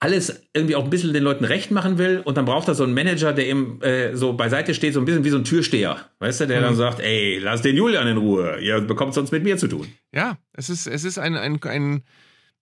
alles 0.00 0.42
irgendwie 0.54 0.76
auch 0.76 0.84
ein 0.84 0.90
bisschen 0.90 1.12
den 1.12 1.24
Leuten 1.24 1.44
recht 1.44 1.72
machen 1.72 1.98
will 1.98 2.22
und 2.24 2.36
dann 2.36 2.44
braucht 2.44 2.68
er 2.68 2.74
so 2.74 2.84
einen 2.84 2.94
Manager, 2.94 3.32
der 3.32 3.48
ihm 3.48 3.82
äh, 3.82 4.14
so 4.14 4.32
beiseite 4.32 4.74
steht, 4.74 4.94
so 4.94 5.00
ein 5.00 5.04
bisschen 5.04 5.24
wie 5.24 5.30
so 5.30 5.38
ein 5.38 5.44
Türsteher, 5.44 5.96
weißt 6.20 6.40
du, 6.40 6.46
der 6.46 6.60
mhm. 6.60 6.64
dann 6.64 6.76
sagt, 6.76 7.00
ey, 7.00 7.38
lass 7.38 7.62
den 7.62 7.76
Julian 7.76 8.06
in 8.06 8.16
Ruhe, 8.16 8.58
ihr 8.60 8.80
bekommt 8.80 9.14
sonst 9.14 9.32
mit 9.32 9.42
mir 9.42 9.56
zu 9.56 9.66
tun. 9.66 9.88
Ja, 10.12 10.38
es 10.52 10.70
ist, 10.70 10.86
es 10.86 11.02
ist 11.04 11.18
ein, 11.18 11.36
ein, 11.36 11.60
ein 11.64 12.02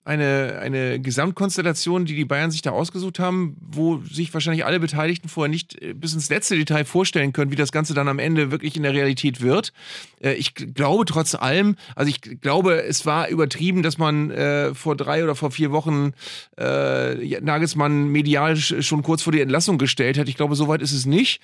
eine, 0.06 0.60
eine 0.62 1.00
Gesamtkonstellation, 1.00 2.04
die 2.04 2.14
die 2.14 2.24
Bayern 2.24 2.52
sich 2.52 2.62
da 2.62 2.70
ausgesucht 2.70 3.18
haben, 3.18 3.56
wo 3.60 3.98
sich 4.08 4.32
wahrscheinlich 4.32 4.64
alle 4.64 4.78
Beteiligten 4.78 5.28
vorher 5.28 5.50
nicht 5.50 5.82
äh, 5.82 5.94
bis 5.94 6.14
ins 6.14 6.28
letzte 6.28 6.56
Detail 6.56 6.84
vorstellen 6.84 7.32
können, 7.32 7.50
wie 7.50 7.56
das 7.56 7.72
Ganze 7.72 7.92
dann 7.92 8.06
am 8.06 8.20
Ende 8.20 8.52
wirklich 8.52 8.76
in 8.76 8.84
der 8.84 8.94
Realität 8.94 9.40
wird. 9.40 9.72
Äh, 10.22 10.34
ich 10.34 10.54
glaube 10.54 11.06
trotz 11.06 11.34
allem, 11.34 11.74
also 11.96 12.08
ich 12.08 12.20
glaube, 12.40 12.84
es 12.84 13.04
war 13.04 13.28
übertrieben, 13.28 13.82
dass 13.82 13.98
man 13.98 14.30
äh, 14.30 14.74
vor 14.74 14.94
drei 14.94 15.24
oder 15.24 15.34
vor 15.34 15.50
vier 15.50 15.72
Wochen 15.72 16.12
äh, 16.56 17.40
Nagelsmann 17.40 18.06
medial 18.06 18.56
schon 18.56 19.02
kurz 19.02 19.22
vor 19.22 19.32
die 19.32 19.40
Entlassung 19.40 19.76
gestellt 19.76 20.18
hat. 20.18 20.28
Ich 20.28 20.36
glaube, 20.36 20.54
soweit 20.54 20.82
ist 20.82 20.92
es 20.92 21.04
nicht. 21.04 21.40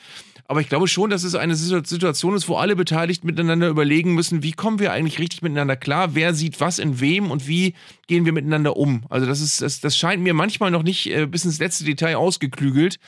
Aber 0.47 0.61
ich 0.61 0.69
glaube 0.69 0.87
schon, 0.87 1.11
dass 1.11 1.25
es 1.25 1.35
eine 1.35 1.55
Situation 1.57 2.35
ist, 2.35 2.49
wo 2.49 2.57
alle 2.57 2.77
Beteiligten 2.77 3.27
miteinander 3.27 3.69
überlegen 3.69 4.15
müssen, 4.15 4.43
wie 4.43 4.53
kommen 4.53 4.79
wir 4.79 4.93
eigentlich 4.93 5.19
richtig 5.19 5.43
miteinander 5.43 5.77
klar, 5.77 6.15
wer 6.15 6.35
sieht 6.35 6.61
was 6.61 6.79
in 6.79 7.01
wem 7.01 7.31
und 7.31 7.49
wie 7.49 7.75
gehen 8.07 8.25
wir 8.25 8.33
miteinander 8.33 8.52
um. 8.73 9.05
Also 9.09 9.27
das 9.27 9.41
ist, 9.41 9.63
das, 9.63 9.81
das 9.81 9.97
scheint 9.97 10.23
mir 10.23 10.35
manchmal 10.35 10.71
noch 10.71 10.83
nicht 10.83 11.11
äh, 11.11 11.27
bis 11.27 11.45
ins 11.45 11.59
letzte 11.59 11.85
Detail 11.85 12.17
ausgeklügelt. 12.17 12.99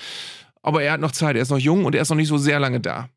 Aber 0.62 0.82
er 0.82 0.92
hat 0.92 1.00
noch 1.00 1.12
Zeit, 1.12 1.36
er 1.36 1.42
ist 1.42 1.50
noch 1.50 1.58
jung 1.58 1.84
und 1.84 1.94
er 1.94 2.02
ist 2.02 2.08
noch 2.08 2.16
nicht 2.16 2.28
so 2.28 2.38
sehr 2.38 2.58
lange 2.58 2.80
da. 2.80 3.08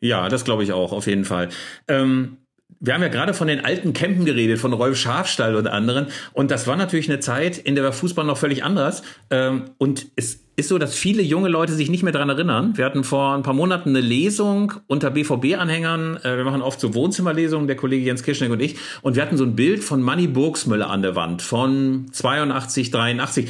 Ja, 0.00 0.28
das 0.28 0.44
glaube 0.44 0.64
ich 0.64 0.72
auch, 0.72 0.92
auf 0.92 1.06
jeden 1.06 1.24
Fall. 1.24 1.48
Ähm, 1.88 2.38
wir 2.80 2.94
haben 2.94 3.02
ja 3.02 3.08
gerade 3.08 3.32
von 3.32 3.48
den 3.48 3.64
alten 3.64 3.92
Campen 3.92 4.24
geredet, 4.24 4.58
von 4.58 4.72
Rolf 4.72 4.98
Schafstall 4.98 5.56
und 5.56 5.66
anderen. 5.66 6.08
Und 6.32 6.50
das 6.50 6.66
war 6.66 6.76
natürlich 6.76 7.08
eine 7.08 7.20
Zeit, 7.20 7.58
in 7.58 7.74
der 7.74 7.84
war 7.84 7.92
Fußball 7.92 8.24
noch 8.24 8.36
völlig 8.36 8.64
anders. 8.64 9.02
Ähm, 9.30 9.70
und 9.78 10.08
es 10.16 10.45
ist 10.56 10.68
so, 10.68 10.78
dass 10.78 10.94
viele 10.94 11.22
junge 11.22 11.48
Leute 11.48 11.74
sich 11.74 11.90
nicht 11.90 12.02
mehr 12.02 12.12
dran 12.12 12.30
erinnern. 12.30 12.72
Wir 12.76 12.86
hatten 12.86 13.04
vor 13.04 13.34
ein 13.34 13.42
paar 13.42 13.52
Monaten 13.52 13.90
eine 13.90 14.00
Lesung 14.00 14.72
unter 14.86 15.10
BVB-Anhängern. 15.10 16.16
Äh, 16.22 16.38
wir 16.38 16.44
machen 16.44 16.62
oft 16.62 16.80
so 16.80 16.94
Wohnzimmerlesungen, 16.94 17.66
der 17.66 17.76
Kollege 17.76 18.06
Jens 18.06 18.22
Kirschneck 18.22 18.50
und 18.50 18.62
ich. 18.62 18.76
Und 19.02 19.16
wir 19.16 19.22
hatten 19.22 19.36
so 19.36 19.44
ein 19.44 19.54
Bild 19.54 19.84
von 19.84 20.00
Manny 20.00 20.26
Burgsmüller 20.26 20.88
an 20.88 21.02
der 21.02 21.14
Wand 21.14 21.42
von 21.42 22.06
82, 22.10 22.90
83. 22.90 23.48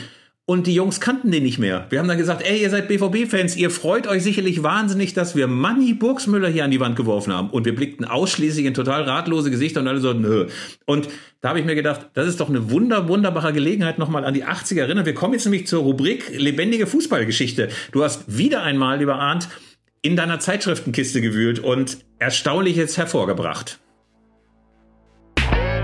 Und 0.49 0.69
die 0.69 0.75
Jungs 0.75 1.01
kannten 1.01 1.33
den 1.33 1.43
nicht 1.43 1.59
mehr. 1.59 1.87
Wir 1.91 1.99
haben 1.99 2.07
dann 2.07 2.19
gesagt, 2.19 2.41
ey, 2.49 2.63
ihr 2.63 2.71
seid 2.71 2.87
BVB-Fans, 2.87 3.57
ihr 3.57 3.69
freut 3.69 4.07
euch 4.07 4.23
sicherlich 4.23 4.63
wahnsinnig, 4.63 5.13
dass 5.13 5.35
wir 5.35 5.49
Manny 5.49 5.93
Burgsmüller 5.93 6.49
hier 6.49 6.65
an 6.65 6.71
die 6.71 6.79
Wand 6.79 6.95
geworfen 6.95 7.33
haben. 7.33 7.51
Und 7.51 7.65
wir 7.65 7.75
blickten 7.75 8.05
ausschließlich 8.05 8.65
in 8.65 8.73
total 8.73 9.03
ratlose 9.03 9.51
Gesichter 9.51 9.81
und 9.81 9.89
alle 9.89 9.99
so, 9.99 10.13
nö. 10.13 10.47
Und 10.85 11.09
da 11.41 11.49
habe 11.49 11.59
ich 11.59 11.67
mir 11.67 11.75
gedacht, 11.75 12.11
das 12.15 12.29
ist 12.29 12.39
doch 12.39 12.49
eine 12.49 12.71
wunder, 12.71 13.09
wunderbare 13.09 13.53
Gelegenheit, 13.53 13.99
nochmal 13.99 14.25
an 14.25 14.35
die 14.35 14.45
80er 14.45 14.83
erinnern. 14.83 15.05
Wir 15.05 15.15
kommen 15.15 15.35
jetzt 15.35 15.47
nämlich 15.47 15.67
zur 15.67 15.83
Rubrik 15.83 16.31
lebendige 16.39 16.87
Fußballgeschichte. 16.87 17.69
Du 17.91 18.05
hast 18.05 18.39
wieder 18.39 18.63
einmal, 18.63 19.01
lieber 19.01 19.17
Arndt, 19.17 19.49
in 20.01 20.15
deiner 20.15 20.39
Zeitschriftenkiste 20.39 21.21
gewühlt 21.23 21.59
und 21.59 21.99
Erstaunliches 22.21 22.97
hervorgebracht. 22.97 23.81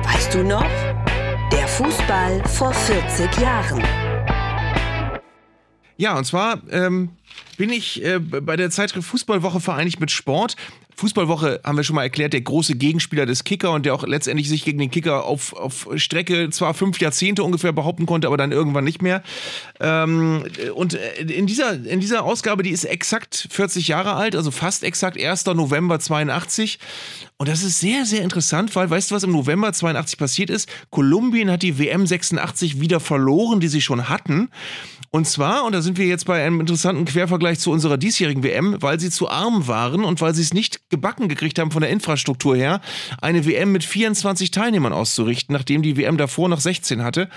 Weißt 0.05 0.35
du 0.35 0.45
noch? 0.45 0.71
Der 1.53 1.67
Fußball 1.67 2.45
vor 2.47 2.73
40 2.73 3.43
Jahren. 3.43 3.83
Ja, 6.03 6.19
und 6.19 6.25
zwar 6.25 6.61
ähm, 6.73 7.11
bin 7.59 7.71
ich 7.71 8.05
äh, 8.05 8.19
bei 8.19 8.57
der 8.57 8.71
Zeitschrift 8.71 9.07
Fußballwoche 9.07 9.61
vereinigt 9.61 10.01
mit 10.01 10.11
Sport. 10.11 10.57
Fußballwoche 10.97 11.61
haben 11.63 11.77
wir 11.77 11.85
schon 11.85 11.95
mal 11.95 12.03
erklärt, 12.03 12.33
der 12.33 12.41
große 12.41 12.75
Gegenspieler 12.75 13.25
des 13.25 13.45
Kicker 13.45 13.71
und 13.71 13.87
der 13.87 13.95
auch 13.95 14.05
letztendlich 14.05 14.49
sich 14.49 14.65
gegen 14.65 14.81
den 14.81 14.91
Kicker 14.91 15.25
auf, 15.25 15.53
auf 15.53 15.87
Strecke 15.95 16.51
zwar 16.51 16.75
fünf 16.75 16.99
Jahrzehnte 16.99 17.45
ungefähr 17.45 17.71
behaupten 17.71 18.07
konnte, 18.07 18.27
aber 18.27 18.37
dann 18.37 18.51
irgendwann 18.51 18.83
nicht 18.83 19.01
mehr. 19.01 19.23
Ähm, 19.79 20.43
und 20.75 20.95
in 20.95 21.47
dieser, 21.47 21.73
in 21.73 22.01
dieser 22.01 22.25
Ausgabe, 22.25 22.65
die 22.65 22.71
ist 22.71 22.83
exakt 22.83 23.47
40 23.53 23.87
Jahre 23.87 24.15
alt, 24.15 24.35
also 24.35 24.51
fast 24.51 24.83
exakt 24.83 25.17
1. 25.17 25.47
November 25.47 26.01
82. 26.01 26.81
Und 27.37 27.49
das 27.49 27.63
ist 27.63 27.79
sehr, 27.79 28.07
sehr 28.07 28.23
interessant, 28.23 28.75
weil 28.75 28.91
weißt 28.91 29.13
du, 29.13 29.15
was 29.15 29.23
im 29.23 29.31
November 29.31 29.73
82 29.73 30.19
passiert 30.19 30.51
ist? 30.51 30.69
Kolumbien 30.91 31.49
hat 31.49 31.63
die 31.63 31.79
WM 31.79 32.09
86 32.09 32.81
wieder 32.81 32.99
verloren, 32.99 33.61
die 33.61 33.69
sie 33.69 33.81
schon 33.81 34.09
hatten. 34.09 34.51
Und 35.15 35.27
zwar, 35.27 35.67
und 35.67 35.75
da 35.75 35.83
sind 35.83 35.99
wir 35.99 36.07
jetzt 36.07 36.25
bei 36.25 36.43
einem 36.43 36.59
interessanten 36.59 37.05
Quervergleich 37.05 37.59
zu 37.59 37.71
unserer 37.71 37.99
diesjährigen 37.99 38.43
WM, 38.43 38.81
weil 38.81 38.99
sie 38.99 39.11
zu 39.11 39.29
arm 39.29 39.69
waren 39.69 40.05
und 40.05 40.23
weil 40.23 40.35
sie 40.35 40.41
es 40.41 40.55
nicht 40.55 40.89
gebacken 40.89 41.29
gekriegt 41.29 41.59
haben 41.59 41.71
von 41.71 41.83
der 41.83 41.91
Infrastruktur 41.91 42.57
her, 42.57 42.81
eine 43.21 43.45
WM 43.45 43.73
mit 43.73 43.85
24 43.85 44.53
Teilnehmern 44.53 44.95
auszurichten, 44.95 45.53
nachdem 45.53 45.83
die 45.83 45.99
WM 45.99 46.17
davor 46.17 46.49
noch 46.49 46.61
16 46.61 47.05
hatte. 47.05 47.29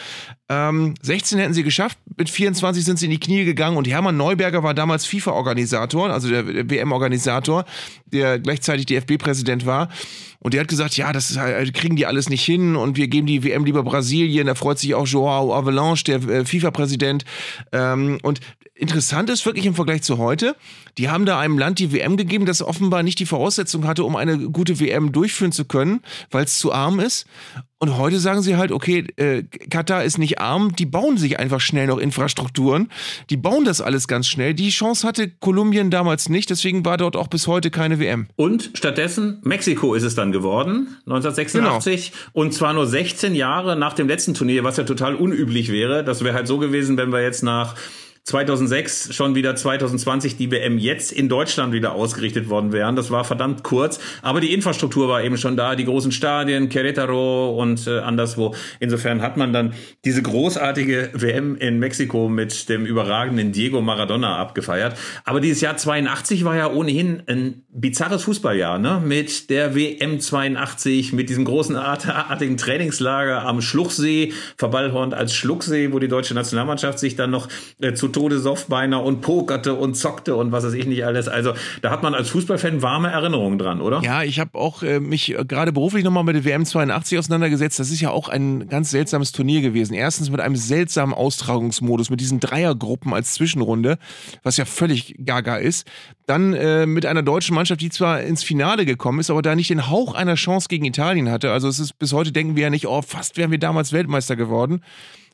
Ähm, 0.47 0.93
16 1.01 1.37
hätten 1.37 1.53
sie 1.53 1.63
geschafft, 1.63 1.97
mit 2.15 2.29
24 2.29 2.85
sind 2.85 2.97
sie 2.97 3.05
in 3.05 3.11
die 3.11 3.19
Knie 3.19 3.43
gegangen 3.43 3.75
und 3.75 3.89
Hermann 3.89 4.15
Neuberger 4.15 4.63
war 4.63 4.73
damals 4.73 5.05
FIFA-Organisator, 5.05 6.09
also 6.11 6.29
der, 6.29 6.69
WM-Organisator, 6.69 7.65
der 8.05 8.39
gleichzeitig 8.39 8.85
DFB-Präsident 8.85 9.65
war. 9.65 9.89
Und 10.45 10.53
der 10.53 10.61
hat 10.61 10.67
gesagt, 10.67 10.95
ja, 10.95 11.11
das 11.11 11.39
halt, 11.39 11.73
kriegen 11.73 11.95
die 11.95 12.05
alles 12.05 12.29
nicht 12.29 12.45
hin 12.45 12.75
und 12.75 12.97
wir 12.97 13.07
geben 13.07 13.25
die 13.25 13.43
WM 13.43 13.65
lieber 13.65 13.81
Brasilien. 13.81 14.45
Da 14.45 14.53
freut 14.53 14.77
sich 14.77 14.93
auch 14.93 15.07
Joao 15.07 15.55
Avalanche, 15.55 16.03
der 16.03 16.17
äh, 16.17 16.45
FIFA-Präsident. 16.45 17.25
Ähm, 17.71 18.19
und 18.21 18.41
interessant 18.75 19.31
ist 19.31 19.43
wirklich 19.47 19.65
im 19.65 19.73
Vergleich 19.73 20.03
zu 20.03 20.19
heute, 20.19 20.55
die 20.99 21.09
haben 21.09 21.25
da 21.25 21.39
einem 21.39 21.57
Land 21.57 21.79
die 21.79 21.91
WM 21.91 22.15
gegeben, 22.15 22.45
das 22.45 22.61
offenbar 22.61 23.01
nicht 23.01 23.17
die 23.17 23.25
Voraussetzung 23.25 23.87
hatte, 23.87 24.03
um 24.03 24.15
eine 24.15 24.37
gute 24.37 24.79
WM 24.79 25.11
durchführen 25.11 25.51
zu 25.51 25.65
können, 25.65 26.01
weil 26.29 26.43
es 26.43 26.59
zu 26.59 26.71
arm 26.71 26.99
ist. 26.99 27.25
Und 27.85 27.99
heute 27.99 28.17
sagen 28.17 28.41
sie 28.41 28.55
halt, 28.55 28.71
okay, 28.71 29.05
äh, 29.17 29.43
Katar 29.69 30.03
ist 30.03 30.17
nicht 30.17 30.39
arm, 30.39 30.75
die 30.75 30.87
bauen 30.87 31.17
sich 31.17 31.37
einfach 31.37 31.61
schnell 31.61 31.85
noch 31.85 31.99
Infrastrukturen, 31.99 32.89
die 33.29 33.37
bauen 33.37 33.63
das 33.63 33.79
alles 33.79 34.07
ganz 34.07 34.27
schnell. 34.27 34.55
Die 34.55 34.69
Chance 34.69 35.07
hatte 35.07 35.29
Kolumbien 35.29 35.91
damals 35.91 36.27
nicht, 36.27 36.49
deswegen 36.49 36.83
war 36.83 36.97
dort 36.97 37.15
auch 37.15 37.27
bis 37.27 37.45
heute 37.45 37.69
keine 37.69 37.99
WM. 37.99 38.25
Und 38.37 38.71
stattdessen 38.73 39.37
Mexiko 39.43 39.93
ist 39.93 40.01
es 40.01 40.15
dann 40.15 40.31
geworden, 40.31 40.97
1986. 41.05 42.11
Genau. 42.11 42.23
Und 42.33 42.55
zwar 42.55 42.73
nur 42.73 42.87
16 42.87 43.35
Jahre 43.35 43.75
nach 43.75 43.93
dem 43.93 44.07
letzten 44.07 44.33
Turnier, 44.33 44.63
was 44.63 44.77
ja 44.77 44.83
total 44.83 45.13
unüblich 45.13 45.71
wäre. 45.71 46.03
Das 46.03 46.23
wäre 46.23 46.33
halt 46.33 46.47
so 46.47 46.57
gewesen, 46.57 46.97
wenn 46.97 47.11
wir 47.11 47.21
jetzt 47.21 47.43
nach 47.43 47.75
2006 48.25 49.13
schon 49.13 49.35
wieder 49.35 49.55
2020 49.55 50.35
die 50.35 50.49
WM 50.49 50.79
jetzt 50.79 51.11
in 51.11 51.29
Deutschland 51.29 51.73
wieder 51.73 51.93
ausgerichtet 51.93 52.49
worden 52.49 52.73
wären. 52.73 52.95
Das 52.95 53.11
war 53.11 53.23
verdammt 53.23 53.63
kurz, 53.63 53.99
aber 54.23 54.41
die 54.41 54.51
Infrastruktur 54.51 55.07
war 55.07 55.23
eben 55.23 55.37
schon 55.37 55.55
da, 55.55 55.75
die 55.75 55.85
großen 55.85 56.11
Stadien, 56.11 56.69
Querétaro 56.69 57.55
und 57.55 57.85
äh, 57.85 57.99
anderswo. 57.99 58.55
Insofern 58.79 59.21
hat 59.21 59.37
man 59.37 59.53
dann 59.53 59.75
diese 60.05 60.23
großartige 60.23 61.11
WM 61.13 61.55
in 61.55 61.77
Mexiko 61.77 62.27
mit 62.27 62.67
dem 62.67 62.87
überragenden 62.87 63.51
Diego 63.51 63.81
Maradona 63.81 64.37
abgefeiert. 64.37 64.97
Aber 65.23 65.39
dieses 65.39 65.61
Jahr 65.61 65.77
82 65.77 66.45
war 66.45 66.55
ja 66.55 66.71
ohnehin 66.71 67.21
ein 67.27 67.64
bizarres 67.77 68.23
Fußballjahr, 68.23 68.79
ne? 68.79 69.01
Mit 69.03 69.49
der 69.49 69.75
WM 69.75 70.21
82, 70.21 71.11
mit 71.11 71.29
diesem 71.29 71.43
großen 71.43 71.75
artigen 71.75 72.55
Trainingslager 72.55 73.45
am 73.45 73.61
Schluchsee, 73.61 74.31
verballhornt 74.57 75.13
als 75.13 75.33
Schlucksee, 75.33 75.91
wo 75.91 75.99
die 75.99 76.07
deutsche 76.07 76.33
Nationalmannschaft 76.33 76.99
sich 76.99 77.17
dann 77.17 77.31
noch 77.31 77.49
äh, 77.81 77.93
zu 77.93 78.07
Tode 78.07 78.41
beinahe 78.69 79.01
und 79.01 79.21
pokerte 79.21 79.73
und 79.73 79.95
zockte 79.95 80.35
und 80.35 80.53
was 80.53 80.63
weiß 80.63 80.73
ich 80.73 80.85
nicht 80.85 81.05
alles. 81.05 81.27
Also 81.27 81.53
da 81.81 81.91
hat 81.91 82.01
man 82.01 82.13
als 82.13 82.29
Fußballfan 82.29 82.81
warme 82.81 83.11
Erinnerungen 83.11 83.59
dran, 83.59 83.81
oder? 83.81 84.01
Ja, 84.03 84.23
ich 84.23 84.39
habe 84.39 84.57
auch 84.57 84.81
äh, 84.81 85.01
mich 85.01 85.37
äh, 85.37 85.43
gerade 85.45 85.73
beruflich 85.73 86.05
nochmal 86.05 86.23
mit 86.23 86.35
der 86.35 86.45
WM 86.45 86.65
82 86.65 87.19
auseinandergesetzt. 87.19 87.79
Das 87.79 87.91
ist 87.91 87.99
ja 87.99 88.11
auch 88.11 88.29
ein 88.29 88.69
ganz 88.69 88.91
seltsames 88.91 89.33
Turnier 89.33 89.61
gewesen. 89.61 89.93
Erstens 89.93 90.29
mit 90.29 90.39
einem 90.39 90.55
seltsamen 90.55 91.13
Austragungsmodus, 91.13 92.09
mit 92.09 92.21
diesen 92.21 92.39
Dreiergruppen 92.39 93.13
als 93.13 93.33
Zwischenrunde, 93.33 93.97
was 94.43 94.55
ja 94.55 94.63
völlig 94.63 95.15
gaga 95.25 95.57
ist. 95.57 95.85
Dann 96.25 96.53
äh, 96.53 96.85
mit 96.85 97.05
einer 97.05 97.21
deutschen 97.21 97.53
Mannschaft, 97.53 97.64
die 97.73 97.89
zwar 97.89 98.21
ins 98.21 98.43
Finale 98.43 98.85
gekommen 98.85 99.19
ist, 99.19 99.29
aber 99.29 99.41
da 99.41 99.55
nicht 99.55 99.69
den 99.69 99.89
Hauch 99.89 100.13
einer 100.13 100.35
Chance 100.35 100.67
gegen 100.69 100.85
Italien 100.85 101.29
hatte. 101.29 101.51
Also 101.51 101.67
es 101.67 101.79
ist 101.79 101.97
bis 101.97 102.13
heute 102.13 102.31
denken 102.31 102.55
wir 102.55 102.63
ja 102.63 102.69
nicht, 102.69 102.87
oh, 102.87 103.01
fast 103.01 103.37
wären 103.37 103.51
wir 103.51 103.59
damals 103.59 103.91
Weltmeister 103.91 104.35
geworden 104.35 104.81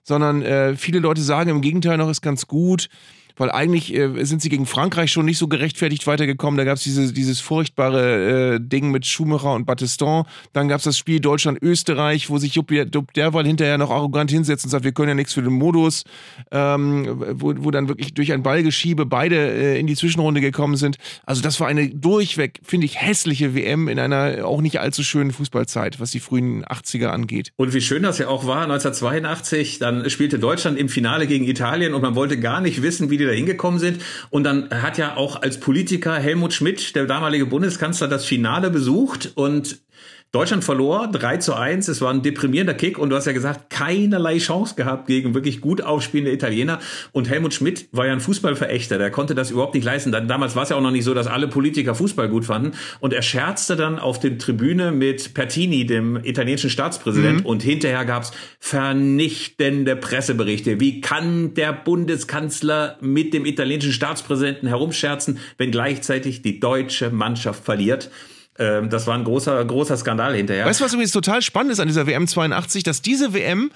sondern 0.04 0.42
äh, 0.42 0.76
viele 0.76 1.00
Leute 1.00 1.22
sagen 1.22 1.50
im 1.50 1.62
Gegenteil 1.62 1.98
noch, 1.98 2.10
ist 2.10 2.22
ganz 2.22 2.48
gut 2.48 2.90
weil 3.38 3.52
eigentlich 3.52 3.94
äh, 3.94 4.24
sind 4.24 4.42
sie 4.42 4.50
gegen 4.50 4.66
Frankreich 4.66 5.12
schon 5.12 5.26
nicht 5.26 5.38
so 5.38 5.48
gerechtfertigt 5.48 6.08
weitergekommen. 6.08 6.58
Da 6.58 6.64
gab 6.64 6.78
es 6.78 6.84
diese, 6.84 7.14
dieses 7.14 7.40
furchtbare 7.40 8.56
äh, 8.56 8.60
Ding 8.60 8.92
mit 8.92 9.06
Schumacher 9.06 9.54
und 9.54 9.66
Battiston. 9.66 10.26
Dann 10.54 10.68
gab 10.68 10.80
es 10.80 10.86
das 10.86 10.98
Spiel 10.98 11.20
Deutschland-Österreich, 11.20 12.30
wo 12.30 12.38
sich 12.38 12.56
Jupp, 12.56 12.72
Derwal 13.16 13.46
hinterher 13.46 13.78
noch 13.78 13.92
arrogant 13.92 14.32
hinsetzt 14.32 14.66
und 14.66 14.72
sagt, 14.72 14.84
wir 14.84 14.92
können 14.92 15.10
ja 15.10 15.16
nichts 15.16 15.34
für 15.34 15.42
den 15.42 15.54
Modus, 15.54 16.04
ähm, 16.52 17.06
wo, 17.34 17.54
wo 17.58 17.72
dann 17.72 17.88
wirklich 17.88 18.14
durch 18.14 18.32
ein 18.34 18.44
Ballgeschiebe 18.44 19.06
beide 19.06 19.36
äh, 19.36 19.80
in 19.80 19.88
die 19.88 19.96
Zwischenrunde 19.96 20.42
gekommen 20.42 20.76
sind. 20.76 20.98
Also 21.26 21.42
das 21.42 21.60
war 21.60 21.68
eine 21.68 21.90
durchweg, 21.90 22.60
finde 22.64 22.86
ich, 22.86 23.02
hässliche 23.02 23.56
WM 23.56 23.88
in 23.88 24.00
einer 24.00 24.46
auch 24.46 24.62
nicht 24.62 24.80
allzu 24.80 25.04
schönen 25.04 25.32
Fußballzeit, 25.32 26.00
was 26.00 26.12
die 26.12 26.20
frühen 26.20 26.66
80er 26.66 27.08
angeht. 27.08 27.52
Und 27.58 27.74
wie 27.74 27.82
schön 27.82 28.04
das 28.04 28.18
ja 28.18 28.28
auch 28.28 28.46
war, 28.46 28.64
1982, 28.64 29.80
dann 29.80 30.10
spielte 30.10 30.40
Deutschland 30.40 30.78
im 30.78 30.90
Finale 30.90 31.28
gegen 31.28 31.46
Italien 31.46 31.94
und 31.94 32.02
man 32.02 32.16
wollte 32.16 32.40
gar 32.40 32.62
nicht 32.62 32.82
wissen, 32.82 33.10
wie 33.10 33.18
die 33.18 33.26
da 33.32 33.36
hingekommen 33.36 33.80
sind. 33.80 34.02
Und 34.30 34.44
dann 34.44 34.70
hat 34.70 34.98
ja 34.98 35.16
auch 35.16 35.42
als 35.42 35.60
Politiker 35.60 36.16
Helmut 36.16 36.54
Schmidt, 36.54 36.96
der 36.96 37.06
damalige 37.06 37.46
Bundeskanzler, 37.46 38.08
das 38.08 38.26
Finale 38.26 38.70
besucht 38.70 39.32
und 39.36 39.80
Deutschland 40.34 40.64
verlor 40.64 41.10
3 41.12 41.38
zu 41.38 41.56
1. 41.56 41.90
Es 41.90 42.00
war 42.00 42.10
ein 42.10 42.22
deprimierender 42.22 42.74
Kick 42.74 42.98
und 42.98 43.10
du 43.10 43.18
hast 43.18 43.26
ja 43.26 43.34
gesagt, 43.34 43.70
keinerlei 43.70 44.38
Chance 44.38 44.76
gehabt 44.76 45.08
gegen 45.08 45.34
wirklich 45.34 45.60
gut 45.60 45.82
aufspielende 45.82 46.32
Italiener. 46.32 46.80
Und 47.12 47.30
Helmut 47.30 47.54
Schmidt 47.54 47.90
war 47.92 48.06
ja 48.06 48.14
ein 48.14 48.22
Fußballverächter. 48.22 48.98
Der 48.98 49.12
konnte 49.12 49.36
das 49.36 49.52
überhaupt 49.52 49.76
nicht 49.76 49.84
leisten. 49.84 50.14
Damals 50.14 50.56
war 50.56 50.64
es 50.64 50.70
ja 50.70 50.78
auch 50.78 50.82
noch 50.82 50.92
nicht 50.92 51.04
so, 51.04 51.14
dass 51.14 51.28
alle 51.28 51.50
Politiker 51.50 51.96
Fußball 51.96 52.30
gut 52.30 52.46
fanden. 52.46 52.78
Und 53.02 53.12
er 53.12 53.24
scherzte 53.24 53.76
dann 53.76 54.00
auf 54.00 54.22
der 54.22 54.38
Tribüne 54.38 54.94
mit 54.94 55.34
Pertini, 55.34 55.86
dem 55.86 56.24
italienischen 56.24 56.70
Staatspräsident. 56.70 57.42
Mhm. 57.42 57.46
Und 57.46 57.62
hinterher 57.62 58.06
gab's 58.06 58.32
vernichtende 58.58 59.98
Presseberichte. 59.98 60.80
Wie 60.80 61.02
kann 61.02 61.56
der 61.56 61.74
Bundeskanzler 61.74 62.98
mit 63.02 63.34
dem 63.34 63.46
italienischen 63.46 63.92
Staatspräsidenten 63.92 64.70
herumscherzen, 64.70 65.40
wenn 65.58 65.72
gleichzeitig 65.72 66.42
die 66.42 66.62
deutsche 66.62 67.10
Mannschaft 67.10 67.66
verliert? 67.66 68.10
Ähm, 68.62 68.90
das 68.92 69.08
war 69.08 69.16
ein 69.16 69.24
großer, 69.24 69.66
großer 69.66 69.98
Skandal 69.98 70.36
hinterher. 70.36 70.66
Weißt 70.66 70.80
du, 70.80 70.86
was 70.86 70.94
übrigens 70.94 71.12
total 71.12 71.42
spannend 71.42 71.72
ist 71.72 71.80
an 71.80 71.88
dieser 71.88 72.06
WM 72.06 72.28
82, 72.28 72.84
dass 72.84 73.02
diese 73.02 73.34
WM 73.34 73.72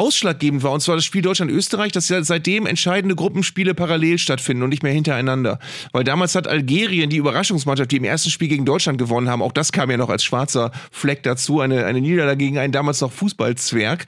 ausschlaggebend 0.00 0.62
war, 0.62 0.72
und 0.72 0.80
zwar 0.80 0.96
das 0.96 1.04
Spiel 1.04 1.20
Deutschland-Österreich, 1.20 1.92
dass 1.92 2.08
ja 2.08 2.22
seitdem 2.24 2.66
entscheidende 2.66 3.14
Gruppenspiele 3.14 3.74
parallel 3.74 4.18
stattfinden 4.18 4.62
und 4.62 4.70
nicht 4.70 4.82
mehr 4.82 4.92
hintereinander. 4.92 5.58
Weil 5.92 6.04
damals 6.04 6.34
hat 6.34 6.48
Algerien 6.48 7.10
die 7.10 7.18
Überraschungsmannschaft, 7.18 7.92
die 7.92 7.98
im 7.98 8.04
ersten 8.04 8.30
Spiel 8.30 8.48
gegen 8.48 8.64
Deutschland 8.64 8.96
gewonnen 8.96 9.28
haben, 9.28 9.42
auch 9.42 9.52
das 9.52 9.72
kam 9.72 9.90
ja 9.90 9.98
noch 9.98 10.08
als 10.08 10.24
schwarzer 10.24 10.72
Fleck 10.90 11.22
dazu, 11.22 11.60
eine, 11.60 11.84
eine 11.84 12.00
Niederlage 12.00 12.38
gegen 12.38 12.56
einen 12.56 12.72
damals 12.72 13.02
noch 13.02 13.12
Fußballzwerg, 13.12 14.06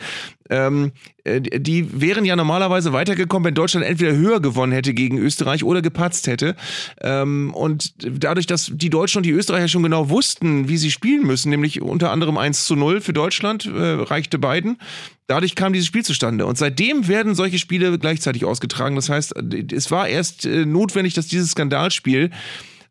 ähm, 0.53 0.93
äh, 1.25 1.41
die 1.41 2.01
wären 2.01 2.25
ja 2.25 2.37
normalerweise 2.37 2.93
weitergekommen, 2.93 3.47
wenn 3.47 3.55
Deutschland 3.55 3.87
entweder 3.87 4.15
höher 4.15 4.41
gewonnen 4.41 4.73
hätte 4.73 4.93
gegen 4.93 5.19
Österreich 5.19 5.65
oder 5.65 5.81
gepatzt 5.81 6.27
hätte. 6.27 6.57
Ähm, 7.01 7.55
und 7.55 7.95
dadurch, 7.99 8.47
dass 8.47 8.71
die 8.73 8.91
Deutschen 8.91 9.19
und 9.19 9.27
die 9.27 9.31
Österreicher 9.31 9.69
schon 9.69 9.83
genau 9.83 10.11
wussten, 10.11 10.69
wie 10.69 10.77
sie 10.77 10.91
spielen 10.91 11.27
müssen, 11.27 11.51
nämlich 11.51 11.81
unter 11.81 12.11
anderem 12.11 12.37
1 12.37 12.67
zu 12.67 12.77
0 12.77 13.01
für 13.01 13.15
Deutschland, 13.15 13.67
äh, 13.67 13.71
reichte 13.71 14.39
beiden. 14.39 14.79
Dadurch 15.27 15.55
kam 15.55 15.73
dieses 15.73 15.87
Spiel 15.87 16.05
zustande. 16.05 16.47
Und 16.47 16.59
seitdem 16.59 17.09
werden 17.09 17.35
solche 17.35 17.59
Spiele 17.59 17.99
gleichzeitig 17.99 18.45
ausgetragen. 18.45 18.97
Das 18.97 19.09
heißt, 19.09 19.35
es 19.73 19.91
war 19.91 20.09
erst 20.09 20.45
äh, 20.47 20.67
notwendig, 20.67 21.15
dass 21.15 21.27
dieses 21.27 21.53
Skandalspiel 21.53 22.31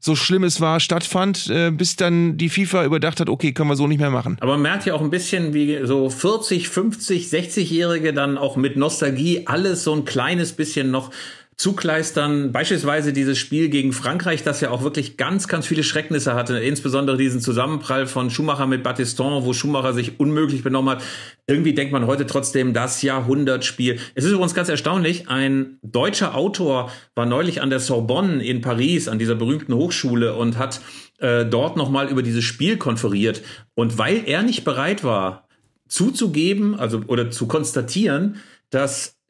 so 0.04 0.16
schlimm 0.16 0.44
es 0.44 0.60
war, 0.60 0.80
stattfand, 0.80 1.48
äh, 1.50 1.70
bis 1.70 1.96
dann 1.96 2.36
die 2.36 2.50
FIFA 2.50 2.86
überdacht 2.86 3.20
hat, 3.20 3.30
okay, 3.30 3.54
können 3.54 3.70
wir 3.70 3.76
so 3.76 3.86
nicht 3.86 4.00
mehr 4.00 4.10
machen. 4.10 4.38
Aber 4.42 4.54
man 4.54 4.64
merkt 4.64 4.88
ja 4.88 4.96
auch 4.96 5.02
ein 5.02 5.12
bisschen, 5.12 5.54
wie 5.54 5.80
so 5.84 6.10
40, 6.10 6.68
50, 6.68 7.28
60-Jährige 7.28 8.12
dann 8.12 8.40
auch 8.40 8.56
mit 8.56 8.78
Nostalgie 8.78 9.44
alles 9.46 9.84
so 9.84 9.94
ein 9.94 10.04
kleines 10.04 10.54
bisschen 10.54 10.90
noch 10.90 11.12
zukleistern. 11.62 12.52
Beispielsweise 12.52 13.14
dieses 13.14 13.38
Spiel 13.38 13.70
gegen 13.70 13.94
Frankreich, 13.94 14.42
das 14.42 14.62
ja 14.62 14.72
auch 14.72 14.82
wirklich 14.82 15.16
ganz, 15.16 15.48
ganz 15.48 15.68
viele 15.68 15.84
Schrecknisse 15.84 16.34
hatte. 16.34 16.58
Insbesondere 16.58 17.18
diesen 17.18 17.40
Zusammenprall 17.40 18.08
von 18.08 18.32
Schumacher 18.32 18.66
mit 18.66 18.82
Battiston, 18.82 19.46
wo 19.46 19.54
Schumacher 19.54 19.94
sich 19.94 20.20
unmöglich 20.20 20.64
benommen 20.64 20.96
hat. 20.96 21.04
Irgendwie 21.46 21.76
denkt 21.76 21.94
man 21.94 22.08
heute 22.08 22.26
trotzdem 22.26 22.74
das 22.74 23.04
Jahrhundertspiel. 23.04 24.00
Es 24.16 24.24
ist 24.24 24.32
übrigens 24.32 24.56
ganz 24.56 24.70
erstaunlich. 24.70 25.30
Ein 25.30 25.78
deutscher 25.84 26.34
Autor 26.34 26.92
war 27.14 27.28
neulich 27.28 27.62
an 27.62 27.70
der 27.70 27.80
Sorbonne 27.80 28.44
in 28.44 28.62
Paris, 28.62 29.08
an 29.08 29.20
dieser 29.20 29.36
berühmten 29.36 29.76
Hochschule 29.76 30.34
und 30.34 30.58
hat 30.58 30.82
äh, 31.20 31.46
dort 31.46 31.78
nochmal 31.78 32.10
über 32.10 32.24
dieses 32.24 32.44
Spiel 32.44 32.78
konferiert. 32.78 33.44
Und 33.76 34.00
weil 34.00 34.24
er 34.26 34.42
nicht 34.42 34.64
bereit 34.64 35.04
war, 35.04 35.48
zuzugeben, 35.88 36.74
also 36.74 37.04
oder 37.06 37.30
zu 37.30 37.46
konstatieren, 37.46 38.38
dass 38.72 39.21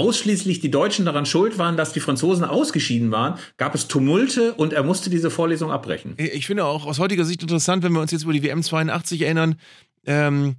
ausschließlich 0.00 0.60
die 0.60 0.70
Deutschen 0.70 1.04
daran 1.04 1.26
schuld 1.26 1.58
waren, 1.58 1.76
dass 1.76 1.92
die 1.92 2.00
Franzosen 2.00 2.44
ausgeschieden 2.44 3.10
waren, 3.10 3.38
gab 3.58 3.74
es 3.74 3.86
Tumulte 3.86 4.54
und 4.54 4.72
er 4.72 4.82
musste 4.82 5.10
diese 5.10 5.30
Vorlesung 5.30 5.70
abbrechen. 5.70 6.14
Ich 6.16 6.46
finde 6.46 6.64
auch 6.64 6.86
aus 6.86 6.98
heutiger 6.98 7.26
Sicht 7.26 7.42
interessant, 7.42 7.82
wenn 7.82 7.92
wir 7.92 8.00
uns 8.00 8.10
jetzt 8.10 8.24
über 8.24 8.32
die 8.32 8.42
WM 8.42 8.62
82 8.62 9.22
erinnern. 9.22 9.56
Ähm, 10.06 10.56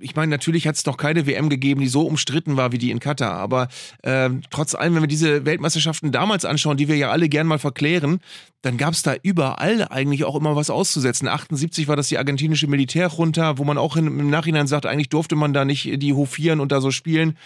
ich 0.00 0.14
meine, 0.14 0.30
natürlich 0.30 0.66
hat 0.66 0.76
es 0.76 0.84
noch 0.84 0.96
keine 0.96 1.26
WM 1.26 1.48
gegeben, 1.48 1.80
die 1.80 1.88
so 1.88 2.02
umstritten 2.02 2.56
war 2.56 2.72
wie 2.72 2.78
die 2.78 2.90
in 2.90 3.00
Katar. 3.00 3.34
Aber 3.34 3.68
äh, 4.02 4.28
trotz 4.50 4.74
allem, 4.74 4.94
wenn 4.94 5.02
wir 5.02 5.08
diese 5.08 5.46
Weltmeisterschaften 5.46 6.12
damals 6.12 6.44
anschauen, 6.44 6.76
die 6.76 6.88
wir 6.88 6.96
ja 6.96 7.10
alle 7.10 7.28
gern 7.28 7.46
mal 7.46 7.58
verklären, 7.58 8.18
dann 8.60 8.76
gab 8.76 8.92
es 8.92 9.02
da 9.02 9.14
überall 9.22 9.86
eigentlich 9.88 10.24
auch 10.24 10.36
immer 10.36 10.56
was 10.56 10.68
auszusetzen. 10.68 11.28
78 11.28 11.88
war 11.88 11.96
das 11.96 12.08
die 12.08 12.18
argentinische 12.18 12.66
Militärjunta, 12.66 13.56
wo 13.56 13.64
man 13.64 13.78
auch 13.78 13.96
im 13.96 14.28
Nachhinein 14.28 14.66
sagt, 14.66 14.84
eigentlich 14.84 15.08
durfte 15.08 15.36
man 15.36 15.52
da 15.52 15.64
nicht 15.64 16.02
die 16.02 16.12
hofieren 16.12 16.60
und 16.60 16.72
da 16.72 16.80
so 16.80 16.90
spielen. 16.90 17.38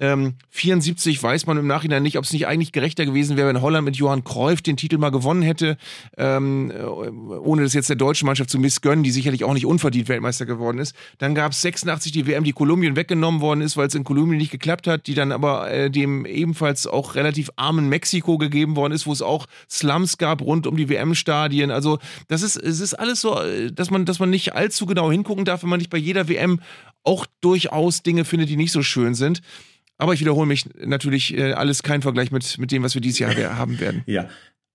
Ähm, 0.00 0.34
74 0.48 1.22
weiß 1.22 1.46
man 1.46 1.58
im 1.58 1.66
Nachhinein 1.66 2.02
nicht, 2.02 2.16
ob 2.16 2.24
es 2.24 2.32
nicht 2.32 2.46
eigentlich 2.46 2.72
gerechter 2.72 3.04
gewesen 3.04 3.36
wäre, 3.36 3.48
wenn 3.48 3.60
Holland 3.60 3.84
mit 3.84 3.96
Johann 3.96 4.24
Cruyff 4.24 4.62
den 4.62 4.78
Titel 4.78 4.96
mal 4.96 5.10
gewonnen 5.10 5.42
hätte, 5.42 5.76
ähm, 6.16 6.72
ohne 7.42 7.62
das 7.62 7.74
jetzt 7.74 7.90
der 7.90 7.96
deutschen 7.96 8.24
Mannschaft 8.26 8.48
zu 8.48 8.58
missgönnen, 8.58 9.04
die 9.04 9.10
sicherlich 9.10 9.44
auch 9.44 9.52
nicht 9.52 9.66
unverdient 9.66 10.08
Weltmeister 10.08 10.46
geworden 10.46 10.78
ist. 10.78 10.96
Dann 11.18 11.34
gab 11.34 11.52
es 11.52 11.60
86 11.60 12.12
die 12.12 12.26
WM, 12.26 12.44
die 12.44 12.52
Kolumbien 12.52 12.96
weggenommen 12.96 13.42
worden 13.42 13.60
ist, 13.60 13.76
weil 13.76 13.88
es 13.88 13.94
in 13.94 14.04
Kolumbien 14.04 14.38
nicht 14.38 14.50
geklappt 14.50 14.86
hat, 14.86 15.06
die 15.06 15.14
dann 15.14 15.32
aber 15.32 15.70
äh, 15.70 15.90
dem 15.90 16.24
ebenfalls 16.24 16.86
auch 16.86 17.14
relativ 17.14 17.50
armen 17.56 17.90
Mexiko 17.90 18.38
gegeben 18.38 18.76
worden 18.76 18.94
ist, 18.94 19.06
wo 19.06 19.12
es 19.12 19.20
auch 19.20 19.46
Slums 19.68 20.16
gab 20.16 20.40
rund 20.40 20.66
um 20.66 20.76
die 20.76 20.88
WM-Stadien. 20.88 21.70
Also 21.70 21.98
das 22.28 22.42
ist, 22.42 22.56
es 22.56 22.80
ist 22.80 22.94
alles 22.94 23.20
so, 23.20 23.38
äh, 23.38 23.70
dass 23.70 23.90
man, 23.90 24.06
dass 24.06 24.18
man 24.18 24.30
nicht 24.30 24.54
allzu 24.54 24.86
genau 24.86 25.10
hingucken 25.10 25.44
darf, 25.44 25.62
wenn 25.62 25.70
man 25.70 25.78
nicht 25.78 25.90
bei 25.90 25.98
jeder 25.98 26.28
WM 26.28 26.60
auch 27.04 27.26
durchaus 27.40 28.02
Dinge 28.02 28.24
finde, 28.24 28.46
die 28.46 28.56
nicht 28.56 28.72
so 28.72 28.82
schön 28.82 29.14
sind. 29.14 29.40
Aber 29.98 30.14
ich 30.14 30.20
wiederhole 30.20 30.46
mich 30.46 30.64
natürlich, 30.78 31.36
äh, 31.36 31.52
alles 31.52 31.82
kein 31.82 32.00
Vergleich 32.00 32.30
mit, 32.30 32.56
mit 32.58 32.72
dem, 32.72 32.82
was 32.82 32.94
wir 32.94 33.02
dieses 33.02 33.18
Jahr 33.18 33.34
haben 33.58 33.80
werden. 33.80 34.02
Ja, 34.06 34.28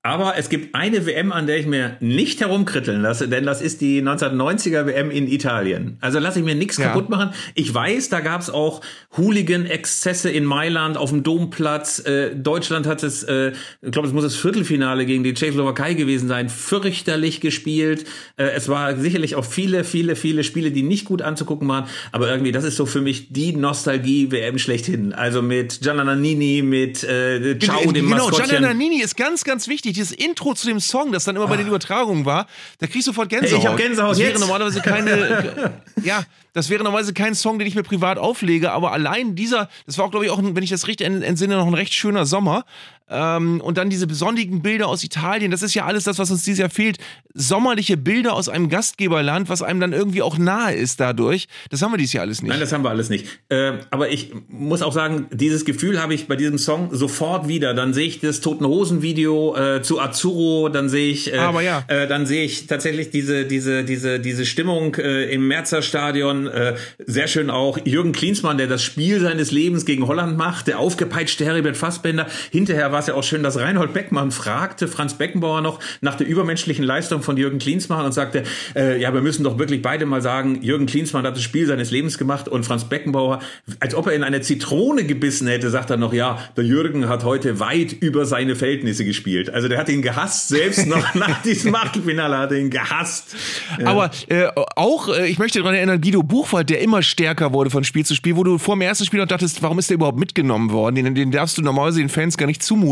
aber 0.06 0.38
es 0.38 0.50
gibt 0.50 0.76
eine 0.76 1.08
WM, 1.08 1.32
an 1.32 1.48
der 1.48 1.58
ich 1.58 1.66
mir 1.66 1.98
nicht 2.00 2.40
herumkritteln 2.40 3.02
lasse, 3.02 3.28
denn 3.28 3.44
das 3.44 3.60
ist 3.60 3.82
die 3.82 4.04
1990er 4.04 4.86
WM 4.86 5.10
in 5.10 5.28
Italien. 5.28 5.98
Also 6.00 6.20
lasse 6.20 6.38
ich 6.38 6.46
mir 6.46 6.54
nichts 6.54 6.78
ja. 6.78 6.90
kaputt 6.90 7.10
machen. 7.10 7.32
Ich 7.56 7.74
weiß, 7.74 8.10
da 8.10 8.20
gab 8.20 8.40
es 8.40 8.52
auch 8.52 8.82
Hooligan-Exzesse 9.18 10.30
in 10.30 10.46
Mailand 10.46 10.96
auf 10.96 11.10
dem 11.10 11.24
Domplatz. 11.24 12.06
Äh, 12.06 12.36
Deutschland 12.36 12.86
hat 12.86 13.02
es, 13.02 13.24
äh, 13.24 13.54
ich 13.82 13.92
glaube, 13.92 14.08
es 14.08 14.14
muss 14.14 14.22
das 14.22 14.36
Viertelfinale 14.36 15.08
gegen 15.08 15.24
die 15.24 15.34
Tschechoslowakei 15.34 15.96
gewesen 15.96 16.28
sein, 16.28 16.50
fürchterlich 16.50 17.42
gespielt. 17.42 18.06
Äh, 18.38 18.50
es 18.50 18.70
war 18.70 18.96
sicherlich 18.98 19.34
auch 19.34 19.46
viele, 19.46 19.84
viele, 19.84 20.16
viele 20.16 20.44
Spiele, 20.44 20.70
die 20.70 20.84
nicht 20.84 21.06
gut 21.06 21.24
anzugucken 21.24 21.68
waren. 21.68 21.86
Aber 22.12 22.30
irgendwie, 22.30 22.52
das 22.52 22.64
ist 22.64 22.76
so 22.76 22.86
für 22.86 23.02
mich 23.02 23.34
die 23.34 23.54
Nostalgie-WM 23.54 24.60
schlechthin. 24.60 25.14
Also 25.14 25.42
mit 25.42 25.82
Gianna 25.82 26.04
Nannini, 26.04 26.62
mit 26.62 27.04
äh, 27.04 27.58
Ciao, 27.58 27.82
dem 27.92 28.06
genau, 28.06 28.18
Maskottchen. 28.18 28.50
Gianna 28.50 28.68
Nannini 28.68 29.02
ist 29.02 29.18
ganz, 29.18 29.44
ganz 29.44 29.68
wichtig 29.68 29.95
dieses 29.96 30.12
Intro 30.12 30.54
zu 30.54 30.68
dem 30.68 30.80
Song, 30.80 31.12
das 31.12 31.24
dann 31.24 31.36
immer 31.36 31.48
bei 31.48 31.58
den 31.58 31.68
Übertragungen 31.68 32.26
war, 32.26 32.48
da 32.80 32.88
krieg 32.88 32.98
ich 32.98 33.06
sofort 33.06 33.30
Gänsehaut. 33.30 33.52
Hey, 33.52 33.60
ich 33.60 33.68
hab 33.68 33.78
Gänsehaut 33.78 34.12
das 34.12 34.20
wäre 34.20 34.32
jetzt. 34.32 34.40
normalerweise 34.40 34.82
keine, 34.82 35.74
ja, 36.04 36.24
das 36.54 36.70
wäre 36.70 36.84
normalerweise 36.84 37.14
kein 37.14 37.36
Song, 37.36 37.60
den 37.60 37.68
ich 37.68 37.76
mir 37.76 37.84
privat 37.84 38.18
auflege, 38.18 38.72
aber 38.72 38.92
allein 38.92 39.36
dieser, 39.36 39.70
das 39.86 39.98
war 39.98 40.06
auch, 40.06 40.12
glaube 40.12 40.26
ich, 40.26 40.32
auch, 40.32 40.40
wenn 40.42 40.64
ich 40.64 40.70
das 40.70 40.88
richtig 40.88 41.08
entsinne, 41.08 41.58
noch 41.58 41.68
ein 41.68 41.74
recht 41.74 41.94
schöner 41.94 42.26
Sommer. 42.26 42.66
Ähm, 43.08 43.62
und 43.62 43.78
dann 43.78 43.92
diese 43.92 44.08
besonnigen 44.08 44.64
Bilder 44.64 44.88
aus 44.88 45.04
Italien, 45.04 45.52
das 45.52 45.62
ist 45.62 45.76
ja 45.76 45.86
alles 45.86 46.06
das, 46.06 46.18
was 46.18 46.32
uns 46.32 46.44
dieses 46.44 46.60
Jahr 46.60 46.72
fehlt. 46.72 46.98
Sommerliche 47.36 47.98
Bilder 47.98 48.34
aus 48.34 48.50
einem 48.50 48.70
Gastgeberland, 48.70 49.48
was 49.48 49.62
einem 49.62 49.80
dann 49.80 49.94
irgendwie 49.94 50.24
auch 50.24 50.38
nahe 50.40 50.74
ist 50.74 51.00
dadurch. 51.00 51.48
Das 51.70 51.82
haben 51.82 51.92
wir 51.92 51.98
dieses 51.98 52.14
Jahr 52.14 52.24
alles 52.24 52.42
nicht. 52.42 52.50
Nein, 52.50 52.60
das 52.60 52.72
haben 52.74 52.84
wir 52.84 52.90
alles 52.90 53.10
nicht. 53.10 53.28
Äh, 53.50 53.74
aber 53.92 54.10
ich 54.10 54.32
muss 54.48 54.82
auch 54.82 54.94
sagen, 54.94 55.28
dieses 55.32 55.66
Gefühl 55.66 56.02
habe 56.02 56.16
ich 56.16 56.28
bei 56.28 56.36
diesem 56.36 56.58
Song 56.58 56.96
sofort 56.96 57.48
wieder. 57.48 57.76
Dann 57.76 57.94
sehe 57.94 58.08
ich 58.08 58.22
das 58.22 58.42
Toten 58.42 58.66
Hosen 58.66 59.04
Video 59.04 59.56
äh, 59.56 59.84
zu 59.84 60.00
Azzurro, 60.00 60.70
dann 60.70 60.90
sehe 60.90 61.12
ich, 61.12 61.32
äh, 61.32 61.38
aber 61.38 61.62
ja. 61.62 61.84
äh, 61.88 62.08
dann 62.08 62.26
sehe 62.26 62.44
ich 62.44 62.66
tatsächlich 62.66 63.12
diese 63.12 63.46
diese 63.46 63.84
diese 63.84 64.20
diese 64.20 64.46
Stimmung 64.46 64.96
äh, 64.96 65.32
im 65.32 65.48
Merzer 65.48 65.84
Stadion. 65.84 66.48
Äh, 66.48 66.76
sehr 67.06 67.28
schön 67.28 67.52
auch 67.52 67.78
Jürgen 67.86 68.14
Klinsmann, 68.14 68.58
der 68.58 68.68
das 68.68 68.82
Spiel 68.82 69.20
seines 69.20 69.52
Lebens 69.52 69.86
gegen 69.86 70.08
Holland 70.08 70.38
macht, 70.38 70.68
der 70.68 70.80
aufgepeitschte 70.80 71.46
Heribert 71.46 71.78
Fassbender. 71.78 72.26
Hinterher 72.50 72.95
war 72.96 73.02
es 73.02 73.08
ja 73.08 73.14
auch 73.16 73.24
schön, 73.24 73.44
dass 73.44 73.60
Reinhold 73.60 73.92
Beckmann 73.92 74.32
fragte 74.32 74.88
Franz 74.88 75.16
Beckenbauer 75.16 75.60
noch 75.60 75.82
nach 76.00 76.16
der 76.16 76.28
übermenschlichen 76.28 76.86
Leistung 76.86 77.22
von 77.22 77.36
Jürgen 77.36 77.60
Klinsmann 77.60 78.06
und 78.06 78.14
sagte, 78.14 78.44
äh, 78.74 79.02
ja, 79.02 79.14
wir 79.14 79.20
müssen 79.20 79.44
doch 79.44 79.60
wirklich 79.60 79.82
beide 79.82 80.06
mal 80.06 80.22
sagen, 80.22 80.62
Jürgen 80.62 80.86
Klinsmann 80.86 81.26
hat 81.26 81.36
das 81.36 81.44
Spiel 81.44 81.68
seines 81.68 81.92
Lebens 81.92 82.18
gemacht 82.18 82.48
und 82.48 82.66
Franz 82.66 82.86
Beckenbauer, 82.86 83.42
als 83.82 83.96
ob 83.96 84.08
er 84.08 84.14
in 84.14 84.24
eine 84.24 84.40
Zitrone 84.40 85.04
gebissen 85.04 85.46
hätte, 85.50 85.70
sagt 85.70 85.90
er 85.90 85.98
noch, 85.98 86.14
ja, 86.14 86.40
der 86.56 86.64
Jürgen 86.64 87.10
hat 87.10 87.26
heute 87.26 87.60
weit 87.60 87.92
über 87.92 88.26
seine 88.26 88.56
Verhältnisse 88.56 89.04
gespielt. 89.04 89.50
Also 89.50 89.68
der 89.68 89.78
hat 89.78 89.90
ihn 89.90 90.02
gehasst, 90.02 90.48
selbst 90.48 90.88
noch 90.88 91.14
nach 91.16 91.42
diesem 91.42 91.76
Achtelfinale 91.76 92.38
hat 92.38 92.54
er 92.54 92.60
ihn 92.60 92.70
gehasst. 92.70 93.36
Ja. 93.78 93.88
Aber 93.88 94.10
äh, 94.30 94.48
auch, 94.78 95.10
äh, 95.10 95.28
ich 95.28 95.38
möchte 95.38 95.60
daran 95.60 95.76
erinnern, 95.76 96.00
Guido 96.00 96.24
Buchwald, 96.24 96.70
der 96.70 96.80
immer 96.80 97.02
stärker 97.02 97.52
wurde 97.52 97.72
von 97.72 97.84
Spiel 97.84 98.06
zu 98.06 98.16
Spiel, 98.16 98.38
wo 98.38 98.46
du 98.46 98.58
vor 98.58 98.78
dem 98.78 98.84
ersten 98.84 99.04
Spiel 99.04 99.20
noch 99.20 99.28
dachtest, 99.28 99.62
warum 99.62 99.80
ist 99.80 99.90
der 99.90 99.96
überhaupt 99.96 100.18
mitgenommen 100.18 100.72
worden? 100.72 100.96
Den, 100.96 101.14
den 101.14 101.32
darfst 101.32 101.58
du 101.58 101.62
normalerweise 101.62 102.00
den 102.00 102.08
Fans 102.08 102.38
gar 102.38 102.46
nicht 102.46 102.64
zumuten. 102.64 102.85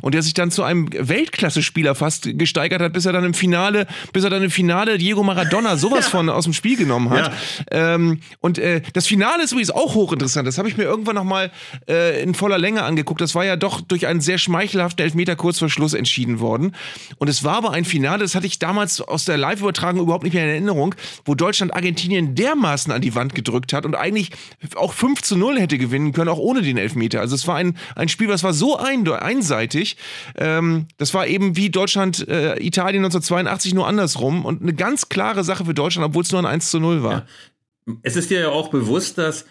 Und 0.00 0.14
der 0.14 0.22
sich 0.22 0.34
dann 0.34 0.50
zu 0.50 0.62
einem 0.62 0.88
Weltklasse-Spieler 0.92 1.94
fast 1.94 2.28
gesteigert 2.38 2.82
hat, 2.82 2.92
bis 2.92 3.06
er 3.06 3.12
dann 3.12 3.24
im 3.24 3.34
Finale, 3.34 3.86
bis 4.12 4.24
er 4.24 4.30
dann 4.30 4.42
im 4.42 4.50
Finale 4.50 4.98
Diego 4.98 5.22
Maradona 5.22 5.76
sowas 5.82 6.08
von 6.08 6.28
aus 6.28 6.44
dem 6.44 6.52
Spiel 6.52 6.76
genommen 6.76 7.10
hat. 7.10 7.32
Ja. 7.72 7.94
Ähm, 7.94 8.20
und 8.40 8.58
äh, 8.58 8.82
das 8.92 9.06
Finale 9.06 9.44
ist 9.44 9.52
übrigens 9.52 9.70
auch 9.70 9.94
hochinteressant. 9.94 10.46
Das 10.46 10.58
habe 10.58 10.68
ich 10.68 10.76
mir 10.76 10.84
irgendwann 10.84 11.14
nochmal 11.14 11.50
äh, 11.88 12.22
in 12.22 12.34
voller 12.34 12.58
Länge 12.58 12.82
angeguckt. 12.82 13.20
Das 13.20 13.34
war 13.34 13.44
ja 13.44 13.56
doch 13.56 13.80
durch 13.80 14.06
einen 14.06 14.20
sehr 14.20 14.38
schmeichelhaften 14.38 15.04
Elfmeter 15.04 15.36
kurz 15.36 15.58
vor 15.58 15.68
Schluss 15.68 15.94
entschieden 15.94 16.40
worden. 16.40 16.74
Und 17.18 17.28
es 17.28 17.44
war 17.44 17.56
aber 17.56 17.72
ein 17.72 17.84
Finale, 17.84 18.20
das 18.20 18.34
hatte 18.34 18.46
ich 18.46 18.58
damals 18.58 19.00
aus 19.00 19.24
der 19.24 19.36
Live-Übertragung 19.36 20.00
überhaupt 20.00 20.24
nicht 20.24 20.34
mehr 20.34 20.44
in 20.44 20.50
Erinnerung, 20.50 20.94
wo 21.24 21.34
Deutschland 21.34 21.74
Argentinien 21.74 22.34
dermaßen 22.34 22.92
an 22.92 23.00
die 23.00 23.14
Wand 23.14 23.34
gedrückt 23.34 23.72
hat 23.72 23.84
und 23.84 23.94
eigentlich 23.94 24.30
auch 24.76 24.92
5 24.92 25.22
zu 25.22 25.36
0 25.36 25.58
hätte 25.58 25.78
gewinnen 25.78 26.12
können, 26.12 26.28
auch 26.28 26.38
ohne 26.38 26.62
den 26.62 26.76
Elfmeter. 26.76 27.20
Also 27.20 27.34
es 27.34 27.46
war 27.46 27.56
ein, 27.56 27.76
ein 27.96 28.08
Spiel, 28.08 28.28
was 28.28 28.42
war 28.42 28.52
so 28.52 28.76
ein, 28.76 29.04
einseitig. 29.22 29.96
Ähm, 30.36 30.86
das 30.98 31.14
war 31.14 31.26
eben 31.26 31.56
wie 31.56 31.70
Deutschland, 31.70 32.26
äh, 32.28 32.56
Italien 32.64 33.04
1982 33.04 33.74
nur 33.74 33.86
andersrum 33.86 34.44
und 34.44 34.62
eine 34.62 34.74
ganz 34.74 35.08
klare 35.08 35.44
Sache 35.44 35.64
für 35.64 35.74
Deutschland, 35.74 36.06
obwohl 36.06 36.22
es 36.22 36.32
nur 36.32 36.40
ein 36.40 36.46
1 36.46 36.70
zu 36.70 36.80
0 36.80 37.02
war. 37.02 37.12
Ja. 37.12 37.94
Es 38.02 38.16
ist 38.16 38.30
dir 38.30 38.40
ja 38.40 38.48
auch 38.48 38.68
bewusst, 38.68 39.18
dass 39.18 39.44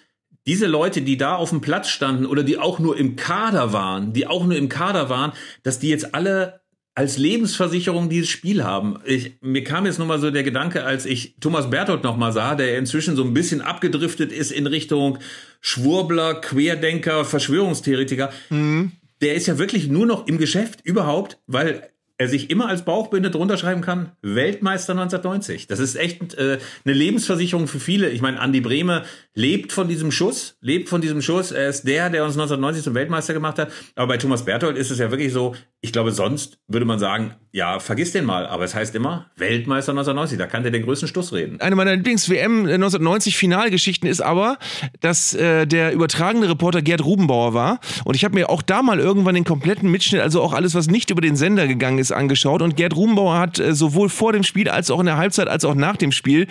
diese 0.48 0.66
Leute, 0.66 1.02
die 1.02 1.18
da 1.18 1.36
auf 1.36 1.50
dem 1.50 1.62
Platz 1.62 1.90
standen 1.90 2.26
oder 2.26 2.44
die 2.44 2.58
auch 2.58 2.80
nur 2.80 2.98
im 2.98 3.16
Kader 3.16 3.74
waren, 3.74 4.14
die 4.14 4.28
auch 4.28 4.46
nur 4.46 4.58
im 4.58 4.70
Kader 4.70 5.10
waren, 5.10 5.34
dass 5.64 5.80
die 5.80 5.90
jetzt 5.90 6.16
alle 6.16 6.62
als 6.94 7.18
Lebensversicherung 7.18 8.10
dieses 8.10 8.30
Spiel 8.30 8.64
haben. 8.64 9.00
Ich, 9.06 9.38
mir 9.42 9.64
kam 9.64 9.86
jetzt 9.86 9.98
nochmal 9.98 10.20
so 10.20 10.30
der 10.30 10.44
Gedanke, 10.44 10.84
als 10.84 11.06
ich 11.06 11.36
Thomas 11.40 11.70
Berthold 11.70 12.04
nochmal 12.04 12.34
sah, 12.34 12.56
der 12.56 12.78
inzwischen 12.78 13.16
so 13.16 13.24
ein 13.24 13.34
bisschen 13.34 13.62
abgedriftet 13.62 14.32
ist 14.32 14.52
in 14.52 14.68
Richtung 14.68 15.20
Schwurbler, 15.62 16.36
Querdenker, 16.36 17.24
Verschwörungstheoretiker. 17.24 18.32
Mhm. 18.50 18.92
Der 19.22 19.36
ist 19.36 19.48
ja 19.48 19.58
wirklich 19.58 19.88
nur 19.88 20.06
noch 20.06 20.28
im 20.28 20.38
Geschäft 20.38 20.82
überhaupt, 20.84 21.40
weil 21.48 21.92
er 22.22 22.28
sich 22.28 22.52
immer 22.52 22.68
als 22.68 22.86
Bauchbinde 22.86 23.32
drunter 23.32 23.58
schreiben 23.58 23.82
kann, 23.82 24.12
Weltmeister 24.22 24.94
1990. 24.94 25.66
Das 25.66 25.80
ist 25.80 25.96
echt 25.96 26.36
äh, 26.36 26.60
eine 26.86 26.94
Lebensversicherung 26.94 27.68
für 27.68 27.80
viele. 27.80 28.10
Ich 28.10 28.22
meine, 28.22 28.40
Andi 28.40 28.62
Brehme 28.62 29.06
lebt 29.34 29.72
von 29.72 29.88
diesem 29.88 30.12
Schuss, 30.12 30.56
lebt 30.62 30.88
von 30.88 31.02
diesem 31.02 31.24
Schuss. 31.24 31.52
Er 31.52 31.68
ist 31.70 31.88
der, 31.88 32.12
der 32.12 32.24
uns 32.24 32.36
1990 32.36 32.84
zum 32.84 32.94
Weltmeister 32.94 33.34
gemacht 33.34 33.58
hat. 33.58 33.72
Aber 33.96 34.10
bei 34.10 34.18
Thomas 34.18 34.46
Berthold 34.46 34.78
ist 34.78 34.92
es 34.92 35.00
ja 35.00 35.10
wirklich 35.10 35.34
so, 35.34 35.56
ich 35.84 35.92
glaube, 35.92 36.12
sonst 36.12 36.60
würde 36.68 36.86
man 36.86 37.00
sagen, 37.00 37.34
ja, 37.52 37.80
vergiss 37.80 38.12
den 38.12 38.24
mal. 38.24 38.46
Aber 38.46 38.64
es 38.64 38.76
heißt 38.76 38.94
immer 38.94 39.32
Weltmeister 39.36 39.94
1990. 39.94 40.38
Da 40.38 40.46
kann 40.46 40.62
der 40.62 40.72
den 40.72 40.84
größten 40.84 41.08
Stuss 41.08 41.34
reden. 41.34 41.60
Eine 41.60 41.76
meiner 41.76 41.96
Lieblings-WM 41.96 42.66
1990 42.66 43.36
Finalgeschichten 43.36 44.08
ist 44.08 44.22
aber, 44.22 44.60
dass 45.00 45.34
äh, 45.34 45.66
der 45.66 45.92
übertragene 45.92 46.48
Reporter 46.48 46.84
Gerd 46.84 47.04
Rubenbauer 47.04 47.56
war. 47.56 47.80
Und 48.06 48.16
ich 48.16 48.24
habe 48.24 48.36
mir 48.36 48.52
auch 48.52 48.62
da 48.62 48.84
mal 48.84 49.00
irgendwann 49.00 49.34
den 49.34 49.44
kompletten 49.44 49.90
Mitschnitt, 49.90 50.22
also 50.22 50.44
auch 50.44 50.54
alles, 50.54 50.76
was 50.76 50.86
nicht 50.86 51.10
über 51.10 51.22
den 51.22 51.36
Sender 51.36 51.68
gegangen 51.68 51.98
ist, 51.98 52.12
angeschaut. 52.12 52.62
Und 52.62 52.78
Gerd 52.78 52.96
Rubenbauer 52.96 53.40
hat 53.40 53.58
äh, 53.58 53.74
sowohl 53.74 54.10
vor 54.10 54.34
dem 54.34 54.44
Spiel 54.44 54.70
als 54.70 54.92
auch 54.92 55.00
in 55.00 55.08
der 55.08 55.18
Halbzeit 55.18 55.48
als 55.48 55.66
auch 55.66 55.74
nach 55.74 55.98
dem 55.98 56.12
Spiel 56.12 56.48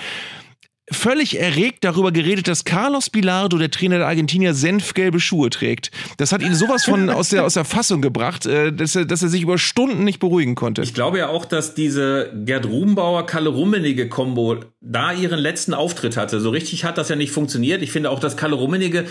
völlig 0.90 1.38
erregt 1.38 1.84
darüber 1.84 2.12
geredet, 2.12 2.48
dass 2.48 2.64
Carlos 2.64 3.10
Bilardo, 3.10 3.58
der 3.58 3.70
Trainer 3.70 3.98
der 3.98 4.06
Argentinier, 4.06 4.54
senfgelbe 4.54 5.20
Schuhe 5.20 5.50
trägt. 5.50 5.90
Das 6.16 6.32
hat 6.32 6.42
ihn 6.42 6.54
sowas 6.54 6.84
von 6.84 7.10
aus 7.10 7.30
der, 7.30 7.44
aus 7.44 7.54
der 7.54 7.64
Fassung 7.64 8.02
gebracht, 8.02 8.46
äh, 8.46 8.72
dass, 8.72 8.96
er, 8.96 9.04
dass 9.04 9.22
er 9.22 9.28
sich 9.28 9.42
über 9.42 9.58
Stunden 9.58 10.04
nicht 10.04 10.18
beruhigen 10.18 10.54
konnte. 10.54 10.82
Ich 10.82 10.94
glaube 10.94 11.18
ja 11.18 11.28
auch, 11.28 11.44
dass 11.44 11.74
diese 11.74 12.32
Gerd 12.44 12.66
Rubenbauer, 12.66 13.26
Kalle 13.26 13.50
Rummenigge 13.50 14.08
Kombo 14.08 14.56
da 14.80 15.12
ihren 15.12 15.38
letzten 15.38 15.74
Auftritt 15.74 16.16
hatte. 16.16 16.40
So 16.40 16.50
richtig 16.50 16.84
hat 16.84 16.98
das 16.98 17.08
ja 17.08 17.16
nicht 17.16 17.32
funktioniert. 17.32 17.82
Ich 17.82 17.92
finde 17.92 18.10
auch, 18.10 18.20
dass 18.20 18.36
Kalle 18.36 18.56
Rummenigge 18.56 19.06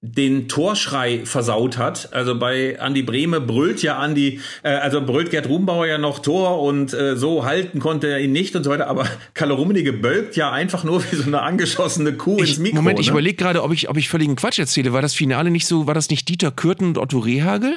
den 0.00 0.48
Torschrei 0.48 1.22
versaut 1.24 1.76
hat. 1.76 2.12
Also 2.12 2.38
bei 2.38 2.78
Andi 2.80 3.02
Brehme 3.02 3.40
brüllt 3.40 3.82
ja 3.82 3.98
Andi, 3.98 4.40
äh, 4.62 4.68
also 4.68 5.04
brüllt 5.04 5.30
Gerd 5.30 5.48
Rubenbauer 5.48 5.86
ja 5.86 5.98
noch 5.98 6.20
Tor 6.20 6.62
und 6.62 6.94
äh, 6.94 7.16
so 7.16 7.44
halten 7.44 7.80
konnte 7.80 8.06
er 8.06 8.20
ihn 8.20 8.30
nicht 8.30 8.54
und 8.54 8.62
so 8.62 8.70
weiter. 8.70 8.86
Aber 8.86 9.06
Kalle 9.34 9.54
Rummenigge 9.54 9.92
bölkt 9.92 10.36
ja 10.36 10.52
einfach 10.52 10.84
nur 10.84 11.02
wie 11.10 11.16
so 11.16 11.24
eine 11.24 11.42
angeschossene 11.42 12.12
Kuh 12.12 12.36
ich, 12.42 12.50
ins 12.50 12.58
Mikro. 12.58 12.76
Moment, 12.76 13.00
ich 13.00 13.06
ne? 13.06 13.12
überlege 13.12 13.36
gerade, 13.36 13.62
ob 13.62 13.72
ich, 13.72 13.88
ob 13.88 13.96
ich 13.96 14.08
völligen 14.08 14.36
Quatsch 14.36 14.60
erzähle. 14.60 14.92
War 14.92 15.02
das 15.02 15.14
Finale 15.14 15.50
nicht 15.50 15.66
so, 15.66 15.88
war 15.88 15.94
das 15.94 16.10
nicht 16.10 16.28
Dieter 16.28 16.52
Kürten 16.52 16.86
und 16.86 16.98
Otto 16.98 17.18
Rehagel? 17.18 17.74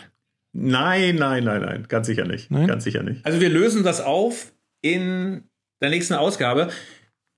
Nein, 0.54 1.16
nein, 1.16 1.44
nein, 1.46 1.62
nein, 1.62 1.86
ganz 1.88 2.08
sicher 2.08 2.26
nicht. 2.26 2.52
Nein? 2.52 2.68
Ganz 2.68 2.84
sicher 2.84 3.04
nicht. 3.04 3.26
Also 3.26 3.40
wir 3.40 3.50
lösen 3.50 3.84
das 3.84 4.02
auf 4.02 4.52
in 4.82 5.44
der 5.82 5.90
nächsten 5.90 6.14
Ausgabe. 6.14 6.70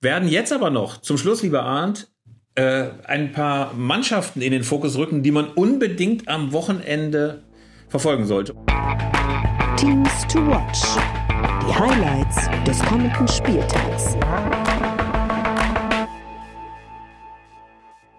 Werden 0.01 0.27
jetzt 0.27 0.51
aber 0.51 0.69
noch 0.69 0.99
zum 0.99 1.17
Schluss, 1.17 1.43
lieber 1.43 1.63
Arndt, 1.63 2.12
äh, 2.55 2.89
ein 3.05 3.31
paar 3.31 3.73
Mannschaften 3.73 4.41
in 4.41 4.51
den 4.51 4.63
Fokus 4.63 4.97
rücken, 4.97 5.23
die 5.23 5.31
man 5.31 5.47
unbedingt 5.47 6.27
am 6.27 6.51
Wochenende 6.51 7.43
verfolgen 7.89 8.25
sollte. 8.25 8.53
Teams 9.75 10.27
to 10.31 10.39
watch. 10.47 10.81
Die 11.61 11.73
Highlights 11.73 12.49
des 12.65 12.79
kommenden 12.83 13.27
Spieltags. 13.27 14.15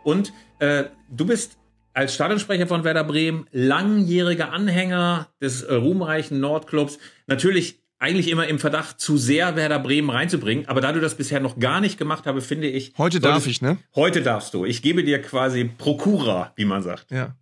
Und 0.03 0.32
äh, 0.59 0.85
du 1.11 1.26
bist 1.26 1.57
als 1.93 2.14
Stadionsprecher 2.14 2.66
von 2.66 2.82
Werder 2.82 3.05
Bremen 3.05 3.47
langjähriger 3.53 4.53
Anhänger 4.53 5.28
des 5.41 5.62
äh, 5.62 5.74
ruhmreichen 5.74 6.41
Nordclubs. 6.41 6.99
Natürlich 7.28 7.84
eigentlich 8.05 8.28
immer 8.28 8.46
im 8.46 8.59
Verdacht, 8.59 9.00
zu 9.00 9.16
sehr 9.16 9.57
Werder 9.57 9.78
Bremen 9.78 10.11
reinzubringen. 10.11 10.68
Aber 10.68 10.82
da 10.82 10.92
du 10.92 11.00
das 11.00 11.14
bisher 11.14 11.40
noch 11.40 11.59
gar 11.59 11.80
nicht 11.80 11.96
gemacht 11.96 12.26
habe, 12.26 12.42
finde 12.42 12.68
ich. 12.68 12.92
Heute 12.98 13.18
darf 13.18 13.46
ich, 13.46 13.62
ne? 13.62 13.78
Heute 13.94 14.20
darfst 14.20 14.52
du. 14.52 14.66
Ich 14.66 14.82
gebe 14.82 15.05
dir 15.05 15.22
quasi 15.22 15.64
Prokura, 15.64 16.52
wie 16.57 16.66
man 16.66 16.82
sagt. 16.82 17.11
Ja. 17.11 17.34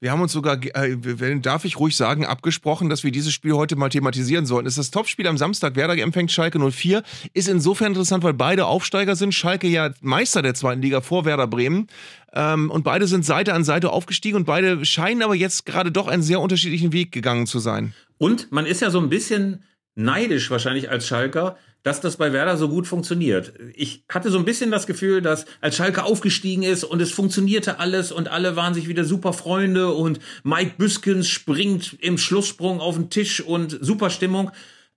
Wir 0.00 0.10
haben 0.10 0.20
uns 0.20 0.32
sogar, 0.32 0.58
äh, 0.74 0.96
darf 1.38 1.64
ich 1.64 1.78
ruhig 1.78 1.94
sagen, 1.94 2.26
abgesprochen, 2.26 2.90
dass 2.90 3.04
wir 3.04 3.12
dieses 3.12 3.32
Spiel 3.32 3.52
heute 3.52 3.76
mal 3.76 3.90
thematisieren 3.90 4.46
sollten. 4.46 4.66
Es 4.66 4.72
ist 4.72 4.78
das 4.78 4.90
Topspiel 4.90 5.28
am 5.28 5.38
Samstag. 5.38 5.76
Werder 5.76 5.96
empfängt 5.96 6.32
Schalke 6.32 6.58
04. 6.58 7.04
Ist 7.34 7.48
insofern 7.48 7.92
interessant, 7.92 8.24
weil 8.24 8.34
beide 8.34 8.66
Aufsteiger 8.66 9.14
sind. 9.14 9.32
Schalke 9.32 9.68
ja 9.68 9.90
Meister 10.00 10.42
der 10.42 10.54
zweiten 10.54 10.82
Liga 10.82 11.02
vor 11.02 11.24
Werder 11.24 11.46
Bremen. 11.46 11.86
Ähm, 12.32 12.72
und 12.72 12.82
beide 12.82 13.06
sind 13.06 13.24
Seite 13.24 13.54
an 13.54 13.62
Seite 13.62 13.90
aufgestiegen 13.90 14.34
und 14.38 14.44
beide 14.44 14.84
scheinen 14.84 15.22
aber 15.22 15.36
jetzt 15.36 15.64
gerade 15.64 15.92
doch 15.92 16.08
einen 16.08 16.24
sehr 16.24 16.40
unterschiedlichen 16.40 16.92
Weg 16.92 17.12
gegangen 17.12 17.46
zu 17.46 17.60
sein. 17.60 17.94
Und 18.18 18.50
man 18.50 18.66
ist 18.66 18.82
ja 18.82 18.90
so 18.90 18.98
ein 18.98 19.08
bisschen 19.08 19.62
neidisch 19.94 20.50
wahrscheinlich 20.50 20.90
als 20.90 21.06
Schalker, 21.06 21.56
dass 21.82 22.00
das 22.00 22.16
bei 22.16 22.32
Werder 22.32 22.56
so 22.56 22.68
gut 22.68 22.86
funktioniert. 22.86 23.54
Ich 23.74 24.04
hatte 24.08 24.30
so 24.30 24.38
ein 24.38 24.44
bisschen 24.44 24.70
das 24.70 24.86
Gefühl, 24.86 25.20
dass 25.20 25.46
als 25.60 25.76
Schalke 25.76 26.04
aufgestiegen 26.04 26.62
ist 26.62 26.84
und 26.84 27.02
es 27.02 27.10
funktionierte 27.10 27.80
alles 27.80 28.12
und 28.12 28.28
alle 28.28 28.56
waren 28.56 28.74
sich 28.74 28.88
wieder 28.88 29.04
super 29.04 29.32
Freunde 29.32 29.92
und 29.92 30.20
Mike 30.44 30.74
Büskens 30.78 31.28
springt 31.28 31.96
im 32.00 32.18
Schlusssprung 32.18 32.80
auf 32.80 32.94
den 32.96 33.10
Tisch 33.10 33.40
und 33.40 33.78
super 33.80 34.10
Stimmung. 34.10 34.52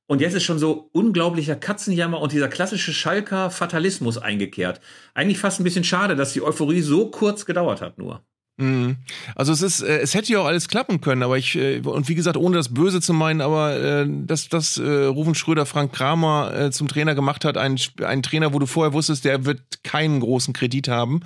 Und 0.07 0.21
jetzt 0.21 0.35
ist 0.35 0.43
schon 0.43 0.59
so 0.59 0.89
unglaublicher 0.91 1.55
Katzenjammer 1.55 2.21
und 2.21 2.31
dieser 2.31 2.47
klassische 2.47 2.93
Schalker 2.93 3.49
Fatalismus 3.49 4.19
eingekehrt. 4.19 4.79
Eigentlich 5.15 5.39
fast 5.39 5.59
ein 5.59 5.63
bisschen 5.63 5.83
schade, 5.83 6.15
dass 6.15 6.33
die 6.33 6.43
Euphorie 6.43 6.81
so 6.81 7.09
kurz 7.09 7.47
gedauert 7.47 7.81
hat 7.81 7.97
nur. 7.97 8.23
Mhm. 8.57 8.97
Also 9.35 9.51
es 9.51 9.61
ist, 9.61 9.81
äh, 9.81 9.99
es 9.99 10.13
hätte 10.13 10.31
ja 10.31 10.39
auch 10.39 10.45
alles 10.45 10.69
klappen 10.69 11.01
können, 11.01 11.23
aber 11.23 11.37
ich, 11.37 11.55
äh, 11.55 11.79
und 11.79 12.07
wie 12.07 12.15
gesagt, 12.15 12.37
ohne 12.37 12.55
das 12.55 12.73
Böse 12.73 13.01
zu 13.01 13.13
meinen, 13.13 13.41
aber 13.41 13.75
äh, 13.75 14.07
dass, 14.07 14.77
äh, 14.77 15.05
Rufen 15.05 15.35
Schröder 15.35 15.65
Frank 15.65 15.91
Kramer 15.91 16.71
zum 16.71 16.87
Trainer 16.87 17.15
gemacht 17.15 17.43
hat, 17.43 17.57
ein, 17.57 17.77
ein 18.03 18.23
Trainer, 18.23 18.53
wo 18.53 18.59
du 18.59 18.65
vorher 18.65 18.93
wusstest, 18.93 19.25
der 19.25 19.45
wird 19.45 19.61
keinen 19.83 20.19
großen 20.19 20.53
Kredit 20.53 20.87
haben, 20.87 21.21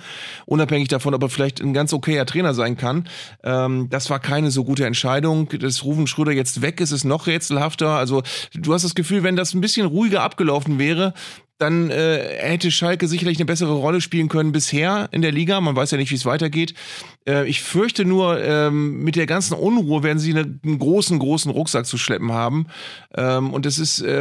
unabhängig 0.46 0.88
davon, 0.88 1.14
ob 1.14 1.22
er 1.22 1.28
vielleicht 1.28 1.60
ein 1.60 1.72
ganz 1.72 1.92
okayer 1.92 2.26
Trainer 2.26 2.54
sein 2.54 2.76
kann. 2.76 3.08
Ähm, 3.44 3.88
das 3.90 4.10
war 4.10 4.18
keine 4.18 4.50
so 4.50 4.64
gute 4.64 4.84
Entscheidung. 4.86 5.48
Dass 5.48 5.84
Rufen 5.84 6.06
Schröder 6.06 6.32
jetzt 6.32 6.62
weg 6.62 6.80
ist, 6.80 6.90
ist 6.90 7.04
noch 7.04 7.26
rätselhafter. 7.26 7.90
Also 7.90 8.22
du 8.54 8.74
hast 8.74 8.84
das 8.84 8.94
Gefühl, 8.94 9.22
wenn 9.22 9.36
das 9.36 9.54
ein 9.54 9.60
bisschen 9.60 9.86
ruhiger 9.86 10.22
abgelaufen 10.22 10.78
wäre, 10.78 11.14
dann 11.60 11.90
äh, 11.90 12.38
hätte 12.38 12.70
Schalke 12.70 13.06
sicherlich 13.06 13.38
eine 13.38 13.44
bessere 13.44 13.74
Rolle 13.74 14.00
spielen 14.00 14.28
können 14.28 14.52
bisher 14.52 15.08
in 15.12 15.20
der 15.20 15.32
Liga. 15.32 15.60
Man 15.60 15.76
weiß 15.76 15.90
ja 15.90 15.98
nicht, 15.98 16.10
wie 16.10 16.14
es 16.14 16.24
weitergeht. 16.24 16.74
Äh, 17.26 17.48
ich 17.48 17.62
fürchte 17.62 18.04
nur, 18.04 18.42
ähm, 18.42 19.02
mit 19.02 19.16
der 19.16 19.26
ganzen 19.26 19.54
Unruhe 19.54 20.02
werden 20.02 20.18
sie 20.18 20.30
eine, 20.30 20.58
einen 20.64 20.78
großen, 20.78 21.18
großen 21.18 21.50
Rucksack 21.50 21.86
zu 21.86 21.98
schleppen 21.98 22.32
haben. 22.32 22.66
Ähm, 23.16 23.52
und 23.52 23.66
es 23.66 23.78
ist 23.78 24.00
äh, 24.00 24.12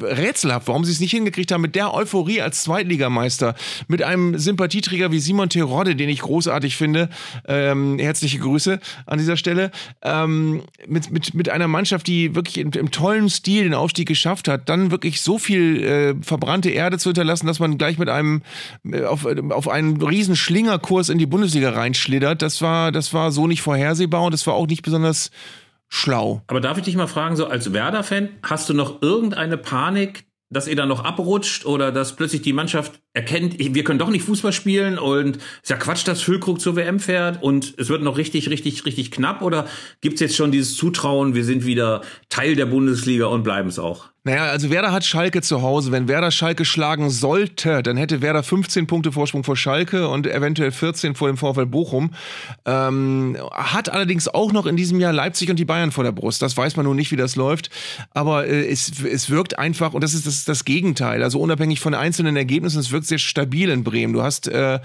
rätselhaft, 0.00 0.68
warum 0.68 0.84
sie 0.84 0.92
es 0.92 1.00
nicht 1.00 1.10
hingekriegt 1.10 1.52
haben, 1.52 1.60
mit 1.60 1.74
der 1.74 1.92
Euphorie 1.94 2.40
als 2.40 2.62
Zweitligameister, 2.62 3.54
mit 3.86 4.02
einem 4.02 4.38
Sympathieträger 4.38 5.12
wie 5.12 5.20
Simon 5.20 5.48
Terodde, 5.48 5.96
den 5.96 6.08
ich 6.08 6.20
großartig 6.20 6.76
finde. 6.76 7.08
Ähm, 7.46 7.98
herzliche 7.98 8.38
Grüße 8.38 8.80
an 9.06 9.18
dieser 9.18 9.36
Stelle. 9.36 9.70
Ähm, 10.02 10.62
mit, 10.86 11.10
mit, 11.10 11.34
mit 11.34 11.48
einer 11.48 11.68
Mannschaft, 11.68 12.06
die 12.06 12.34
wirklich 12.34 12.58
im, 12.58 12.70
im, 12.70 12.90
tollen 12.90 13.28
Stil 13.28 13.64
den 13.64 13.74
Aufstieg 13.74 14.08
geschafft 14.08 14.48
hat, 14.48 14.68
dann 14.68 14.90
wirklich 14.90 15.20
so 15.20 15.38
viel 15.38 15.82
äh, 15.82 16.14
verbrannte 16.22 16.70
Erde 16.70 16.98
zu 16.98 17.10
hinterlassen, 17.10 17.46
dass 17.46 17.58
man 17.58 17.78
gleich 17.78 17.98
mit 17.98 18.08
einem 18.08 18.42
äh, 18.90 19.04
auf, 19.04 19.26
auf 19.26 19.68
einen 19.68 20.00
riesen 20.00 20.36
Schlingerkurs 20.36 21.08
in 21.08 21.18
die 21.18 21.26
Bundesliga 21.26 21.70
reinschlittert. 21.70 22.37
Das 22.42 22.62
war, 22.62 22.92
das 22.92 23.12
war 23.12 23.32
so 23.32 23.46
nicht 23.46 23.62
vorhersehbar 23.62 24.24
und 24.24 24.32
das 24.32 24.46
war 24.46 24.54
auch 24.54 24.66
nicht 24.66 24.82
besonders 24.82 25.30
schlau. 25.88 26.42
Aber 26.46 26.60
darf 26.60 26.78
ich 26.78 26.84
dich 26.84 26.96
mal 26.96 27.06
fragen, 27.06 27.36
so 27.36 27.46
als 27.46 27.72
Werder-Fan, 27.72 28.28
hast 28.42 28.68
du 28.68 28.74
noch 28.74 29.02
irgendeine 29.02 29.56
Panik, 29.56 30.24
dass 30.50 30.66
ihr 30.66 30.76
dann 30.76 30.88
noch 30.88 31.04
abrutscht 31.04 31.66
oder 31.66 31.92
dass 31.92 32.16
plötzlich 32.16 32.42
die 32.42 32.52
Mannschaft 32.52 33.00
erkennt, 33.12 33.56
wir 33.58 33.84
können 33.84 33.98
doch 33.98 34.08
nicht 34.08 34.24
Fußball 34.24 34.52
spielen 34.52 34.98
und 34.98 35.36
ist 35.36 35.68
ja 35.68 35.76
Quatsch, 35.76 36.06
dass 36.06 36.22
Füllkrug 36.22 36.60
zur 36.60 36.74
WM 36.76 37.00
fährt 37.00 37.42
und 37.42 37.74
es 37.76 37.88
wird 37.90 38.02
noch 38.02 38.16
richtig, 38.16 38.48
richtig, 38.48 38.86
richtig 38.86 39.10
knapp 39.10 39.42
oder 39.42 39.66
gibt's 40.00 40.20
jetzt 40.20 40.36
schon 40.36 40.50
dieses 40.50 40.76
Zutrauen, 40.76 41.34
wir 41.34 41.44
sind 41.44 41.66
wieder 41.66 42.00
Teil 42.30 42.56
der 42.56 42.66
Bundesliga 42.66 43.26
und 43.26 43.42
bleiben 43.42 43.68
es 43.68 43.78
auch? 43.78 44.06
Naja, 44.28 44.44
also 44.44 44.68
Werder 44.68 44.92
hat 44.92 45.06
Schalke 45.06 45.40
zu 45.40 45.62
Hause. 45.62 45.90
Wenn 45.90 46.06
Werder 46.06 46.30
Schalke 46.30 46.66
schlagen 46.66 47.08
sollte, 47.08 47.82
dann 47.82 47.96
hätte 47.96 48.20
Werder 48.20 48.42
15 48.42 48.86
Punkte 48.86 49.10
Vorsprung 49.10 49.42
vor 49.42 49.56
Schalke 49.56 50.06
und 50.06 50.26
eventuell 50.26 50.70
14 50.70 51.14
vor 51.14 51.28
dem 51.28 51.38
VfL 51.38 51.64
Bochum. 51.64 52.10
Ähm, 52.66 53.38
hat 53.52 53.88
allerdings 53.88 54.28
auch 54.28 54.52
noch 54.52 54.66
in 54.66 54.76
diesem 54.76 55.00
Jahr 55.00 55.14
Leipzig 55.14 55.48
und 55.48 55.58
die 55.58 55.64
Bayern 55.64 55.92
vor 55.92 56.04
der 56.04 56.12
Brust. 56.12 56.42
Das 56.42 56.54
weiß 56.54 56.76
man 56.76 56.84
nun 56.84 56.96
nicht, 56.96 57.10
wie 57.10 57.16
das 57.16 57.36
läuft. 57.36 57.70
Aber 58.12 58.46
äh, 58.46 58.68
es, 58.68 59.02
es 59.02 59.30
wirkt 59.30 59.58
einfach, 59.58 59.94
und 59.94 60.04
das 60.04 60.12
ist 60.12 60.26
das, 60.26 60.44
das 60.44 60.66
Gegenteil. 60.66 61.22
Also 61.22 61.40
unabhängig 61.40 61.80
von 61.80 61.94
einzelnen 61.94 62.36
Ergebnissen, 62.36 62.80
es 62.80 62.90
wirkt 62.90 63.06
sehr 63.06 63.16
stabil 63.16 63.70
in 63.70 63.82
Bremen. 63.82 64.12
Du 64.12 64.22
hast 64.22 64.46
äh, 64.46 64.78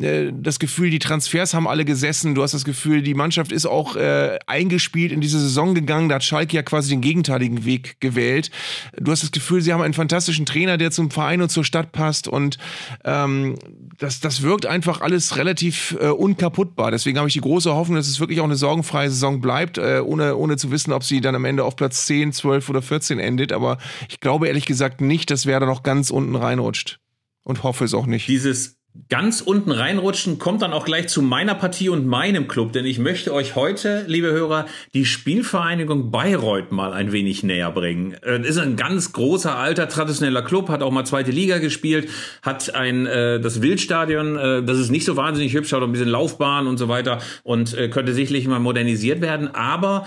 äh, 0.00 0.32
das 0.34 0.58
Gefühl, 0.58 0.90
die 0.90 0.98
Transfers 0.98 1.54
haben 1.54 1.68
alle 1.68 1.84
gesessen. 1.84 2.34
Du 2.34 2.42
hast 2.42 2.52
das 2.52 2.64
Gefühl, 2.64 3.02
die 3.02 3.14
Mannschaft 3.14 3.52
ist 3.52 3.66
auch 3.66 3.94
äh, 3.94 4.40
eingespielt 4.48 5.12
in 5.12 5.20
diese 5.20 5.38
Saison 5.38 5.76
gegangen. 5.76 6.08
Da 6.08 6.16
hat 6.16 6.24
Schalke 6.24 6.56
ja 6.56 6.64
quasi 6.64 6.90
den 6.90 7.00
gegenteiligen 7.00 7.64
Weg 7.64 8.00
gewählt. 8.00 8.50
Du 8.96 9.12
hast 9.12 9.22
das 9.22 9.30
Gefühl, 9.30 9.60
sie 9.60 9.72
haben 9.72 9.82
einen 9.82 9.94
fantastischen 9.94 10.46
Trainer, 10.46 10.76
der 10.76 10.90
zum 10.90 11.10
Verein 11.10 11.42
und 11.42 11.50
zur 11.50 11.64
Stadt 11.64 11.92
passt 11.92 12.28
und 12.28 12.58
ähm, 13.04 13.56
das, 13.98 14.20
das 14.20 14.42
wirkt 14.42 14.66
einfach 14.66 15.00
alles 15.00 15.36
relativ 15.36 15.96
äh, 16.00 16.08
unkaputtbar. 16.08 16.90
Deswegen 16.90 17.18
habe 17.18 17.28
ich 17.28 17.34
die 17.34 17.40
große 17.40 17.74
Hoffnung, 17.74 17.96
dass 17.96 18.08
es 18.08 18.20
wirklich 18.20 18.40
auch 18.40 18.44
eine 18.44 18.56
sorgenfreie 18.56 19.10
Saison 19.10 19.40
bleibt, 19.40 19.78
äh, 19.78 20.00
ohne, 20.04 20.36
ohne 20.36 20.56
zu 20.56 20.70
wissen, 20.70 20.92
ob 20.92 21.04
sie 21.04 21.20
dann 21.20 21.34
am 21.34 21.44
Ende 21.44 21.64
auf 21.64 21.76
Platz 21.76 22.06
10, 22.06 22.32
12 22.32 22.68
oder 22.68 22.82
14 22.82 23.18
endet. 23.18 23.52
Aber 23.52 23.78
ich 24.08 24.20
glaube 24.20 24.48
ehrlich 24.48 24.66
gesagt 24.66 25.00
nicht, 25.00 25.30
dass 25.30 25.46
wer 25.46 25.60
da 25.60 25.66
noch 25.66 25.82
ganz 25.82 26.10
unten 26.10 26.36
reinrutscht. 26.36 27.00
Und 27.42 27.62
hoffe 27.62 27.84
es 27.86 27.94
auch 27.94 28.04
nicht. 28.04 28.28
Dieses 28.28 28.77
ganz 29.08 29.40
unten 29.40 29.70
reinrutschen 29.70 30.38
kommt 30.38 30.62
dann 30.62 30.72
auch 30.72 30.84
gleich 30.84 31.08
zu 31.08 31.22
meiner 31.22 31.54
Partie 31.54 31.88
und 31.88 32.06
meinem 32.06 32.48
Club, 32.48 32.72
denn 32.72 32.84
ich 32.84 32.98
möchte 32.98 33.32
euch 33.32 33.54
heute, 33.54 34.04
liebe 34.06 34.28
Hörer, 34.32 34.66
die 34.94 35.04
Spielvereinigung 35.04 36.10
Bayreuth 36.10 36.72
mal 36.72 36.92
ein 36.92 37.12
wenig 37.12 37.42
näher 37.42 37.70
bringen. 37.70 38.14
Äh, 38.22 38.40
ist 38.46 38.58
ein 38.58 38.76
ganz 38.76 39.12
großer, 39.12 39.56
alter, 39.56 39.88
traditioneller 39.88 40.42
Club, 40.42 40.68
hat 40.68 40.82
auch 40.82 40.90
mal 40.90 41.04
zweite 41.04 41.30
Liga 41.30 41.58
gespielt, 41.58 42.08
hat 42.42 42.74
ein 42.74 43.06
äh, 43.06 43.40
das 43.40 43.62
Wildstadion, 43.62 44.36
äh, 44.36 44.62
das 44.62 44.78
ist 44.78 44.90
nicht 44.90 45.04
so 45.04 45.16
wahnsinnig 45.16 45.54
hübsch, 45.54 45.72
hat 45.72 45.80
auch 45.80 45.86
ein 45.86 45.92
bisschen 45.92 46.08
Laufbahn 46.08 46.66
und 46.66 46.78
so 46.78 46.88
weiter 46.88 47.18
und 47.44 47.76
äh, 47.76 47.88
könnte 47.88 48.14
sicherlich 48.14 48.46
mal 48.48 48.58
modernisiert 48.58 49.20
werden, 49.20 49.54
aber 49.54 50.06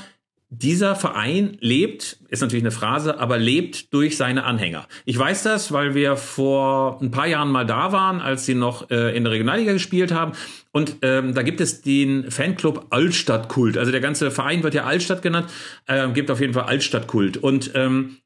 dieser 0.53 0.97
Verein 0.97 1.55
lebt, 1.61 2.19
ist 2.27 2.41
natürlich 2.41 2.63
eine 2.63 2.71
Phrase, 2.71 3.17
aber 3.21 3.37
lebt 3.37 3.93
durch 3.93 4.17
seine 4.17 4.43
Anhänger. 4.43 4.85
Ich 5.05 5.17
weiß 5.17 5.43
das, 5.43 5.71
weil 5.71 5.95
wir 5.95 6.17
vor 6.17 6.99
ein 7.01 7.09
paar 7.09 7.25
Jahren 7.25 7.49
mal 7.49 7.65
da 7.65 7.93
waren, 7.93 8.19
als 8.19 8.45
sie 8.45 8.53
noch 8.53 8.91
äh, 8.91 9.15
in 9.15 9.23
der 9.23 9.31
Regionalliga 9.31 9.71
gespielt 9.71 10.11
haben. 10.11 10.33
Und 10.73 10.97
ähm, 11.03 11.33
da 11.33 11.41
gibt 11.43 11.61
es 11.61 11.81
den 11.81 12.29
Fanclub 12.29 12.87
Altstadtkult. 12.89 13.77
Also 13.77 13.93
der 13.93 14.01
ganze 14.01 14.29
Verein 14.29 14.61
wird 14.61 14.73
ja 14.73 14.83
Altstadt 14.83 15.21
genannt, 15.21 15.49
äh, 15.87 16.09
gibt 16.09 16.29
auf 16.29 16.41
jeden 16.41 16.53
Fall 16.53 16.63
Altstadtkult. 16.63 17.37
Und 17.37 17.71
ähm, 17.73 18.17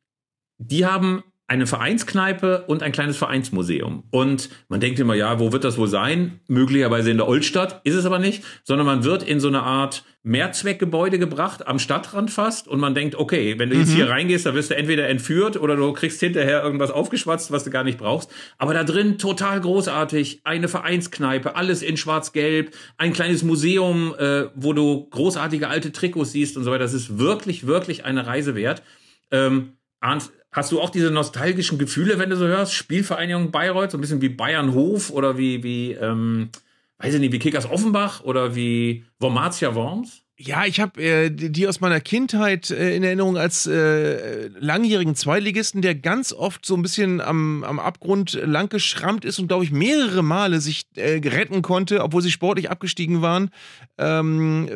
die 0.57 0.83
haben 0.83 1.23
eine 1.47 1.67
Vereinskneipe 1.67 2.63
und 2.67 2.81
ein 2.81 2.91
kleines 2.91 3.17
Vereinsmuseum. 3.17 4.03
Und 4.09 4.49
man 4.67 4.79
denkt 4.79 4.99
immer, 4.99 5.13
ja, 5.13 5.39
wo 5.39 5.51
wird 5.51 5.63
das 5.63 5.77
wohl 5.77 5.87
sein? 5.87 6.39
Möglicherweise 6.47 7.11
in 7.11 7.17
der 7.17 7.27
Oldstadt, 7.27 7.81
ist 7.83 7.93
es 7.93 8.05
aber 8.05 8.17
nicht, 8.17 8.43
sondern 8.63 8.87
man 8.87 9.03
wird 9.03 9.21
in 9.21 9.39
so 9.39 9.47
eine 9.47 9.61
Art 9.61 10.03
Mehrzweckgebäude 10.23 11.19
gebracht, 11.19 11.67
am 11.67 11.77
Stadtrand 11.77 12.31
fast, 12.31 12.67
und 12.67 12.79
man 12.79 12.95
denkt, 12.95 13.13
okay, 13.13 13.59
wenn 13.59 13.69
du 13.69 13.77
jetzt 13.77 13.91
mhm. 13.91 13.95
hier 13.95 14.09
reingehst, 14.09 14.47
da 14.47 14.55
wirst 14.55 14.71
du 14.71 14.75
entweder 14.75 15.07
entführt 15.07 15.55
oder 15.55 15.75
du 15.75 15.93
kriegst 15.93 16.19
hinterher 16.19 16.63
irgendwas 16.63 16.89
aufgeschwatzt, 16.89 17.51
was 17.51 17.63
du 17.63 17.69
gar 17.69 17.83
nicht 17.83 17.99
brauchst. 17.99 18.31
Aber 18.57 18.73
da 18.73 18.83
drin 18.83 19.19
total 19.19 19.61
großartig, 19.61 20.41
eine 20.43 20.67
Vereinskneipe, 20.67 21.55
alles 21.55 21.83
in 21.83 21.95
schwarz-gelb, 21.95 22.73
ein 22.97 23.13
kleines 23.13 23.43
Museum, 23.43 24.15
äh, 24.17 24.45
wo 24.55 24.73
du 24.73 25.07
großartige 25.11 25.67
alte 25.67 25.91
Trikots 25.91 26.31
siehst 26.31 26.57
und 26.57 26.63
so 26.63 26.71
weiter. 26.71 26.85
Das 26.85 26.93
ist 26.95 27.19
wirklich, 27.19 27.67
wirklich 27.67 28.03
eine 28.03 28.25
Reise 28.25 28.55
wert. 28.55 28.81
Ähm, 29.29 29.73
Arndt, 29.99 30.31
Hast 30.55 30.71
du 30.71 30.79
auch 30.79 30.89
diese 30.89 31.11
nostalgischen 31.11 31.77
Gefühle, 31.77 32.17
wenn 32.17 32.29
du 32.29 32.37
so 32.37 32.47
hörst? 32.47 32.73
Spielvereinigung 32.73 33.51
Bayreuth, 33.51 33.91
so 33.91 33.97
ein 33.97 34.01
bisschen 34.01 34.21
wie 34.21 34.29
Bayernhof 34.29 35.11
oder 35.11 35.37
wie, 35.37 35.61
wie 35.63 35.91
ähm, 35.91 36.49
weiß 36.97 37.15
ich 37.15 37.19
nicht, 37.19 37.33
wie 37.33 37.39
Kickers 37.39 37.69
Offenbach 37.69 38.23
oder 38.23 38.55
wie 38.55 39.03
Wormatia 39.19 39.75
Worms? 39.75 40.24
Ja, 40.37 40.65
ich 40.65 40.81
habe 40.81 41.01
äh, 41.01 41.29
die 41.29 41.65
aus 41.65 41.79
meiner 41.79 42.01
Kindheit 42.01 42.69
äh, 42.69 42.93
in 42.93 43.03
Erinnerung 43.03 43.37
als 43.37 43.67
äh, 43.67 44.49
langjährigen 44.59 45.15
Zweitligisten, 45.15 45.81
der 45.81 45.95
ganz 45.95 46.33
oft 46.33 46.65
so 46.65 46.75
ein 46.75 46.81
bisschen 46.81 47.21
am, 47.21 47.63
am 47.63 47.79
Abgrund 47.79 48.33
lang 48.33 48.67
geschrammt 48.67 49.23
ist 49.23 49.39
und, 49.39 49.47
glaube 49.47 49.63
ich, 49.63 49.71
mehrere 49.71 50.23
Male 50.23 50.59
sich 50.59 50.87
äh, 50.97 51.21
retten 51.25 51.61
konnte, 51.61 52.03
obwohl 52.03 52.21
sie 52.21 52.31
sportlich 52.31 52.69
abgestiegen 52.69 53.21
waren, 53.21 53.49
ähm, 53.97 54.67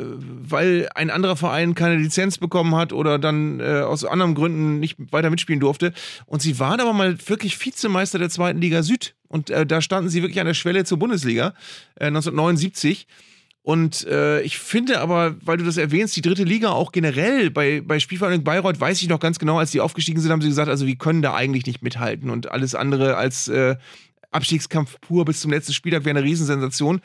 weil 0.50 0.88
ein 0.96 1.10
anderer 1.10 1.36
Verein 1.36 1.76
keine 1.76 1.98
Lizenz 1.98 2.38
bekommen 2.38 2.76
hat 2.76 2.94
oder 2.94 3.20
dann 3.20 3.60
äh, 3.60 3.82
aus 3.82 4.06
anderen 4.06 4.36
Gründen 4.36 4.80
nicht 4.80 4.96
weiter 5.12 5.30
mitspielen 5.30 5.60
durfte. 5.60 5.92
Und 6.26 6.42
sie 6.42 6.58
waren 6.60 6.80
aber 6.80 6.94
mal 6.94 7.18
wirklich 7.28 7.60
Vizemeister 7.66 8.18
der 8.18 8.30
zweiten 8.30 8.62
Liga 8.62 8.82
Süd. 8.82 9.14
Und 9.28 9.50
äh, 9.50 9.66
da 9.66 9.82
standen 9.82 10.10
sie 10.10 10.22
wirklich 10.22 10.40
an 10.40 10.48
der 10.48 10.54
Schwelle 10.54 10.86
zur 10.86 11.00
Bundesliga 11.00 11.54
1979. 12.00 13.08
Und 13.62 14.08
äh, 14.08 14.42
ich 14.42 14.58
finde 14.58 15.00
aber, 15.00 15.36
weil 15.44 15.58
du 15.58 15.66
das 15.66 15.78
erwähnst, 15.78 16.16
die 16.16 16.22
dritte 16.22 16.44
Liga 16.44 16.70
auch 16.72 16.92
generell 16.92 17.52
bei, 17.52 17.82
bei 17.82 18.00
Spielvereinigung 18.00 18.44
Bayreuth, 18.44 18.80
weiß 18.80 19.02
ich 19.02 19.10
noch 19.10 19.20
ganz 19.20 19.38
genau, 19.38 19.60
als 19.60 19.72
die 19.72 19.82
aufgestiegen 19.82 20.22
sind, 20.22 20.32
haben 20.32 20.42
sie 20.42 20.48
gesagt, 20.48 20.70
also 20.70 20.88
wir 20.88 20.96
können 20.96 21.22
da 21.22 21.34
eigentlich 21.36 21.66
nicht 21.66 21.82
mithalten 21.82 22.30
und 22.30 22.52
alles 22.52 22.74
andere 22.74 23.18
als 23.18 23.48
äh, 23.48 23.76
Abstiegskampf 24.32 25.00
pur 25.02 25.26
bis 25.26 25.42
zum 25.42 25.52
letzten 25.52 25.74
Spieltag 25.74 26.06
wäre 26.06 26.18
eine 26.18 26.26
Riesensensation. 26.26 27.02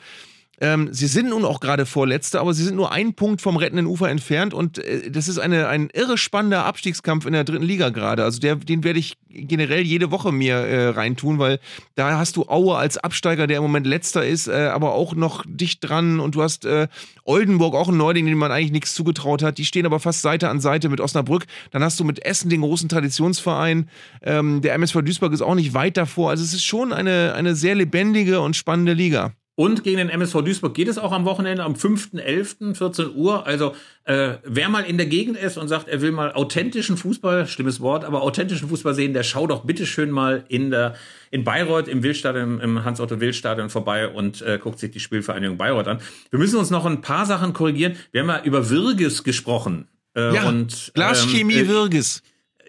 Ähm, 0.61 0.89
sie 0.91 1.07
sind 1.07 1.29
nun 1.29 1.45
auch 1.45 1.59
gerade 1.59 1.85
Vorletzte, 1.85 2.39
aber 2.39 2.53
sie 2.53 2.63
sind 2.63 2.75
nur 2.75 2.91
einen 2.91 3.13
Punkt 3.13 3.41
vom 3.41 3.57
rettenden 3.57 3.85
Ufer 3.85 4.09
entfernt 4.09 4.53
und 4.53 4.77
äh, 4.77 5.11
das 5.11 5.27
ist 5.27 5.37
eine, 5.37 5.67
ein 5.67 5.89
irre 5.93 6.17
spannender 6.17 6.65
Abstiegskampf 6.65 7.25
in 7.25 7.33
der 7.33 7.43
dritten 7.43 7.65
Liga 7.65 7.89
gerade. 7.89 8.23
Also 8.23 8.39
der, 8.39 8.55
den 8.55 8.83
werde 8.83 8.99
ich 8.99 9.17
generell 9.29 9.81
jede 9.81 10.11
Woche 10.11 10.31
mir 10.31 10.55
äh, 10.55 10.89
reintun, 10.89 11.39
weil 11.39 11.59
da 11.95 12.17
hast 12.17 12.37
du 12.37 12.43
Aue 12.47 12.77
als 12.77 12.97
Absteiger, 12.97 13.47
der 13.47 13.57
im 13.57 13.63
Moment 13.63 13.85
letzter 13.85 14.25
ist, 14.25 14.47
äh, 14.47 14.69
aber 14.73 14.93
auch 14.93 15.13
noch 15.15 15.43
dicht 15.45 15.87
dran 15.87 16.19
und 16.19 16.35
du 16.35 16.41
hast 16.41 16.65
äh, 16.65 16.87
Oldenburg, 17.23 17.75
auch 17.75 17.89
ein 17.89 17.97
Neuling, 17.97 18.25
dem 18.25 18.37
man 18.37 18.51
eigentlich 18.51 18.71
nichts 18.71 18.93
zugetraut 18.93 19.43
hat. 19.43 19.57
Die 19.57 19.65
stehen 19.65 19.85
aber 19.85 19.99
fast 19.99 20.21
Seite 20.21 20.49
an 20.49 20.61
Seite 20.61 20.89
mit 20.89 21.01
Osnabrück. 21.01 21.45
Dann 21.71 21.83
hast 21.83 21.99
du 21.99 22.03
mit 22.03 22.25
Essen 22.25 22.49
den 22.49 22.61
großen 22.61 22.87
Traditionsverein. 22.87 23.89
Ähm, 24.21 24.61
der 24.61 24.73
MSV 24.75 25.01
Duisburg 25.01 25.33
ist 25.33 25.41
auch 25.41 25.55
nicht 25.55 25.73
weit 25.73 25.97
davor. 25.97 26.29
Also 26.29 26.43
es 26.43 26.53
ist 26.53 26.63
schon 26.63 26.93
eine, 26.93 27.33
eine 27.33 27.55
sehr 27.55 27.75
lebendige 27.75 28.39
und 28.41 28.55
spannende 28.55 28.93
Liga. 28.93 29.33
Und 29.57 29.85
gegen 29.85 29.97
den 29.97 30.09
MSV 30.09 30.41
Duisburg 30.41 30.73
geht 30.73 30.89
es 30.89 30.97
auch 30.97 31.13
am 31.13 31.23
Wochenende, 31.23 31.63
am 31.63 31.75
5.11., 31.75 32.75
14 32.75 33.15
Uhr. 33.15 33.47
Also 33.47 33.73
äh, 34.03 34.33
wer 34.43 34.67
mal 34.67 34.81
in 34.81 34.97
der 34.97 35.05
Gegend 35.05 35.37
ist 35.37 35.57
und 35.57 35.69
sagt, 35.69 35.87
er 35.87 36.01
will 36.01 36.11
mal 36.11 36.33
authentischen 36.33 36.97
Fußball, 36.97 37.47
schlimmes 37.47 37.79
Wort, 37.79 38.03
aber 38.03 38.21
authentischen 38.21 38.67
Fußball 38.67 38.93
sehen, 38.93 39.13
der 39.13 39.23
schaut 39.23 39.51
doch 39.51 39.63
bitteschön 39.63 40.11
mal 40.11 40.43
in 40.49 40.71
der 40.71 40.95
in 41.31 41.45
Bayreuth 41.45 41.87
im 41.87 42.03
Wildstadion, 42.03 42.59
im 42.59 42.83
Hans-Otto-Wildstadion 42.83 43.69
vorbei 43.69 44.09
und 44.09 44.41
äh, 44.41 44.59
guckt 44.61 44.79
sich 44.79 44.91
die 44.91 44.99
Spielvereinigung 44.99 45.57
Bayreuth 45.57 45.87
an. 45.87 45.99
Wir 46.31 46.39
müssen 46.39 46.57
uns 46.57 46.69
noch 46.69 46.85
ein 46.85 46.99
paar 46.99 47.25
Sachen 47.25 47.53
korrigieren. 47.53 47.95
Wir 48.11 48.21
haben 48.21 48.29
ja 48.29 48.43
über 48.43 48.69
Wirges 48.69 49.23
gesprochen. 49.23 49.87
Äh, 50.15 50.35
ja, 50.35 50.49
und, 50.49 50.91
Glaschemie 50.93 51.55
ähm, 51.55 51.65
äh, 51.65 51.67
Wirges. 51.69 52.23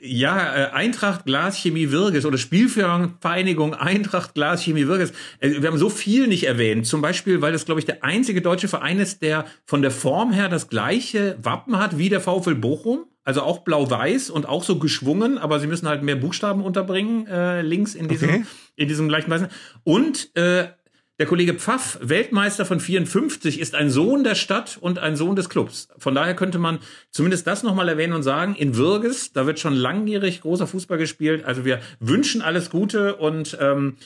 Ja, 0.06 0.54
äh, 0.54 0.70
Eintracht 0.70 1.24
Glaschemie 1.24 1.90
Wirges 1.90 2.24
oder 2.24 2.38
Spielvereinigung 2.38 3.74
Eintracht 3.74 4.34
Glaschemie 4.34 4.86
Wirges. 4.86 5.12
Äh, 5.40 5.60
wir 5.60 5.68
haben 5.68 5.78
so 5.78 5.88
viel 5.88 6.26
nicht 6.26 6.44
erwähnt. 6.44 6.86
Zum 6.86 7.02
Beispiel, 7.02 7.42
weil 7.42 7.52
das, 7.52 7.64
glaube 7.64 7.80
ich, 7.80 7.84
der 7.86 8.04
einzige 8.04 8.40
deutsche 8.40 8.68
Verein 8.68 8.98
ist, 8.98 9.22
der 9.22 9.46
von 9.64 9.82
der 9.82 9.90
Form 9.90 10.32
her 10.32 10.48
das 10.48 10.68
gleiche 10.68 11.36
Wappen 11.42 11.78
hat 11.78 11.98
wie 11.98 12.08
der 12.08 12.20
VfL 12.20 12.54
Bochum. 12.54 13.06
Also 13.24 13.42
auch 13.42 13.64
blau-weiß 13.64 14.30
und 14.30 14.48
auch 14.48 14.62
so 14.62 14.78
geschwungen, 14.78 15.36
aber 15.36 15.58
sie 15.58 15.66
müssen 15.66 15.88
halt 15.88 16.04
mehr 16.04 16.14
Buchstaben 16.14 16.62
unterbringen, 16.62 17.26
äh, 17.26 17.60
links 17.60 17.96
in 17.96 18.06
diesem, 18.06 18.28
okay. 18.28 18.44
in 18.76 18.86
diesem 18.86 19.08
gleichen 19.08 19.28
Weißen. 19.28 19.48
Und 19.82 20.30
äh, 20.36 20.68
der 21.18 21.26
Kollege 21.26 21.54
Pfaff, 21.54 21.98
Weltmeister 22.02 22.66
von 22.66 22.78
54, 22.78 23.58
ist 23.58 23.74
ein 23.74 23.88
Sohn 23.88 24.22
der 24.22 24.34
Stadt 24.34 24.76
und 24.78 24.98
ein 24.98 25.16
Sohn 25.16 25.34
des 25.34 25.48
Clubs. 25.48 25.88
Von 25.96 26.14
daher 26.14 26.36
könnte 26.36 26.58
man 26.58 26.78
zumindest 27.10 27.46
das 27.46 27.62
nochmal 27.62 27.88
erwähnen 27.88 28.12
und 28.12 28.22
sagen, 28.22 28.54
in 28.54 28.76
Würges, 28.76 29.32
da 29.32 29.46
wird 29.46 29.58
schon 29.58 29.74
langjährig 29.74 30.42
großer 30.42 30.66
Fußball 30.66 30.98
gespielt. 30.98 31.44
Also 31.44 31.64
wir 31.64 31.80
wünschen 32.00 32.42
alles 32.42 32.68
Gute 32.68 33.16
und 33.16 33.56
ähm, 33.60 33.96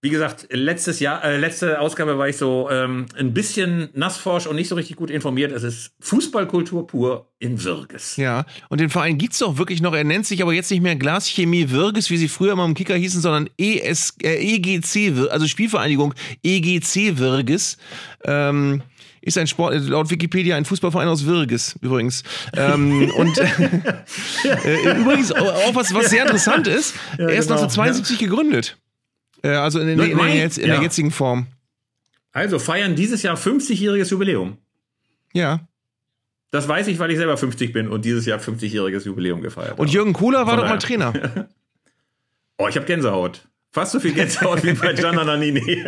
wie 0.00 0.10
gesagt, 0.10 0.46
letztes 0.50 1.00
Jahr, 1.00 1.24
äh, 1.24 1.38
letzte 1.38 1.80
Ausgabe 1.80 2.18
war 2.18 2.28
ich 2.28 2.36
so 2.36 2.68
ähm, 2.70 3.06
ein 3.18 3.34
bisschen 3.34 3.88
nassforsch 3.94 4.46
und 4.46 4.54
nicht 4.54 4.68
so 4.68 4.76
richtig 4.76 4.94
gut 4.94 5.10
informiert. 5.10 5.50
Es 5.50 5.64
ist 5.64 5.90
Fußballkultur 5.98 6.86
pur 6.86 7.26
in 7.40 7.64
Wirges. 7.64 8.16
Ja, 8.16 8.46
und 8.68 8.80
den 8.80 8.90
Verein 8.90 9.18
gibt's 9.18 9.38
doch 9.38 9.58
wirklich 9.58 9.82
noch. 9.82 9.94
Er 9.94 10.04
nennt 10.04 10.24
sich 10.24 10.40
aber 10.40 10.52
jetzt 10.52 10.70
nicht 10.70 10.82
mehr 10.82 10.94
Glaschemie 10.94 11.70
Wirges, 11.70 12.10
wie 12.10 12.16
sie 12.16 12.28
früher 12.28 12.52
immer 12.52 12.64
im 12.64 12.74
Kicker 12.74 12.94
hießen, 12.94 13.20
sondern 13.20 13.50
ES, 13.58 14.14
äh, 14.22 14.36
EGC, 14.36 15.30
also 15.30 15.48
Spielvereinigung 15.48 16.14
EGC 16.44 17.18
Wirges. 17.18 17.76
Ähm, 18.24 18.82
ist 19.20 19.36
ein 19.36 19.48
Sport, 19.48 19.74
laut 19.88 20.10
Wikipedia 20.10 20.56
ein 20.56 20.64
Fußballverein 20.64 21.08
aus 21.08 21.26
Wirges 21.26 21.74
übrigens. 21.80 22.22
Ähm, 22.56 23.10
und 23.16 23.36
äh, 24.44 25.00
übrigens 25.00 25.32
auch 25.32 25.74
was, 25.74 25.92
was 25.92 26.10
sehr 26.10 26.22
interessant 26.22 26.68
ist, 26.68 26.94
ja, 27.18 27.28
er 27.28 27.36
ist 27.36 27.48
genau. 27.48 27.62
1972 27.62 28.20
ja. 28.20 28.28
gegründet. 28.28 28.78
Äh, 29.42 29.50
also 29.50 29.80
in, 29.80 29.88
in, 29.88 30.00
in, 30.00 30.18
der, 30.18 30.34
jetzt, 30.34 30.58
in 30.58 30.68
ja. 30.68 30.74
der 30.74 30.82
jetzigen 30.82 31.10
Form. 31.10 31.46
Also 32.32 32.58
feiern 32.58 32.94
dieses 32.94 33.22
Jahr 33.22 33.36
50-jähriges 33.36 34.10
Jubiläum. 34.10 34.58
Ja. 35.32 35.60
Das 36.50 36.66
weiß 36.66 36.86
ich, 36.88 36.98
weil 36.98 37.10
ich 37.10 37.18
selber 37.18 37.36
50 37.36 37.72
bin 37.72 37.88
und 37.88 38.04
dieses 38.04 38.24
Jahr 38.26 38.38
50-jähriges 38.38 39.04
Jubiläum 39.04 39.42
gefeiert 39.42 39.72
habe. 39.72 39.82
Und 39.82 39.92
Jürgen 39.92 40.12
Kohler 40.12 40.46
war 40.46 40.56
doch 40.56 40.64
mal 40.64 40.78
Trainer. 40.78 41.12
oh, 42.58 42.68
ich 42.68 42.76
habe 42.76 42.86
Gänsehaut. 42.86 43.46
Fast 43.70 43.92
so 43.92 44.00
viel 44.00 44.12
Gänsehaut 44.12 44.64
wie 44.64 44.72
bei 44.72 44.94
Gianna 44.94 45.24
Nannini. 45.24 45.60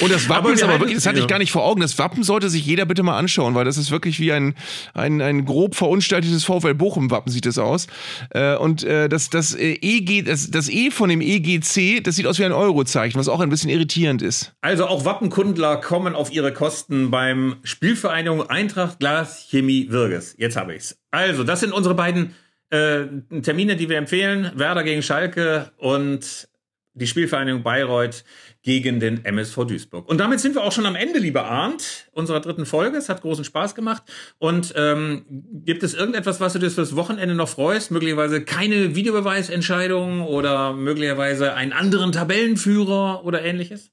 Und 0.00 0.12
das 0.12 0.28
Wappen 0.28 0.44
aber 0.44 0.52
ist 0.52 0.62
aber 0.62 0.80
wirklich, 0.80 0.96
das 0.96 1.06
hatte 1.06 1.18
ich 1.18 1.26
gar 1.26 1.38
nicht 1.38 1.50
vor 1.50 1.64
Augen. 1.64 1.80
Das 1.80 1.98
Wappen 1.98 2.22
sollte 2.22 2.50
sich 2.50 2.66
jeder 2.66 2.84
bitte 2.84 3.02
mal 3.02 3.16
anschauen, 3.16 3.54
weil 3.54 3.64
das 3.64 3.78
ist 3.78 3.90
wirklich 3.90 4.20
wie 4.20 4.32
ein, 4.32 4.54
ein, 4.92 5.22
ein 5.22 5.46
grob 5.46 5.76
verunstaltetes 5.76 6.44
VfL 6.44 6.74
Bochum-Wappen 6.74 7.32
sieht 7.32 7.46
es 7.46 7.56
aus. 7.56 7.86
Äh, 8.30 8.56
und 8.56 8.84
äh, 8.84 9.08
das, 9.08 9.30
das, 9.30 9.54
äh, 9.54 9.78
EG, 9.80 10.22
das, 10.22 10.50
das 10.50 10.68
E 10.68 10.90
von 10.90 11.08
dem 11.08 11.22
EGC, 11.22 12.02
das 12.04 12.16
sieht 12.16 12.26
aus 12.26 12.38
wie 12.38 12.44
ein 12.44 12.52
Eurozeichen, 12.52 13.18
was 13.18 13.28
auch 13.28 13.40
ein 13.40 13.48
bisschen 13.48 13.70
irritierend 13.70 14.20
ist. 14.20 14.52
Also 14.60 14.86
auch 14.86 15.06
Wappenkundler 15.06 15.78
kommen 15.78 16.14
auf 16.14 16.30
ihre 16.32 16.52
Kosten 16.52 17.10
beim 17.10 17.56
Spielvereinigung 17.64 18.50
Eintracht 18.50 19.00
Glas 19.00 19.46
Chemie 19.48 19.86
Wirges. 19.88 20.34
Jetzt 20.36 20.56
habe 20.56 20.74
ich's. 20.74 20.98
Also, 21.10 21.44
das 21.44 21.60
sind 21.60 21.72
unsere 21.72 21.94
beiden 21.94 22.34
äh, 22.68 23.04
Termine, 23.40 23.76
die 23.76 23.88
wir 23.88 23.96
empfehlen. 23.96 24.50
Werder 24.54 24.82
gegen 24.82 25.02
Schalke 25.02 25.70
und 25.78 26.48
die 26.94 27.06
Spielvereinigung 27.06 27.62
Bayreuth 27.62 28.24
gegen 28.62 29.00
den 29.00 29.24
MSV 29.24 29.64
Duisburg. 29.66 30.08
Und 30.08 30.18
damit 30.18 30.40
sind 30.40 30.54
wir 30.54 30.62
auch 30.62 30.72
schon 30.72 30.86
am 30.86 30.94
Ende, 30.94 31.18
lieber 31.18 31.44
Arndt, 31.44 32.08
unserer 32.12 32.40
dritten 32.40 32.66
Folge. 32.66 32.96
Es 32.96 33.08
hat 33.08 33.20
großen 33.22 33.44
Spaß 33.44 33.74
gemacht. 33.74 34.02
Und 34.38 34.72
ähm, 34.76 35.24
gibt 35.64 35.82
es 35.82 35.94
irgendetwas, 35.94 36.40
was 36.40 36.52
du 36.52 36.60
dir 36.60 36.70
fürs 36.70 36.96
Wochenende 36.96 37.34
noch 37.34 37.48
freust? 37.48 37.90
Möglicherweise 37.90 38.44
keine 38.44 38.94
Videobeweisentscheidung 38.94 40.22
oder 40.22 40.72
möglicherweise 40.72 41.54
einen 41.54 41.72
anderen 41.72 42.12
Tabellenführer 42.12 43.24
oder 43.24 43.42
ähnliches? 43.42 43.90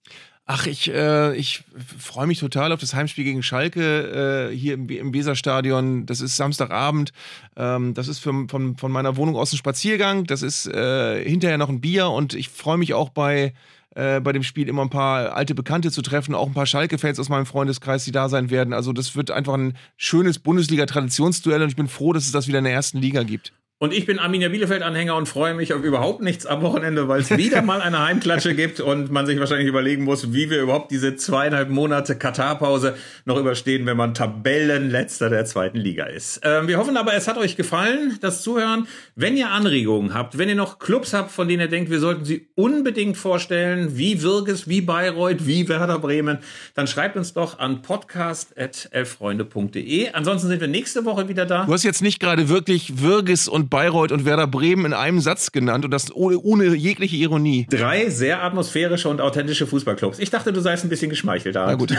Ach, 0.53 0.67
ich, 0.67 0.93
äh, 0.93 1.33
ich 1.37 1.63
freue 1.97 2.27
mich 2.27 2.39
total 2.39 2.73
auf 2.73 2.81
das 2.81 2.93
Heimspiel 2.93 3.23
gegen 3.23 3.41
Schalke 3.41 4.49
äh, 4.51 4.53
hier 4.53 4.73
im, 4.73 4.89
im 4.89 5.13
Weserstadion. 5.13 6.05
Das 6.05 6.19
ist 6.19 6.35
Samstagabend. 6.35 7.13
Ähm, 7.55 7.93
das 7.93 8.09
ist 8.09 8.19
für, 8.19 8.33
von, 8.49 8.75
von 8.75 8.91
meiner 8.91 9.15
Wohnung 9.15 9.37
aus 9.37 9.53
ein 9.53 9.57
Spaziergang. 9.57 10.25
Das 10.25 10.41
ist 10.41 10.67
äh, 10.67 11.23
hinterher 11.23 11.57
noch 11.57 11.69
ein 11.69 11.79
Bier 11.79 12.09
und 12.09 12.33
ich 12.33 12.49
freue 12.49 12.77
mich 12.77 12.93
auch 12.93 13.07
bei, 13.11 13.53
äh, 13.95 14.19
bei 14.19 14.33
dem 14.33 14.43
Spiel 14.43 14.67
immer 14.67 14.81
ein 14.81 14.89
paar 14.89 15.37
alte 15.37 15.55
Bekannte 15.55 15.89
zu 15.89 16.01
treffen, 16.01 16.35
auch 16.35 16.47
ein 16.47 16.53
paar 16.53 16.65
Schalke-Fans 16.65 17.17
aus 17.17 17.29
meinem 17.29 17.45
Freundeskreis, 17.45 18.03
die 18.03 18.11
da 18.11 18.27
sein 18.27 18.49
werden. 18.49 18.73
Also 18.73 18.91
das 18.91 19.15
wird 19.15 19.31
einfach 19.31 19.53
ein 19.53 19.77
schönes 19.95 20.37
Bundesliga-Traditionsduell 20.37 21.63
und 21.63 21.69
ich 21.69 21.77
bin 21.77 21.87
froh, 21.87 22.11
dass 22.11 22.25
es 22.25 22.33
das 22.33 22.49
wieder 22.49 22.57
in 22.57 22.65
der 22.65 22.73
ersten 22.73 22.97
Liga 22.97 23.23
gibt. 23.23 23.53
Und 23.83 23.95
ich 23.95 24.05
bin 24.05 24.19
Arminia 24.19 24.49
Bielefeld-Anhänger 24.49 25.15
und 25.15 25.27
freue 25.27 25.55
mich 25.55 25.73
auf 25.73 25.83
überhaupt 25.83 26.21
nichts 26.21 26.45
am 26.45 26.61
Wochenende, 26.61 27.07
weil 27.07 27.21
es 27.21 27.31
wieder 27.37 27.63
mal 27.63 27.81
eine 27.81 27.97
Heimklatsche 27.97 28.53
gibt 28.53 28.79
und 28.79 29.09
man 29.09 29.25
sich 29.25 29.39
wahrscheinlich 29.39 29.67
überlegen 29.67 30.03
muss, 30.03 30.33
wie 30.33 30.51
wir 30.51 30.61
überhaupt 30.61 30.91
diese 30.91 31.15
zweieinhalb 31.15 31.71
Monate 31.71 32.15
Katarpause 32.15 32.93
noch 33.25 33.37
überstehen, 33.37 33.87
wenn 33.87 33.97
man 33.97 34.13
Tabellenletzter 34.13 35.31
der 35.31 35.45
zweiten 35.45 35.79
Liga 35.79 36.05
ist. 36.05 36.41
Ähm, 36.43 36.67
wir 36.67 36.77
hoffen 36.77 36.95
aber, 36.95 37.15
es 37.15 37.27
hat 37.27 37.39
euch 37.39 37.57
gefallen, 37.57 38.19
das 38.21 38.43
Zuhören. 38.43 38.85
Wenn 39.15 39.35
ihr 39.35 39.49
Anregungen 39.49 40.13
habt, 40.13 40.37
wenn 40.37 40.47
ihr 40.47 40.53
noch 40.53 40.77
Clubs 40.77 41.15
habt, 41.15 41.31
von 41.31 41.47
denen 41.47 41.61
ihr 41.61 41.67
denkt, 41.67 41.89
wir 41.89 41.99
sollten 41.99 42.23
sie 42.23 42.49
unbedingt 42.53 43.17
vorstellen, 43.17 43.97
wie 43.97 44.21
Wirges, 44.21 44.67
wie 44.67 44.81
Bayreuth, 44.81 45.47
wie 45.47 45.67
Werder 45.67 45.97
Bremen, 45.97 46.37
dann 46.75 46.85
schreibt 46.85 47.17
uns 47.17 47.33
doch 47.33 47.57
an 47.57 47.81
podcast.elfreunde.de. 47.81 50.11
Ansonsten 50.11 50.49
sind 50.49 50.61
wir 50.61 50.67
nächste 50.67 51.03
Woche 51.03 51.29
wieder 51.29 51.47
da. 51.47 51.65
Du 51.65 51.73
hast 51.73 51.81
jetzt 51.81 52.03
nicht 52.03 52.19
gerade 52.19 52.47
wirklich 52.47 53.01
Wirges 53.01 53.47
und 53.47 53.70
Bayreuth 53.71 54.11
und 54.11 54.25
Werder 54.25 54.45
Bremen 54.45 54.85
in 54.85 54.93
einem 54.93 55.19
Satz 55.19 55.51
genannt 55.51 55.85
und 55.85 55.89
das 55.91 56.13
ohne, 56.15 56.37
ohne 56.37 56.75
jegliche 56.75 57.15
Ironie. 57.15 57.65
Drei 57.71 58.09
sehr 58.09 58.43
atmosphärische 58.43 59.09
und 59.09 59.19
authentische 59.21 59.65
Fußballclubs. 59.65 60.19
Ich 60.19 60.29
dachte, 60.29 60.53
du 60.53 60.59
seist 60.59 60.83
ein 60.83 60.89
bisschen 60.89 61.09
geschmeichelt 61.09 61.55
da. 61.55 61.65
Na 61.65 61.73
gut. 61.73 61.95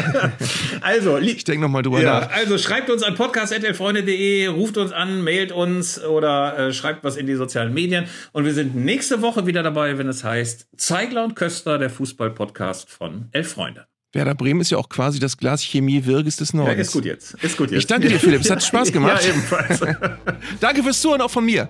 also, 0.80 1.18
ich 1.18 1.44
denke 1.44 1.60
nochmal 1.60 1.82
drüber 1.82 2.00
ja, 2.00 2.20
nach. 2.20 2.30
Also 2.32 2.58
schreibt 2.58 2.90
uns 2.90 3.04
an 3.04 3.14
podcast.elfreunde.de, 3.14 4.48
ruft 4.48 4.76
uns 4.78 4.90
an, 4.90 5.22
mailt 5.22 5.52
uns 5.52 6.02
oder 6.02 6.58
äh, 6.58 6.72
schreibt 6.72 7.04
was 7.04 7.16
in 7.16 7.26
die 7.26 7.34
sozialen 7.34 7.72
Medien. 7.72 8.06
Und 8.32 8.44
wir 8.44 8.54
sind 8.54 8.74
nächste 8.74 9.22
Woche 9.22 9.46
wieder 9.46 9.62
dabei, 9.62 9.98
wenn 9.98 10.08
es 10.08 10.24
heißt 10.24 10.68
Zeigler 10.76 11.22
und 11.22 11.36
Köster, 11.36 11.78
der 11.78 11.90
Fußball-Podcast 11.90 12.90
von 12.90 13.28
Elf 13.32 13.52
Freunde. 13.52 13.89
Werder 14.12 14.34
Bremen 14.34 14.60
ist 14.60 14.70
ja 14.70 14.78
auch 14.78 14.88
quasi 14.88 15.20
das 15.20 15.36
Glas 15.36 15.62
Chemie 15.62 16.04
Wirges 16.04 16.36
des 16.36 16.52
Nordens. 16.52 16.76
Ja, 16.76 16.82
ist 16.82 16.92
gut 16.92 17.04
jetzt. 17.04 17.34
Ist 17.42 17.56
gut 17.56 17.70
jetzt. 17.70 17.80
Ich 17.80 17.86
danke 17.86 18.08
dir, 18.08 18.18
Philipp. 18.18 18.40
Es 18.40 18.50
hat 18.50 18.62
Spaß 18.64 18.90
gemacht. 18.92 19.22
ja, 19.22 19.30
ebenfalls. 19.30 19.80
danke 20.60 20.82
fürs 20.82 21.00
Zuhören 21.00 21.20
auch 21.20 21.30
von 21.30 21.44
mir. 21.44 21.68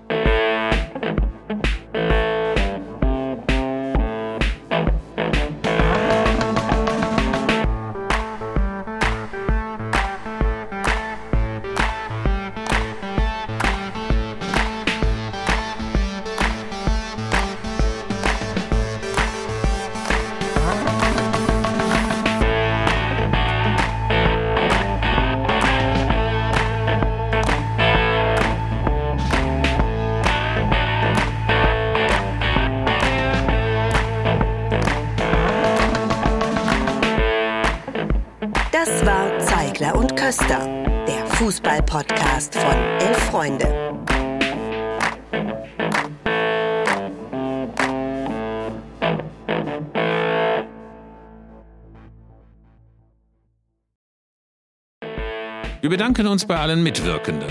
Wir 55.90 55.96
bedanken 55.96 56.28
uns 56.28 56.44
bei 56.44 56.56
allen 56.56 56.84
Mitwirkenden. 56.84 57.48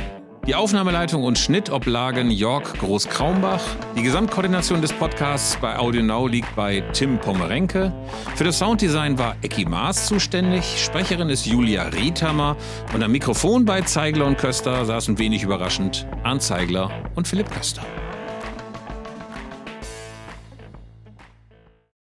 Die 0.47 0.55
Aufnahmeleitung 0.55 1.25
und 1.25 1.37
Schnitt 1.37 1.69
oblagen 1.69 2.31
Jörg 2.31 2.71
Groß-Kraumbach. 2.75 3.61
Die 3.97 4.01
Gesamtkoordination 4.01 4.81
des 4.81 4.93
Podcasts 4.93 5.57
bei 5.57 5.77
Audio 5.77 6.01
Now 6.01 6.25
liegt 6.25 6.55
bei 6.55 6.79
Tim 6.93 7.17
Pomerenke. 7.17 7.91
Für 8.35 8.45
das 8.45 8.57
Sounddesign 8.57 9.19
war 9.19 9.35
Ecki 9.41 9.65
Maas 9.65 10.05
zuständig. 10.05 10.81
Sprecherin 10.81 11.27
ist 11.27 11.47
Julia 11.47 11.89
Riethammer. 11.89 12.55
Und 12.93 13.03
am 13.03 13.11
Mikrofon 13.11 13.65
bei 13.65 13.81
Zeigler 13.81 14.25
und 14.25 14.37
Köster 14.37 14.85
saßen 14.85 15.19
wenig 15.19 15.43
überraschend 15.43 16.07
Arndt 16.23 16.41
Zeigler 16.41 16.91
und 17.15 17.27
Philipp 17.27 17.51
Köster. 17.51 17.81